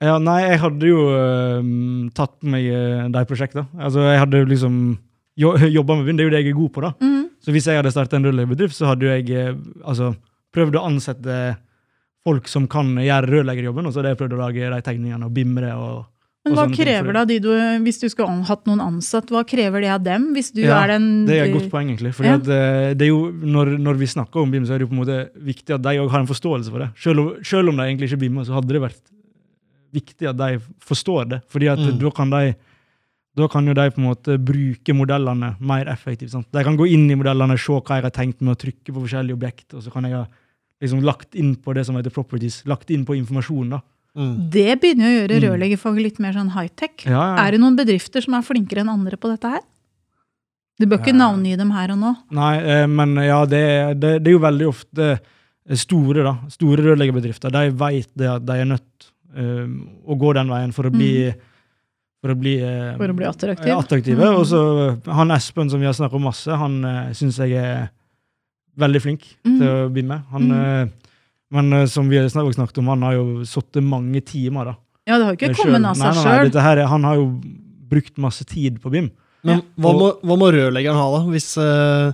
Ja, 0.00 0.16
nei, 0.16 0.38
jeg 0.46 0.60
hadde 0.62 0.88
jo 0.88 1.00
eh, 1.12 1.70
tatt 2.16 2.38
på 2.40 2.48
meg 2.48 2.68
uh, 2.72 3.08
de 3.12 3.24
prosjektene. 3.28 3.66
Altså, 3.76 4.06
jeg 4.08 4.20
hadde 4.22 4.44
liksom 4.48 4.76
jo, 5.40 5.52
jobba 5.78 5.98
med 5.98 6.08
vind, 6.08 6.20
det 6.20 6.24
er 6.24 6.30
jo 6.30 6.34
det 6.36 6.40
jeg 6.40 6.52
er 6.54 6.60
god 6.60 6.70
på, 6.76 6.84
da. 6.86 6.92
Mm. 7.04 7.26
Så 7.40 7.52
hvis 7.52 7.68
jeg 7.68 7.80
hadde 7.80 7.92
starta 7.92 8.16
en 8.16 8.28
rørleggerbedrift, 8.28 8.76
så 8.76 8.88
hadde 8.92 9.10
jeg 9.10 9.28
uh, 9.36 9.58
altså, 9.84 10.14
prøvd 10.56 10.80
å 10.80 10.86
ansette 10.88 11.40
folk 12.24 12.48
som 12.52 12.68
kan 12.70 12.94
gjøre 13.00 13.28
rørleggerjobben, 13.28 13.88
og 13.88 13.92
så 13.92 14.00
hadde 14.00 14.14
jeg 14.14 14.22
prøvd 14.22 14.38
å 14.38 14.40
lage 14.40 14.72
de 14.72 14.80
tegningene 14.86 15.28
og 15.28 15.36
bimre. 15.36 15.70
og, 15.76 16.08
Men 16.48 16.56
hva 16.56 16.66
krever 16.72 17.12
det 17.16 17.22
av 17.22 17.28
de 17.28 17.38
du, 17.44 17.52
hvis 17.84 18.00
du 18.00 18.08
skulle 18.12 18.48
hatt 18.48 18.66
noen 18.68 18.82
ansatt, 18.84 19.32
hva 19.32 19.44
krever 19.48 19.84
det 19.84 19.92
av 19.94 20.02
dem? 20.04 20.30
Hvis 20.36 20.52
du 20.56 20.62
Ja, 20.64 20.82
er 20.82 20.94
den 20.96 21.26
Det 21.28 21.38
er 21.38 21.48
et 21.48 21.56
godt 21.56 21.70
poeng, 21.72 21.92
egentlig. 21.92 22.12
Fordi 22.16 22.32
Ja. 22.32 22.40
at, 22.40 22.48
eh, 22.48 22.94
det 22.94 23.08
er 23.08 23.12
jo, 23.12 23.30
når, 23.32 23.76
når 23.80 24.00
vi 24.00 24.12
snakker 24.16 24.40
om 24.42 24.50
BIM, 24.52 24.64
så 24.64 24.76
er 24.76 24.80
det 24.80 24.88
jo 24.88 24.92
på 24.92 24.98
en 24.98 25.04
måte 25.04 25.20
viktig 25.36 25.76
at 25.76 25.84
de 25.84 25.96
òg 26.00 26.10
har 26.12 26.20
en 26.20 26.32
forståelse 26.32 26.72
for 26.72 26.84
det. 26.84 26.90
Selv 26.96 27.20
om, 27.20 27.32
selv 27.44 27.68
om 27.68 27.76
de 27.76 27.88
egentlig 27.88 28.08
ikke 28.08 28.20
BIM-er, 28.24 28.48
så 28.48 28.56
hadde 28.56 28.72
det 28.72 28.84
vært 28.84 29.00
viktig 29.92 30.28
at 30.30 30.36
de 30.36 30.58
forstår 30.80 31.28
det. 31.28 31.40
Fordi 31.48 31.68
at 31.72 31.78
Mm. 31.78 31.98
da 31.98 32.10
kan 32.10 32.30
de 32.30 32.54
da 33.36 33.46
kan 33.48 33.64
jo 33.64 33.72
de 33.72 33.90
på 33.90 33.98
en 33.98 34.08
måte 34.10 34.34
bruke 34.42 34.92
modellene 34.92 35.54
mer 35.60 35.86
effektivt. 35.86 36.30
Sant? 36.30 36.46
De 36.52 36.64
kan 36.64 36.76
gå 36.76 36.84
inn 36.90 37.08
i 37.10 37.14
modellene, 37.14 37.56
se 37.56 37.72
hva 37.72 37.96
jeg 37.96 38.02
har 38.02 38.10
tenkt 38.10 38.40
med 38.42 38.56
å 38.56 38.58
trykke 38.58 38.92
på 38.92 39.04
forskjellige 39.06 39.36
objekt, 39.38 39.72
og 39.74 39.82
så 39.82 39.90
kan 39.92 40.02
jeg 40.04 40.12
ha 40.12 40.26
liksom 40.82 41.00
lagt 41.02 41.34
inn 41.36 41.54
på 41.56 41.72
det 41.72 41.86
som 41.86 41.94
heter 41.96 42.10
properties, 42.10 42.64
lagt 42.66 42.90
inn 42.90 43.04
på 43.06 43.14
informasjon. 43.16 43.70
da. 43.70 43.80
Mm. 44.16 44.50
Det 44.50 44.80
begynner 44.80 45.06
jo 45.06 45.14
å 45.14 45.28
gjøre 45.28 45.38
Mm. 45.38 45.46
rørleggerfaget 45.46 46.02
litt 46.02 46.18
mer 46.18 46.32
sånn 46.32 46.50
high-tech. 46.50 47.06
Ja, 47.06 47.36
ja. 47.36 47.46
Er 47.46 47.50
det 47.52 47.60
noen 47.60 47.76
bedrifter 47.76 48.20
som 48.20 48.34
er 48.34 48.42
flinkere 48.42 48.80
enn 48.80 48.88
andre 48.90 49.16
på 49.16 49.30
dette 49.30 49.48
her? 49.48 49.60
Du 50.80 50.86
bør 50.86 50.98
ikke 50.98 51.14
Eh. 51.14 51.20
navngi 51.22 51.56
dem 51.56 51.70
her 51.70 51.90
og 51.92 51.98
nå. 51.98 52.16
Nei, 52.32 52.56
eh, 52.58 52.86
men 52.86 53.14
ja, 53.14 53.44
det, 53.46 54.00
det, 54.00 54.24
det 54.24 54.26
er 54.26 54.32
jo 54.32 54.38
veldig 54.40 54.66
ofte 54.68 55.20
store 55.76 56.24
da, 56.24 56.38
store 56.48 56.78
rørleggerbedrifter. 56.82 57.50
De 57.52 57.70
vet 57.70 58.08
det 58.16 58.26
at 58.28 58.44
de 58.44 58.52
er 58.52 58.64
nødt 58.64 58.82
eh, 59.06 59.09
å 59.36 60.16
gå 60.18 60.34
den 60.34 60.48
veien 60.48 60.72
for 60.74 60.84
å 60.88 60.90
bli, 60.92 61.32
for 62.20 62.32
å 62.34 62.38
bli, 62.38 62.56
eh, 62.60 62.94
Mm. 62.94 62.98
For 62.98 63.08
å 63.08 63.16
bli 63.16 63.24
attraktiv. 63.26 63.66
eh, 63.68 63.78
attraktive. 63.78 64.18
Mm. 64.20 64.38
Og 64.38 64.44
så 64.46 65.12
han 65.12 65.30
Espen, 65.30 65.70
som 65.70 65.80
vi 65.80 65.86
har 65.86 65.92
snakket 65.94 66.14
om 66.18 66.22
masse, 66.22 66.48
han 66.56 66.84
uh, 66.84 67.10
syns 67.12 67.38
jeg 67.38 67.52
er 67.52 67.90
veldig 68.78 69.00
flink 69.02 69.22
Mm. 69.46 69.58
til 69.58 69.66
å 69.68 69.90
begynne. 69.92 70.22
Han, 70.30 70.48
Mm. 70.48 70.52
eh, 70.52 70.88
men 71.52 71.72
eh, 71.72 71.86
som 71.86 72.08
vi 72.08 72.16
har 72.18 72.28
snakket 72.28 72.78
om, 72.78 72.86
han 72.88 73.02
har 73.02 73.12
jo 73.14 73.40
sittet 73.44 73.82
mange 73.82 74.20
timer. 74.24 74.64
da. 74.64 74.74
Ja, 75.06 75.18
det 75.18 75.24
har 75.24 75.32
jo 75.34 75.38
ikke 75.38 75.54
Selv- 75.56 75.64
kommet 75.74 75.86
av 75.86 75.96
seg 75.96 76.04
nei, 76.14 76.14
nei, 76.14 76.24
sjøl. 76.38 76.44
dette 76.50 76.62
her, 76.62 76.86
Han 76.86 77.02
har 77.04 77.14
jo 77.16 77.40
brukt 77.90 78.16
masse 78.18 78.44
tid 78.44 78.80
på 78.80 78.90
BIM. 78.90 79.10
Men 79.42 79.62
hva 79.78 79.92
må, 79.96 80.20
hva 80.22 80.36
må 80.36 80.52
rørleggeren 80.52 80.94
ha, 80.94 81.18
da? 81.18 81.24
Hvis, 81.30 81.56
uh, 81.56 82.12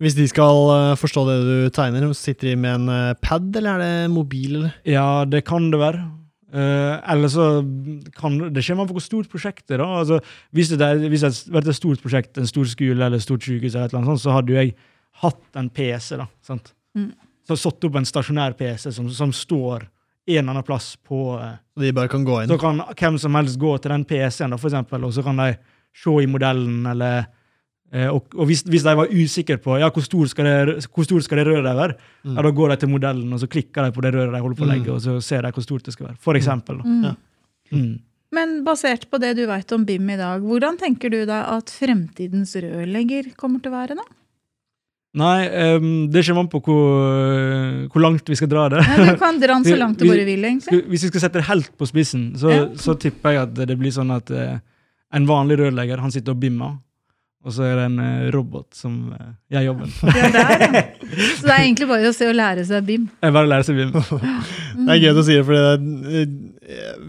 hvis 0.00 0.14
de 0.16 0.26
skal 0.26 0.68
uh, 0.68 0.94
forstå 0.96 1.24
det 1.24 1.36
du 1.46 1.70
tegner, 1.70 2.12
sitter 2.12 2.48
de 2.50 2.56
med 2.56 2.74
en 2.80 2.88
uh, 2.88 3.14
pad, 3.22 3.54
eller 3.56 3.76
er 3.76 3.78
det 3.78 4.10
mobil? 4.10 4.56
Eller? 4.56 4.74
Ja, 4.84 5.24
det 5.24 5.44
kan 5.46 5.70
det 5.70 5.78
være. 5.78 6.10
Eh, 6.52 7.10
eller 7.12 7.28
så 7.28 7.46
kan 8.14 8.38
det 8.54 8.62
kommer 8.62 8.84
an 8.84 8.90
på 8.90 8.94
hvor 8.94 9.02
stort 9.04 9.30
prosjektet 9.30 9.74
er. 9.74 9.82
da. 9.82 9.88
Altså, 10.02 10.20
hvis 10.54 10.70
det 10.70 10.80
er, 10.80 11.02
hvis 11.10 11.24
det 11.24 11.32
har 11.32 11.58
vært 11.58 11.72
et 11.72 11.78
stort 11.78 12.02
prosjekt, 12.02 12.38
en 12.38 12.46
stor 12.46 12.68
skole 12.70 12.94
eller 12.94 13.18
et 13.18 13.24
stort 13.24 13.42
sykehus, 13.42 13.74
eller 13.74 13.88
et 13.88 13.94
eller 13.94 14.02
annet 14.02 14.12
sånt, 14.14 14.24
så 14.24 14.36
hadde 14.36 14.54
jo 14.54 14.60
jeg 14.60 14.76
hatt 15.24 15.58
en 15.58 15.70
PC. 15.70 16.16
da, 16.20 16.28
sant? 16.46 16.72
Mm. 16.94 17.10
Så 17.46 17.58
satt 17.58 17.86
opp 17.88 17.98
en 17.98 18.06
stasjonær 18.06 18.56
PC 18.58 18.92
som, 18.94 19.10
som 19.10 19.32
står 19.34 19.88
en 20.26 20.38
eller 20.38 20.50
annen 20.50 20.66
plass 20.66 20.96
på 21.06 21.36
uh, 21.38 21.54
Så 21.74 21.84
de 21.84 21.92
bare 21.94 22.10
kan 22.10 22.24
gå 22.26 22.40
inn? 22.42 22.50
Så 22.50 22.58
kan 22.58 22.82
hvem 22.98 23.18
som 23.22 23.34
helst 23.38 23.58
gå 23.62 23.76
til 23.78 23.94
den 23.94 24.04
PC-en, 24.06 24.54
da, 24.54 24.58
for 24.58 24.70
eksempel, 24.70 25.06
og 25.06 25.14
så 25.14 25.22
kan 25.26 25.38
de 25.42 25.52
se 25.96 26.14
i 26.22 26.30
modellen, 26.30 26.86
eller 26.90 27.28
og, 28.10 28.24
og 28.34 28.46
hvis, 28.50 28.62
hvis 28.66 28.82
de 28.82 28.92
var 28.98 29.06
usikre 29.14 29.56
på 29.62 29.76
ja, 29.80 29.88
hvor 29.94 30.02
stor 30.04 30.26
skal 30.28 30.44
det, 30.44 30.86
hvor 30.92 31.04
stor 31.06 31.20
skal 31.22 31.38
det 31.38 31.46
røret 31.46 31.76
være, 31.78 31.94
Mm. 32.26 32.34
ja, 32.36 32.42
da 32.42 32.50
går 32.50 32.68
de 32.72 32.76
til 32.82 32.88
modellen, 32.90 33.32
og 33.32 33.38
så 33.38 33.46
klikker 33.46 33.84
de 33.86 33.92
på 33.94 34.02
det 34.02 34.10
røret 34.14 34.32
de 34.34 34.40
holder 34.42 34.56
på 34.58 34.64
å 34.66 34.68
legge, 34.72 34.88
Mm. 34.90 34.94
og 34.96 35.00
så 35.04 35.20
ser 35.22 35.42
de 35.46 35.52
hvor 35.54 35.62
stort 35.62 35.84
det 35.86 35.92
skal 35.94 36.08
være. 36.08 36.16
For 36.18 36.34
eksempel. 36.34 36.78
Da. 36.82 36.84
Mm. 36.84 37.04
Ja. 37.04 37.14
Mm. 37.72 37.94
Men 38.34 38.64
basert 38.66 39.06
på 39.08 39.20
det 39.22 39.36
du 39.38 39.46
vet 39.46 39.72
om 39.72 39.84
BIM 39.86 40.10
i 40.10 40.16
dag, 40.18 40.42
hvordan 40.42 40.76
tenker 40.76 41.08
du 41.14 41.20
deg 41.24 41.30
at 41.30 41.70
fremtidens 41.70 42.56
rørlegger 42.58 43.36
kommer 43.38 43.62
til 43.62 43.70
å 43.70 43.76
være, 43.78 43.94
da? 43.96 44.02
Nei, 45.16 45.46
um, 45.78 46.10
det 46.12 46.26
kommer 46.26 46.42
an 46.44 46.48
på 46.52 46.60
hvor, 46.66 47.86
hvor 47.88 48.02
langt 48.04 48.26
vi 48.28 48.36
skal 48.36 48.50
dra 48.52 48.66
det. 48.68 48.82
Ja, 48.84 49.12
du 49.14 49.18
kan 49.22 49.38
dra 49.40 49.54
den 49.54 49.64
så 49.64 49.76
langt 49.82 49.98
du 50.02 50.04
bare 50.10 50.26
vil, 50.28 50.42
egentlig. 50.44 50.82
Hvis 50.90 51.06
vi 51.06 51.12
skal 51.12 51.22
sette 51.24 51.40
det 51.40 51.46
helt 51.48 51.70
på 51.78 51.86
spissen, 51.88 52.34
så, 52.36 52.50
Ja. 52.52 52.66
så 52.76 52.96
tipper 53.00 53.32
jeg 53.32 53.42
at 53.46 53.54
det 53.70 53.78
blir 53.80 53.94
sånn 53.94 54.10
at 54.12 54.28
uh, 54.34 54.58
en 55.16 55.26
vanlig 55.30 55.56
rørlegger 55.62 56.02
han 56.02 56.10
sitter 56.12 56.34
og 56.34 56.40
bimmer, 56.42 56.76
og 57.46 57.54
så 57.54 57.62
er 57.68 57.78
det 57.78 57.86
en 57.86 58.00
eh, 58.02 58.26
robot 58.34 58.74
som 58.74 58.96
eh, 59.14 59.32
gjør 59.54 59.68
jobben. 59.70 59.94
Ja, 60.16 60.30
der, 60.34 60.66
ja. 60.66 60.84
Så 61.06 61.46
det 61.46 61.54
er 61.54 61.62
egentlig 61.62 61.88
bare 61.92 62.10
å 62.10 62.16
se 62.16 62.26
og 62.26 62.34
lære 62.34 62.66
seg 62.66 62.86
BIM. 62.88 63.06
Jeg 63.22 63.36
bare 63.36 63.50
lære 63.52 63.68
seg 63.68 63.78
bim. 63.78 63.94
Det 64.86 64.92
er 64.92 65.00
gøy 65.00 65.16
å 65.16 65.22
si 65.24 65.36
det, 65.38 65.44
for 65.46 65.54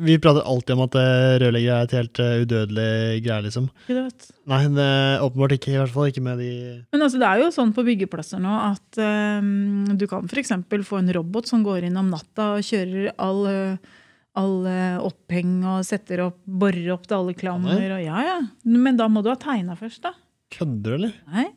vi 0.08 0.18
prater 0.22 0.46
alltid 0.46 0.76
om 0.76 0.84
at 0.86 0.96
eh, 1.00 1.36
rørleggere 1.42 1.78
er 1.82 1.88
et 1.88 1.96
helt 1.98 2.22
eh, 2.22 2.42
udødelig 2.44 2.90
greie, 3.26 3.44
liksom. 3.48 3.68
Ikke 3.86 3.96
det, 3.96 4.04
vet. 4.06 4.28
Nei, 4.52 4.62
det 4.78 4.88
er 4.88 5.24
åpenbart 5.26 5.56
ikke, 5.58 5.74
i 5.74 5.80
hvert 5.82 5.94
fall 5.94 6.12
ikke 6.12 6.24
med 6.26 6.42
de 6.42 6.52
Men 6.94 7.06
altså, 7.06 7.22
det 7.22 7.30
er 7.30 7.44
jo 7.44 7.54
sånn 7.56 7.74
på 7.76 7.86
byggeplasser 7.88 8.42
nå 8.44 8.54
at 8.68 9.02
um, 9.02 9.88
du 9.98 10.06
kan 10.10 10.30
f.eks. 10.30 10.54
få 10.88 11.02
en 11.02 11.14
robot 11.18 11.50
som 11.50 11.66
går 11.66 11.90
inn 11.90 11.98
om 12.00 12.12
natta 12.14 12.54
og 12.58 12.68
kjører 12.68 13.10
all, 13.24 13.42
eh, 13.50 13.98
all 14.38 14.70
eh, 14.70 15.02
oppheng 15.10 15.58
og 15.66 15.82
setter 15.88 16.28
opp, 16.28 16.40
borer 16.46 16.94
opp 16.96 17.10
til 17.10 17.20
alle 17.20 17.36
klammer. 17.38 17.82
Og, 17.98 18.06
ja, 18.06 18.24
ja. 18.30 18.40
Men 18.70 19.00
da 19.00 19.10
må 19.12 19.26
du 19.26 19.32
ha 19.34 19.38
tegna 19.42 19.78
først, 19.80 20.06
da. 20.06 20.14
Kødder 20.54 20.94
du, 20.94 20.94
eller? 20.96 21.16
Nei, 21.34 21.48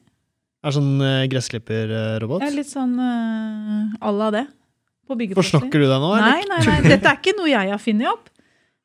Er 0.67 0.75
sånn 0.77 0.91
uh, 1.01 1.27
gressklipperrobot? 1.31 2.43
er 2.45 2.57
litt 2.57 2.71
sånn 2.71 2.97
uh, 2.99 3.95
à 4.01 4.13
la 4.15 4.31
det. 4.35 4.45
På 5.09 5.17
byggeplasser. 5.19 5.59
Forsnakker 5.59 5.83
du 5.83 5.87
deg 5.87 6.03
nå, 6.03 6.11
eller? 6.17 6.35
Nei, 6.37 6.49
nei, 6.51 6.61
nei, 6.67 6.79
dette 6.91 7.11
er 7.11 7.19
ikke 7.19 7.37
noe 7.39 7.51
jeg 7.51 7.73
har 7.73 7.83
funnet 7.83 8.11
opp. 8.11 8.29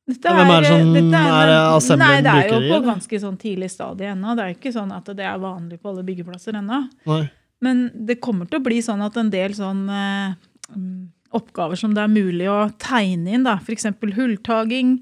Dette 0.05 0.29
er, 0.29 0.37
hvem 0.37 0.51
er 0.53 0.61
det 0.61 0.69
som 0.69 0.93
dette 0.93 1.19
er 1.25 1.51
Assembly 1.55 2.05
Nei, 2.05 2.17
det 2.21 2.33
er 2.37 2.51
jo 2.53 2.59
på 2.69 2.77
ganske 2.85 3.19
sånn 3.23 3.37
tidlig 3.41 3.71
stadie 3.73 4.11
ennå. 4.13 4.35
Det 4.37 4.43
er 4.43 4.51
jo 4.51 4.57
ikke 4.59 4.73
sånn 4.75 4.93
at 4.93 5.09
det 5.17 5.25
er 5.25 5.41
vanlig 5.41 5.79
på 5.81 5.89
alle 5.89 6.05
byggeplasser 6.05 6.59
ennå. 6.61 6.83
Men 7.65 7.87
det 8.05 8.19
kommer 8.21 8.49
til 8.49 8.61
å 8.61 8.65
bli 8.67 8.77
sånn 8.85 9.01
at 9.01 9.17
en 9.17 9.31
del 9.33 9.55
sånn 9.57 9.81
mm, 9.89 10.99
oppgaver 11.35 11.79
som 11.79 11.95
det 11.95 12.03
er 12.03 12.11
mulig 12.11 12.47
å 12.51 12.67
tegne 12.81 13.33
inn, 13.33 13.47
da, 13.47 13.57
f.eks. 13.57 13.89
hulltaging, 14.15 14.99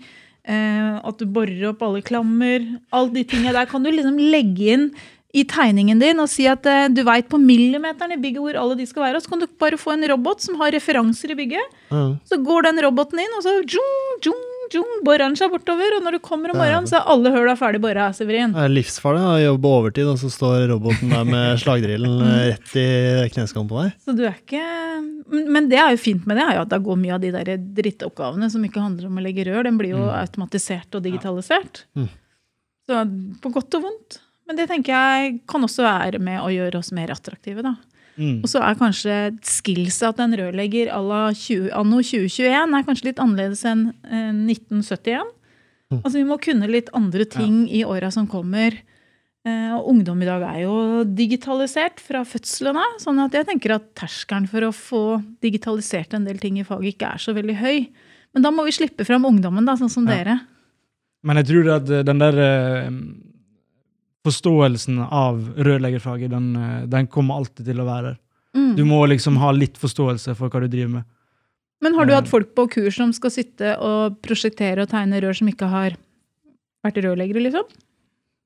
eh, 0.47 0.93
at 0.99 1.19
du 1.19 1.25
borer 1.25 1.69
opp 1.71 1.83
alle 1.85 2.03
klammer, 2.05 2.65
alle 2.93 3.13
de 3.17 3.25
tingene 3.27 3.55
der 3.55 3.69
kan 3.69 3.83
du 3.83 3.91
liksom 3.91 4.19
legge 4.19 4.71
inn 4.75 4.87
i 5.33 5.41
tegningen 5.49 5.97
din 5.97 6.21
og 6.21 6.29
si 6.29 6.45
at 6.49 6.65
eh, 6.69 6.89
du 6.93 7.01
veit 7.07 7.29
på 7.29 7.39
millimeteren 7.41 8.13
i 8.13 8.21
bygget 8.21 8.43
hvor 8.43 8.59
alle 8.61 8.77
de 8.77 8.85
skal 8.89 9.07
være, 9.07 9.17
og 9.17 9.25
så 9.25 9.33
kan 9.33 9.41
du 9.41 9.47
bare 9.59 9.79
få 9.81 9.95
en 9.95 10.05
robot 10.13 10.45
som 10.45 10.59
har 10.61 10.73
referanser 10.75 11.33
i 11.33 11.39
bygget. 11.39 11.77
Mm. 11.89 12.11
Så 12.29 12.37
går 12.45 12.67
den 12.67 12.81
roboten 12.85 13.21
inn, 13.23 13.37
og 13.39 13.45
så 13.45 13.55
djung, 13.63 14.03
jung, 14.25 14.43
jung, 14.75 14.89
borer 15.05 15.35
seg 15.39 15.51
bortover. 15.53 15.97
Og 15.97 16.03
når 16.05 16.17
du 16.17 16.19
kommer 16.25 16.53
om 16.53 16.57
morgenen, 16.61 16.87
så 16.89 16.99
er 16.99 17.09
alle 17.13 17.31
høla 17.33 17.53
ferdig 17.59 17.81
bora, 17.83 18.07
Severin. 18.15 18.53
Det 18.55 18.63
er 18.65 18.73
livsfarlig 18.73 19.23
å 19.23 19.35
jobbe 19.43 19.71
overtid, 19.79 20.09
og 20.11 20.17
så 20.21 20.31
står 20.33 20.65
roboten 20.73 21.13
der 21.13 21.27
med 21.29 21.57
slagdrillen 21.63 22.17
Mm. 22.23 22.33
rett 22.51 22.75
i 22.79 22.87
kneskålen 23.33 23.69
på 23.69 23.79
deg. 23.83 23.93
Så 24.05 24.15
du 24.17 24.23
er 24.27 24.35
ikke 24.37 24.63
Men 25.33 25.69
det 25.71 25.79
er 25.79 25.93
jo 25.95 26.01
fint 26.03 26.25
med 26.29 26.37
det, 26.37 26.43
er 26.45 26.57
jo 26.59 26.65
at 26.65 26.69
da 26.73 26.77
går 26.83 26.99
mye 26.99 27.15
av 27.15 27.21
de 27.23 27.31
der 27.33 27.53
drittoppgavene 27.57 28.49
som 28.51 28.63
ikke 28.67 28.83
handler 28.83 29.07
om 29.07 29.17
å 29.17 29.23
legge 29.23 29.45
rør, 29.47 29.63
den 29.65 29.79
blir 29.79 29.95
jo 29.95 30.03
automatisert 30.13 30.93
og 30.93 31.01
digitalisert. 31.05 31.85
Mm. 31.97 32.09
Så 32.85 32.99
på 33.41 33.51
godt 33.55 33.79
og 33.79 33.87
vondt. 33.87 34.19
Men 34.45 34.59
det 34.59 34.67
tenker 34.69 34.91
jeg 34.93 35.37
kan 35.47 35.63
også 35.63 35.85
være 35.85 36.19
med 36.19 36.41
å 36.43 36.51
gjøre 36.51 36.81
oss 36.81 36.91
mer 36.95 37.13
attraktive, 37.15 37.63
da. 37.63 37.77
Mm. 38.17 38.43
Og 38.43 38.49
så 38.51 38.61
er 38.61 38.77
kanskje 38.77 39.15
skillset 39.41 40.15
til 40.17 40.25
en 40.27 40.35
rørlegger 40.37 40.91
à 40.93 40.99
la 41.01 41.21
20 41.33 41.71
anno 41.73 42.01
2021 42.05 42.75
er 42.77 42.85
kanskje 42.85 43.07
litt 43.09 43.21
annerledes 43.23 43.63
enn 43.65 43.87
eh, 44.05 44.31
1971. 44.53 45.23
Mm. 45.89 45.99
Altså 46.03 46.17
Vi 46.19 46.25
må 46.29 46.37
kunne 46.41 46.69
litt 46.69 46.91
andre 46.93 47.25
ting 47.25 47.63
i 47.73 47.83
åra 47.85 48.11
som 48.13 48.27
kommer. 48.29 48.77
Eh, 49.43 49.71
og 49.75 49.89
ungdom 49.91 50.21
i 50.23 50.27
dag 50.29 50.45
er 50.47 50.61
jo 50.63 51.03
digitalisert 51.03 51.99
fra 51.99 52.21
fødselen 52.23 52.77
av. 52.79 52.93
sånn 53.03 53.19
at 53.25 53.33
jeg 53.35 53.49
tenker 53.49 53.75
at 53.75 53.89
terskelen 53.97 54.47
for 54.47 54.61
å 54.69 54.71
få 54.71 55.03
digitalisert 55.43 56.13
en 56.15 56.23
del 56.29 56.37
ting 56.39 56.59
i 56.61 56.63
faget 56.63 56.93
ikke 56.95 57.13
er 57.15 57.17
så 57.25 57.33
veldig 57.35 57.57
høy. 57.59 57.89
Men 58.33 58.45
da 58.45 58.51
må 58.53 58.63
vi 58.65 58.71
slippe 58.73 59.05
fram 59.05 59.25
ungdommen, 59.29 59.65
da, 59.65 59.75
sånn 59.75 59.91
som 59.91 60.07
Ja. 60.07 60.15
dere. 60.15 60.39
Men 61.23 61.37
jeg 61.37 61.45
tror 61.47 61.75
at 61.75 62.05
den 62.05 62.19
der 62.19 62.39
eh, 62.39 62.89
forståelsen 64.23 65.01
av 65.03 65.39
rørleggerfaget, 65.57 66.29
den, 66.31 66.55
eh, 66.55 66.85
den 66.87 67.07
kommer 67.11 67.41
alltid 67.41 67.65
til 67.67 67.81
å 67.83 67.87
være 67.87 68.13
der. 68.13 68.19
Mm. 68.55 68.75
Du 68.77 68.83
må 68.85 69.01
liksom 69.09 69.37
ha 69.41 69.51
litt 69.51 69.77
forståelse 69.81 70.35
for 70.37 70.49
hva 70.49 70.61
du 70.63 70.67
driver 70.69 70.91
med. 70.99 71.03
Men 71.81 71.95
har 71.95 72.05
du 72.05 72.13
Eh. 72.13 72.15
hatt 72.21 72.29
folk 72.29 72.53
på 72.55 72.69
kurs 72.71 72.95
som 72.95 73.11
skal 73.11 73.31
sitte 73.31 73.77
og 73.79 74.21
prosjektere 74.21 74.83
og 74.83 74.89
tegne 74.89 75.19
rør 75.21 75.35
som 75.35 75.47
ikke 75.47 75.67
har 75.67 75.97
vært 76.85 77.01
rørleggere, 77.03 77.41
liksom? 77.43 77.63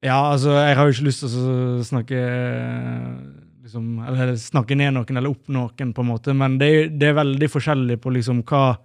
Ja, 0.03 0.31
altså, 0.31 0.53
jeg 0.53 0.75
har 0.77 0.85
jo 0.85 0.93
ikke 0.93 1.07
lyst 1.09 1.19
til 1.21 1.29
å 1.29 1.83
snakke 1.85 2.17
eh, 2.17 3.15
liksom, 3.63 4.07
Eller 4.07 4.33
snakke 4.35 4.75
ned 4.77 4.93
noen 4.93 5.17
eller 5.17 5.29
opp 5.29 5.47
noen, 5.49 5.93
på 5.93 6.01
en 6.01 6.07
måte, 6.11 6.33
men 6.35 6.57
det 6.57 6.67
er, 6.67 6.89
det 6.89 7.07
er 7.09 7.17
veldig 7.17 7.49
forskjellig 7.49 7.99
på 8.01 8.13
liksom 8.13 8.43
hva, 8.43 8.77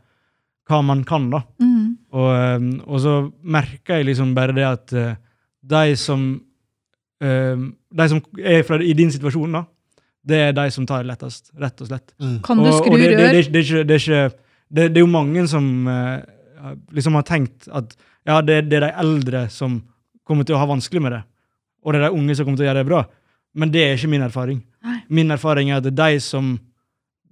hva 0.69 0.83
man 0.85 1.05
kan, 1.05 1.31
da. 1.31 1.43
Mm. 1.61 1.99
Og, 2.13 2.83
og 2.87 3.01
så 3.01 3.33
merker 3.43 4.01
jeg 4.01 4.07
liksom 4.11 4.35
bare 4.35 4.53
det 4.57 4.65
at 4.65 4.95
de 5.63 5.97
som 5.97 6.43
De 7.23 8.09
som 8.11 8.21
er 8.43 8.63
fra, 8.67 8.79
i 8.83 8.95
din 8.99 9.13
situasjon, 9.15 9.53
da, 9.55 9.65
det 10.27 10.39
er 10.49 10.55
de 10.57 10.65
som 10.75 10.87
tar 10.87 11.03
det 11.05 11.13
lettest, 11.13 11.51
rett 11.59 11.83
og 11.83 11.91
slett. 11.91 12.15
Kan 12.47 12.63
du 12.63 12.71
skru 12.75 12.95
og 12.95 12.99
det, 12.99 13.11
det, 13.13 13.19
rør? 13.19 13.37
det, 13.37 13.43
det, 13.53 13.87
det, 13.91 13.99
det, 14.73 14.89
det 14.95 15.01
er 15.01 15.05
jo 15.05 15.11
mange 15.11 15.45
som 15.51 15.67
uh, 15.87 16.23
liksom 16.95 17.19
har 17.19 17.27
tenkt 17.29 17.69
at 17.71 17.97
ja, 18.27 18.41
det, 18.43 18.61
det 18.71 18.79
er 18.79 18.87
de 18.87 18.93
eldre 19.03 19.47
som 19.51 19.81
kommer 20.27 20.47
til 20.47 20.55
å 20.57 20.61
ha 20.63 20.69
vanskelig 20.71 21.03
med 21.03 21.17
det, 21.17 21.23
og 21.83 21.93
det 21.95 22.01
er 22.01 22.07
de 22.09 22.19
unge 22.21 22.37
som 22.39 22.47
kommer 22.47 22.61
til 22.61 22.67
å 22.67 22.71
gjøre 22.71 22.83
det 22.85 22.91
bra. 22.91 23.01
Men 23.59 23.73
det 23.75 23.83
er 23.85 23.97
ikke 23.99 24.13
min 24.13 24.23
erfaring. 24.25 24.61
Nei. 24.87 24.99
Min 25.13 25.35
erfaring 25.35 25.71
er 25.73 25.81
at 25.81 25.87
det 25.89 25.93
er 25.93 26.15
de 26.15 26.21
som 26.25 26.55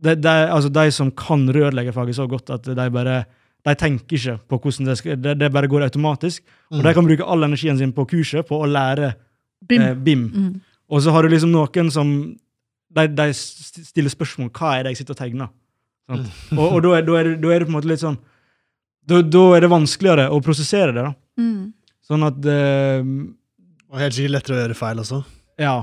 de, 0.00 0.14
de, 0.16 0.32
altså 0.50 0.70
de 0.72 0.86
som 0.96 1.10
kan 1.12 1.44
rørleggerfaget 1.52 2.16
så 2.16 2.26
godt 2.28 2.50
at 2.56 2.66
de 2.66 2.86
bare 2.92 3.22
de 3.68 3.74
tenker 3.76 4.16
ikke 4.16 4.34
på 4.48 4.58
hvordan 4.58 4.88
det 4.88 4.94
skal 4.96 5.18
Det, 5.20 5.34
det 5.36 5.50
bare 5.52 5.68
går 5.68 5.82
automatisk. 5.84 6.42
Og 6.70 6.78
Mm. 6.80 6.84
de 6.86 6.94
kan 6.94 7.06
bruke 7.06 7.26
all 7.28 7.44
energien 7.44 7.78
sin 7.78 7.92
på 7.92 8.06
kurset 8.08 8.48
på 8.48 8.56
å 8.56 8.66
lære 8.68 9.14
Bim. 9.68 9.82
eh, 9.82 9.94
BIM. 9.94 10.22
Mm. 10.34 10.60
Og 10.90 11.02
så 11.02 11.12
har 11.12 11.22
du 11.22 11.28
liksom 11.28 11.50
noen 11.52 11.90
som 11.92 12.10
de, 12.90 13.06
de 13.06 13.26
stiller 13.34 14.10
spørsmål 14.10 14.50
hva 14.50 14.72
er 14.78 14.82
det 14.84 14.92
jeg 14.94 15.02
sitter 15.04 15.14
og 15.14 15.20
tegner. 15.20 15.50
Sant? 16.10 16.30
Og, 16.58 16.64
og 16.74 16.82
da, 16.82 16.94
er, 16.98 17.02
da, 17.06 17.12
er, 17.20 17.24
det- 17.30 17.40
da 17.42 17.52
er 17.54 17.58
det 17.62 17.68
på 17.68 17.70
en 17.74 17.76
måte 17.78 17.90
litt 17.92 18.02
sånn 18.02 18.18
da, 19.10 19.20
da 19.22 19.44
er 19.56 19.60
det 19.64 19.70
vanskeligere 19.70 20.26
å 20.30 20.40
prosessere 20.44 20.92
det. 20.94 21.04
da. 21.06 21.12
Mm. 21.40 21.72
Sånn 22.06 22.26
at 22.26 22.44
eh, 22.50 23.00
Og 23.90 23.98
helt 24.02 24.14
sikkert 24.14 24.34
lettere 24.36 24.56
å 24.56 24.60
gjøre 24.64 24.76
feil 24.78 24.98
også. 25.02 25.20
Ja. 25.58 25.76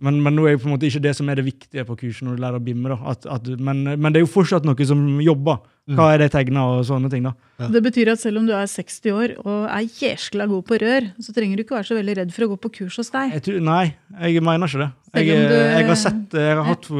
Men, 0.00 0.20
men 0.22 0.36
nå 0.38 0.44
er 0.46 0.52
jo 0.54 0.60
på 0.62 0.68
en 0.68 0.76
måte 0.76 0.86
ikke 0.86 1.00
det 1.02 1.10
som 1.18 1.26
er 1.28 1.40
det 1.40 1.44
viktige 1.48 1.82
på 1.88 1.96
kurset 1.98 2.22
når 2.22 2.36
du 2.36 2.42
lærer 2.44 2.60
å 2.60 2.62
bimme. 2.62 2.86
da. 2.92 2.98
At, 3.10 3.24
at, 3.26 3.48
men, 3.58 3.80
men 3.98 4.12
det 4.14 4.20
er 4.20 4.22
jo 4.26 4.30
fortsatt 4.30 4.62
noe 4.68 4.86
som 4.86 5.00
jobber. 5.24 5.58
Hva 5.88 6.10
er 6.12 6.20
det 6.20 6.28
tegna 6.34 6.66
og 6.76 6.82
sånne 6.84 7.08
ting. 7.10 7.24
da. 7.24 7.32
Ja. 7.58 7.66
Det 7.72 7.80
betyr 7.82 8.10
at 8.12 8.20
selv 8.20 8.38
om 8.42 8.46
du 8.46 8.52
er 8.52 8.68
60 8.68 9.08
år 9.16 9.32
og 9.40 9.64
er 9.72 9.86
jæskla 9.88 10.44
god 10.50 10.66
på 10.68 10.78
rør, 10.82 11.06
så 11.24 11.32
trenger 11.32 11.56
du 11.56 11.64
ikke 11.64 11.78
være 11.78 11.88
så 11.88 11.96
veldig 11.96 12.16
redd 12.20 12.34
for 12.36 12.44
å 12.44 12.50
gå 12.52 12.58
på 12.66 12.70
kurs 12.76 12.98
hos 13.00 13.10
deg. 13.14 13.32
Jeg 13.38 13.44
tror, 13.48 13.58
nei, 13.64 13.82
jeg 14.28 14.44
mener 14.44 14.68
ikke 14.68 14.82
det. 14.84 14.90
Jeg, 15.16 15.48
du- 15.48 15.56
jeg 15.56 15.88
har 15.88 15.98
sett, 16.04 16.36
jeg 16.36 16.56
har 16.60 16.68
hatt 16.68 16.90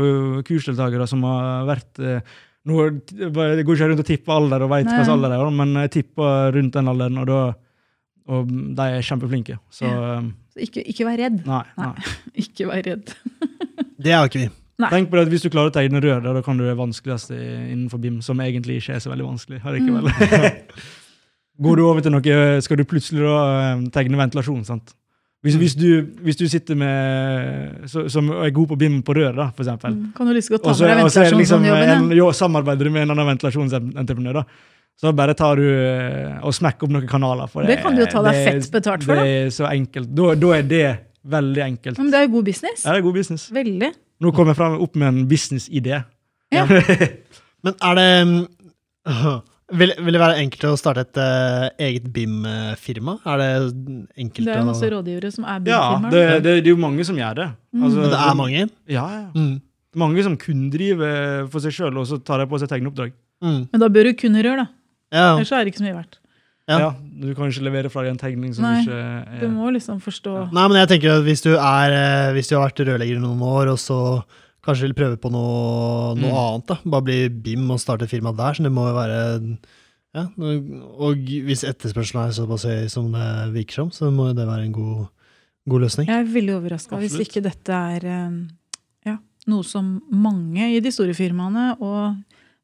kursdeltakere 0.49 1.07
som 1.13 1.23
har 1.29 1.69
vært 1.69 2.01
uh, 2.01 2.19
nå, 2.65 2.81
Jeg 3.21 3.65
går 3.69 3.77
ikke 3.77 3.91
rundt 3.93 4.03
og 4.03 4.09
tipper 4.09 4.33
alder 4.41 4.65
og 4.67 4.73
veit 4.73 4.89
hva 4.89 4.97
slags 4.99 5.13
alder 5.13 5.37
det 5.37 5.39
er, 5.39 5.55
men 5.61 5.77
jeg 5.85 5.93
tipper 6.01 6.53
rundt 6.57 6.75
den 6.81 6.89
alderen, 6.97 7.21
og, 7.23 7.29
da, 7.29 7.41
og 8.33 8.51
de 8.81 8.89
er 8.97 9.05
kjempeflinke. 9.05 9.61
Så 9.69 9.85
Ja. 9.85 10.21
Så 10.48 10.48
ikke, 10.67 10.83
ikke 10.93 11.07
vær 11.09 11.19
redd. 11.21 11.39
nei. 11.47 11.65
nei. 11.79 11.93
Ikke 12.45 12.67
vær 12.71 12.83
redd. 12.87 13.15
Det 14.05 14.13
er 14.15 14.29
ikke 14.29 14.45
vi. 14.45 14.49
Nei. 14.79 14.89
Tenk 14.93 15.09
på 15.11 15.19
det 15.19 15.25
at 15.27 15.31
Hvis 15.33 15.43
du 15.43 15.49
klarer 15.51 15.73
å 15.73 15.75
tegne 15.75 15.99
røde, 16.03 16.23
da, 16.37 16.43
kan 16.47 16.59
du 16.59 16.63
det 16.63 16.77
vanskeligste 16.79 17.35
innenfor 17.35 17.99
BIM, 17.99 18.21
som 18.23 18.39
egentlig 18.45 18.77
ikke 18.79 18.95
er 18.95 19.03
så 19.03 19.11
veldig 19.11 19.27
vanskelig. 19.27 19.59
allikevel. 19.67 20.07
Mm. 20.07 20.85
Går 21.67 21.81
du 21.81 21.83
over 21.83 22.05
til 22.05 22.15
noe, 22.15 22.37
skal 22.63 22.79
du 22.79 22.85
plutselig 22.87 23.25
da 23.27 23.39
eh, 23.73 23.83
tegne 23.97 24.21
ventilasjon. 24.21 24.63
sant? 24.69 24.95
Hvis, 25.43 25.55
Mm. 25.55 25.61
hvis, 25.63 25.75
du, 25.79 25.91
hvis 26.27 26.37
du 26.39 26.47
sitter 26.51 26.75
med, 26.79 27.89
så, 27.91 28.09
som 28.11 28.31
er 28.31 28.51
god 28.55 28.71
på 28.73 28.79
BIM 28.79 29.03
på 29.07 29.15
rør, 29.15 29.35
da, 29.37 29.51
for 29.55 29.63
eksempel, 29.63 29.95
Mm. 29.95 30.13
Kan 30.17 30.27
du 30.27 30.33
lyst 30.35 30.49
til 30.51 30.59
godt 30.59 30.65
ta 30.67 30.87
med 30.87 30.97
deg 31.07 31.31
det 31.31 31.39
liksom 31.39 31.65
ja. 31.65 32.33
samarbeider 32.33 32.85
du 32.85 32.91
med 32.91 33.03
en 33.03 33.11
annen 33.15 33.27
ventilasjonsentreprenør, 33.35 34.41
da. 34.41 34.45
Så 34.99 35.13
bare 35.15 35.35
tar 35.39 35.61
du 35.61 35.67
eh, 35.69 36.39
og 36.43 36.55
smekker 36.57 36.89
opp 36.89 36.95
noen 36.97 37.07
kanaler. 37.11 37.51
For 37.51 37.63
Det 37.63 37.77
Det 37.77 37.83
kan 37.85 37.95
du 37.95 38.03
jo 38.03 38.09
ta 38.11 38.23
deg 38.27 38.39
fett 38.47 38.71
betalt 38.75 39.05
for, 39.07 39.21
Det 39.21 39.35
er 39.45 39.53
så 39.55 39.69
enkelt. 39.71 40.11
Da, 40.11 40.33
da 40.35 40.55
er 40.57 40.65
det 40.67 40.87
veldig 41.29 41.63
enkelt. 41.65 42.01
Men 42.01 42.11
det 42.11 42.19
er 42.19 42.27
jo 42.27 42.33
god 42.39 42.49
business. 42.51 42.83
Ja, 42.85 42.95
det 42.95 43.03
er 43.03 43.07
god 43.07 43.19
business. 43.21 43.45
Veldig. 43.55 43.93
Nå 44.19 44.33
kommer 44.35 44.55
jeg 44.55 44.59
frem, 44.59 44.81
opp 44.83 44.99
med 44.99 45.09
en 45.13 45.21
businessidé. 45.31 46.01
Ja. 46.55 46.65
Men 47.67 47.75
er 47.85 47.99
det 47.99 48.09
vil, 49.79 49.95
vil 50.03 50.17
det 50.17 50.23
være 50.23 50.41
enkelt 50.43 50.67
å 50.67 50.75
starte 50.81 51.05
et 51.07 51.21
uh, 51.21 51.69
eget 51.87 52.09
BIM-firma? 52.15 53.19
Er 53.29 53.43
det 53.43 53.51
enkelt 54.19 54.45
å 54.47 54.51
Det 54.51 54.57
er 54.57 54.67
masse 54.67 54.91
rådgivere 54.95 55.31
som 55.35 55.47
er 55.47 55.61
Ja, 55.69 55.83
bilfirmaer. 55.95 56.11
det, 56.15 56.25
det, 56.43 56.57
det 56.65 56.73
er 56.73 56.75
jo 56.75 56.83
mange 56.83 57.07
som 57.07 57.19
gjør 57.19 57.39
det. 57.43 57.49
Mm. 57.75 57.85
Altså, 57.85 58.03
Men 58.03 58.15
det 58.15 58.21
er 58.25 58.39
mange? 58.43 58.67
Ja, 58.91 59.07
ja. 59.15 59.27
Mm. 59.37 59.55
Mange 59.99 60.27
som 60.27 60.35
kun 60.41 60.67
driver 60.75 61.47
for 61.53 61.65
seg 61.65 61.75
sjøl, 61.79 62.03
og 62.03 62.11
så 62.11 62.19
tar 62.23 62.43
de 62.43 62.51
på 62.51 62.59
seg 62.61 62.71
tegneoppdrag. 62.71 63.15
Mm. 63.45 63.63
Men 63.71 63.83
da 63.83 63.89
bør 63.93 64.11
du 64.11 64.19
kunne 64.19 64.43
rør, 64.43 64.65
da. 64.65 64.67
Ja. 65.15 65.35
Ellers 65.37 65.49
så 65.49 65.57
er 65.59 65.65
det 65.65 65.73
ikke 65.75 65.81
så 65.83 65.87
mye 65.89 65.99
verdt. 65.99 66.19
Ja. 66.69 66.79
Ja. 66.83 66.89
Du 67.23 67.31
kan 67.35 67.49
ikke 67.49 67.65
levere 67.65 67.89
fra 67.89 68.03
deg 68.05 68.13
en 68.13 68.19
tegning 68.21 68.51
som 68.53 68.67
Nei, 68.67 68.83
ikke 68.83 69.39
Du 69.41 69.47
er 69.47 69.53
må 69.55 69.71
liksom 69.73 70.03
forstå 70.05 70.33
Nei, 70.53 70.67
men 70.69 70.77
jeg 70.83 70.91
tenker 70.91 71.15
at 71.17 71.25
hvis 71.25 71.41
du, 71.47 71.55
er, 71.57 71.95
eh, 71.97 72.33
hvis 72.37 72.51
du 72.51 72.59
har 72.59 72.67
vært 72.69 72.83
rørlegger 72.85 73.17
i 73.17 73.23
noen 73.23 73.41
år, 73.41 73.71
og 73.73 73.79
så 73.81 73.97
kanskje 74.69 74.85
vil 74.91 74.97
prøve 74.99 75.17
på 75.23 75.31
noe, 75.33 76.13
noe 76.19 76.29
Mm. 76.29 76.37
annet, 76.43 76.67
da. 76.69 76.77
bare 76.85 77.07
bli 77.07 77.17
BIM 77.31 77.71
og 77.73 77.81
starte 77.81 78.05
et 78.05 78.11
firma 78.13 78.35
der, 78.37 78.53
så 78.59 78.63
det 78.67 78.73
må 78.77 78.85
jo 78.91 78.97
være 78.99 79.19
ja, 80.15 80.27
Og 80.99 81.17
hvis 81.49 81.65
etterspørselen 81.65 82.27
er 82.27 82.37
såpass 82.37 82.65
høy 82.69 82.89
som 82.93 83.09
det 83.13 83.27
virker 83.55 83.81
som, 83.81 83.91
så 83.91 84.13
må 84.13 84.29
jo 84.29 84.37
det 84.37 84.47
være 84.49 84.65
en 84.69 84.73
god, 84.77 85.07
god 85.69 85.81
løsning. 85.87 86.09
Jeg 86.09 86.21
er 86.21 86.33
veldig 86.37 86.55
overraska 86.61 87.01
hvis 87.01 87.17
ikke 87.25 87.43
dette 87.49 87.73
er 87.97 88.05
eh, 88.05 88.39
ja, 89.09 89.17
noe 89.49 89.65
som 89.65 90.03
mange 90.13 90.69
i 90.77 90.81
de 90.85 90.93
store 90.93 91.17
firmaene, 91.17 91.79
og 91.81 92.17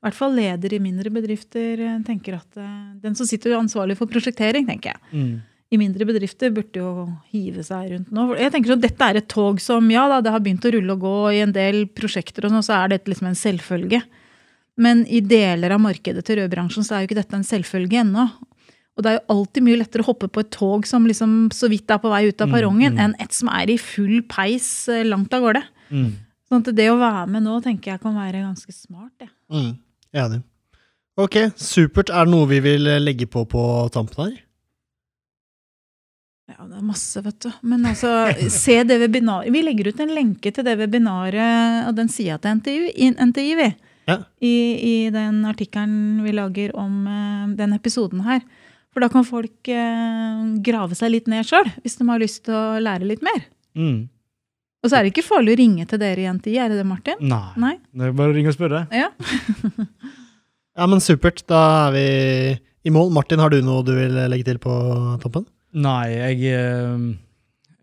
i 0.05 0.11
hvert 0.11 0.19
fall 0.19 0.35
ledere 0.37 0.77
i 0.77 0.85
mindre 0.85 1.09
bedrifter, 1.09 1.81
eh, 1.81 2.01
tenker 2.05 2.37
at 2.37 2.61
eh, 2.61 2.73
Den 3.01 3.17
som 3.17 3.29
sitter 3.29 3.57
ansvarlig 3.57 3.97
for 3.97 4.11
prosjektering, 4.11 4.67
tenker 4.69 4.93
jeg, 4.93 5.01
mm. 5.17 5.31
i 5.73 5.81
mindre 5.81 6.05
bedrifter 6.05 6.53
burde 6.53 6.83
jo 6.83 7.07
hive 7.33 7.65
seg 7.65 7.95
rundt 7.95 8.11
nå. 8.13 8.27
Jeg 8.37 8.53
tenker 8.53 8.75
at 8.77 8.83
Dette 8.85 9.09
er 9.09 9.23
et 9.23 9.31
tog 9.33 9.63
som 9.65 9.89
ja 9.89 10.05
da, 10.13 10.21
det 10.21 10.35
har 10.35 10.45
begynt 10.45 10.69
å 10.69 10.75
rulle 10.77 10.93
og 10.93 11.07
gå 11.07 11.17
i 11.33 11.41
en 11.47 11.55
del 11.57 11.87
prosjekter, 11.89 12.45
og 12.45 12.53
sånn, 12.53 12.67
så 12.67 12.77
er 12.83 12.93
dette 12.93 13.09
liksom 13.09 13.31
en 13.31 13.41
selvfølge. 13.41 14.03
Men 14.77 15.07
i 15.07 15.23
deler 15.25 15.73
av 15.73 15.81
markedet 15.81 16.25
til 16.27 16.43
rødbransjen 16.43 16.85
så 16.85 16.97
er 16.97 17.05
jo 17.05 17.09
ikke 17.09 17.23
dette 17.23 17.39
en 17.39 17.47
selvfølge 17.47 18.03
ennå. 18.03 18.27
Og 18.95 19.03
det 19.03 19.11
er 19.11 19.17
jo 19.17 19.35
alltid 19.35 19.67
mye 19.67 19.79
lettere 19.81 20.05
å 20.05 20.09
hoppe 20.11 20.29
på 20.31 20.43
et 20.45 20.53
tog 20.55 20.85
som 20.87 21.07
liksom 21.09 21.49
så 21.55 21.71
vidt 21.71 21.91
er 21.91 21.99
på 22.03 22.11
vei 22.13 22.29
ut 22.29 22.45
av 22.45 22.51
Mm, 22.51 22.55
perrongen, 22.55 22.95
mm. 22.95 23.01
enn 23.01 23.17
et 23.23 23.33
som 23.35 23.49
er 23.51 23.73
i 23.73 23.79
full 23.81 24.21
peis 24.31 24.89
eh, 24.93 25.03
langt 25.07 25.35
av 25.35 25.43
gårde. 25.43 25.65
Mm. 25.91 26.13
Sånn 26.51 26.63
at 26.63 26.71
det 26.77 26.91
å 26.93 27.01
være 27.01 27.27
med 27.33 27.43
nå 27.47 27.57
tenker 27.65 27.95
jeg 27.95 28.03
kan 28.03 28.15
være 28.15 28.45
ganske 28.45 28.75
smart. 28.75 29.13
det. 29.19 29.31
Mm. 29.51 29.73
Enig. 30.15 30.43
Ok, 31.19 31.37
supert. 31.59 32.11
Er 32.11 32.27
det 32.27 32.35
noe 32.35 32.49
vi 32.51 32.59
vil 32.63 32.91
legge 33.03 33.27
på 33.31 33.45
på 33.51 33.63
tampen 33.95 34.25
her? 34.25 34.35
Ja, 36.51 36.67
det 36.69 36.77
er 36.77 36.85
masse, 36.85 37.23
vet 37.25 37.39
du. 37.41 37.49
Men 37.65 37.87
altså, 37.89 38.11
se 38.53 38.83
det 38.85 38.99
webinaret. 39.01 39.53
Vi 39.55 39.63
legger 39.65 39.89
ut 39.91 40.03
en 40.05 40.13
lenke 40.13 40.53
til 40.53 40.67
det 40.67 40.77
webinaret 40.81 41.89
og 41.89 41.97
den 41.97 42.11
sida 42.13 42.37
til 42.43 42.59
NTI, 42.61 43.11
NTI, 43.31 43.55
vi. 43.59 43.71
Ja. 44.11 44.19
I, 44.45 44.55
I 44.77 44.95
den 45.15 45.41
artikkelen 45.49 46.21
vi 46.27 46.35
lager 46.37 46.75
om 46.77 47.07
uh, 47.09 47.55
den 47.57 47.73
episoden 47.77 48.21
her. 48.27 48.43
For 48.93 49.03
da 49.03 49.09
kan 49.11 49.25
folk 49.27 49.71
uh, 49.73 50.43
grave 50.67 50.99
seg 50.99 51.15
litt 51.15 51.31
ned 51.33 51.49
sjøl, 51.49 51.71
hvis 51.83 51.97
de 51.99 52.09
har 52.11 52.21
lyst 52.23 52.45
til 52.47 52.59
å 52.59 52.83
lære 52.83 53.09
litt 53.09 53.25
mer. 53.25 53.47
Mm. 53.75 54.05
Og 54.85 54.91
så 54.93 54.99
er 54.99 55.07
det 55.07 55.15
ikke 55.15 55.25
farlig 55.25 55.55
å 55.55 55.61
ringe 55.63 55.87
til 55.89 56.01
dere 56.03 56.21
i 56.21 56.29
NTI, 56.29 56.59
er 56.61 56.69
det 56.71 56.83
det, 56.83 56.85
Martin? 56.85 57.17
Nei. 57.25 57.47
Nei? 57.57 57.73
Det 57.89 58.11
er 58.11 58.19
bare 58.19 58.35
å 58.35 58.37
ringe 58.37 58.53
og 58.53 58.59
spørre. 58.59 58.85
Ja. 58.93 59.09
Ja, 60.75 60.89
men 60.91 60.99
supert. 61.03 61.45
Da 61.47 61.59
er 61.87 61.93
vi 61.95 62.07
i 62.89 62.93
mål. 62.93 63.13
Martin, 63.15 63.39
har 63.39 63.53
du 63.53 63.61
noe 63.63 63.85
du 63.87 63.93
vil 63.95 64.17
legge 64.31 64.49
til 64.49 64.59
på 64.63 64.75
tampen? 65.23 65.47
Nei, 65.75 66.09
jeg 66.11 66.55
eh, 66.55 67.05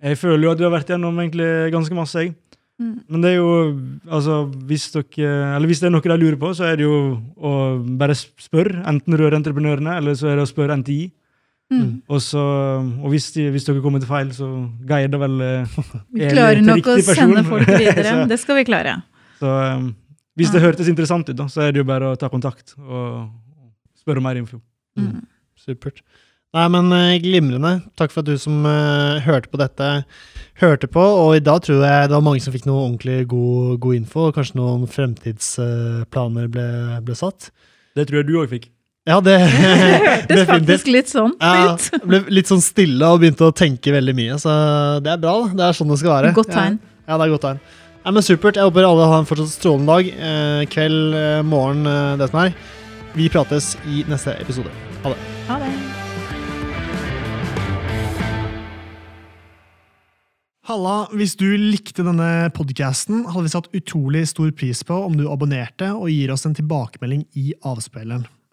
Jeg 0.09 0.19
føler 0.19 0.43
jo 0.43 0.51
at 0.51 0.59
du 0.59 0.65
har 0.65 0.73
vært 0.73 0.91
gjennom 0.91 1.19
egentlig 1.21 1.71
ganske 1.71 1.95
masse, 1.95 2.25
jeg. 2.25 2.35
Mm. 2.81 2.95
Men 3.13 3.23
det 3.23 3.31
er 3.31 3.37
jo 3.37 3.49
altså, 4.09 4.41
hvis, 4.67 4.89
dere, 4.95 5.31
eller 5.55 5.69
hvis 5.69 5.83
det 5.83 5.87
er 5.87 5.93
noe 5.93 6.03
de 6.03 6.17
lurer 6.17 6.39
på, 6.41 6.49
så 6.57 6.65
er 6.67 6.79
det 6.79 6.87
jo 6.87 6.97
å 7.37 7.51
bare 7.99 8.17
spørre. 8.17 8.81
Enten 8.89 9.15
rørentreprenørene, 9.21 9.99
eller 10.01 10.17
så 10.17 10.31
er 10.31 10.39
det 10.39 10.47
å 10.47 10.51
spørre 10.51 10.79
NTI. 10.81 11.11
Mm. 11.71 12.01
Og, 12.11 12.19
så, 12.21 12.41
og 12.83 13.09
hvis, 13.13 13.29
de, 13.31 13.45
hvis 13.53 13.63
dere 13.63 13.79
kommer 13.83 14.01
til 14.03 14.09
feil, 14.11 14.31
så 14.35 14.47
guider 14.89 15.21
vel 15.21 15.37
eh, 15.45 15.75
Vi 16.17 16.25
Er 16.27 16.33
klarer 16.35 16.61
nok 16.65 16.83
å 16.83 16.97
person. 16.97 17.15
sende 17.15 17.43
folk 17.47 17.69
videre. 17.81 18.03
Så- 18.09 18.25
Det 18.27 18.39
skal 18.41 18.57
vi 18.59 18.65
klare. 18.67 18.97
Så 19.39 19.51
um, 19.77 19.85
hvis 20.37 20.51
det 20.51 20.59
Ja. 20.61 20.65
hørtes 20.67 20.89
interessant 20.91 21.29
ut, 21.31 21.35
da, 21.39 21.45
så 21.51 21.61
er 21.63 21.71
det 21.71 21.79
jo 21.81 21.87
bare 21.87 22.11
å 22.11 22.17
ta 22.19 22.27
kontakt 22.29 22.75
og 22.77 23.31
spørre 24.01 24.19
om 24.19 24.27
mer 24.27 24.35
info. 24.41 24.59
Mm. 24.99 25.21
Supert. 25.61 26.01
Nei, 26.51 26.65
men 26.73 26.91
eh, 26.91 27.13
glimrende. 27.23 27.69
Takk 27.95 28.11
for 28.11 28.19
at 28.25 28.27
du 28.27 28.35
som 28.41 28.65
uh, 28.67 29.21
hørte 29.23 29.47
på 29.47 29.55
dette, 29.61 29.87
hørte 30.59 30.89
på. 30.91 30.99
Og 30.99 31.37
i 31.37 31.43
dag 31.43 31.61
tror 31.63 31.79
jeg 31.79 32.09
det 32.09 32.17
var 32.17 32.25
mange 32.25 32.41
som 32.43 32.51
fikk 32.51 32.65
noe 32.67 32.81
ordentlig 32.89 33.21
god, 33.31 33.77
god 33.85 33.95
info, 34.01 34.25
og 34.27 34.35
kanskje 34.35 34.59
noen 34.59 34.83
fremtidsplaner 34.91 36.49
ble, 36.51 36.65
ble 37.07 37.15
satt. 37.15 37.51
Det 37.95 38.07
tror 38.09 38.19
jeg 38.21 38.27
du 38.27 38.35
òg 38.41 38.51
fikk. 38.51 38.67
Ja, 39.09 39.17
det 39.17 39.33
Det 40.29 40.35
hørtes 40.37 40.43
faktisk 40.45 40.89
litt 40.93 41.09
sånn 41.09 41.31
Ja, 41.41 41.73
ut. 41.73 42.03
ble 42.05 42.19
litt 42.29 42.49
sånn 42.51 42.61
stille 42.61 43.07
og 43.09 43.23
begynte 43.23 43.47
å 43.47 43.53
tenke 43.55 43.93
veldig 43.95 44.13
mye, 44.13 44.35
så 44.37 44.51
det 45.01 45.15
er 45.15 45.21
bra. 45.21 45.39
da. 45.41 45.55
Det 45.57 45.63
er 45.65 45.77
sånn 45.77 45.89
det 45.89 45.97
skal 46.03 46.11
være. 46.13 46.33
Godt 46.37 46.51
tegn. 46.53 46.75
Ja, 46.77 47.07
ja 47.09 47.17
det 47.17 47.25
er 47.25 47.31
godt 47.33 47.45
tegn. 47.47 47.61
Nei, 48.01 48.11
men 48.13 48.25
Supert. 48.25 48.57
Jeg 48.57 48.65
håper 48.69 48.85
alle 48.85 49.07
har 49.09 49.23
en 49.23 49.25
fortsatt 49.29 49.49
strålende 49.55 49.95
dag. 49.95 50.11
Eh, 50.27 50.65
kveld, 50.69 51.15
eh, 51.17 51.41
morgen, 51.45 51.81
eh, 51.89 52.13
det 52.21 52.27
som 52.29 52.39
er. 52.43 52.53
Vi 53.17 53.27
prates 53.29 53.71
i 53.89 54.03
neste 54.09 54.35
episode. 54.41 54.69
Ha 55.03 55.13
det. 55.13 55.17
Ha 55.49 55.57
det. 55.61 55.71
Halla, 60.69 60.95
hvis 61.17 61.33
du 61.41 61.47
likte 61.57 62.05
denne 62.05 62.51
podcasten, 62.53 63.25
hadde 63.33 63.47
vi 63.47 63.53
satt 63.53 63.71
utrolig 63.75 64.27
stor 64.29 64.53
pris 64.53 64.83
på 64.85 64.99
om 65.07 65.17
du 65.17 65.25
abonnerte 65.29 65.89
og 65.89 66.05
gir 66.13 66.31
oss 66.33 66.45
en 66.45 66.53
tilbakemelding 66.57 67.25
i 67.33 67.51
avspilleren. 67.65 68.27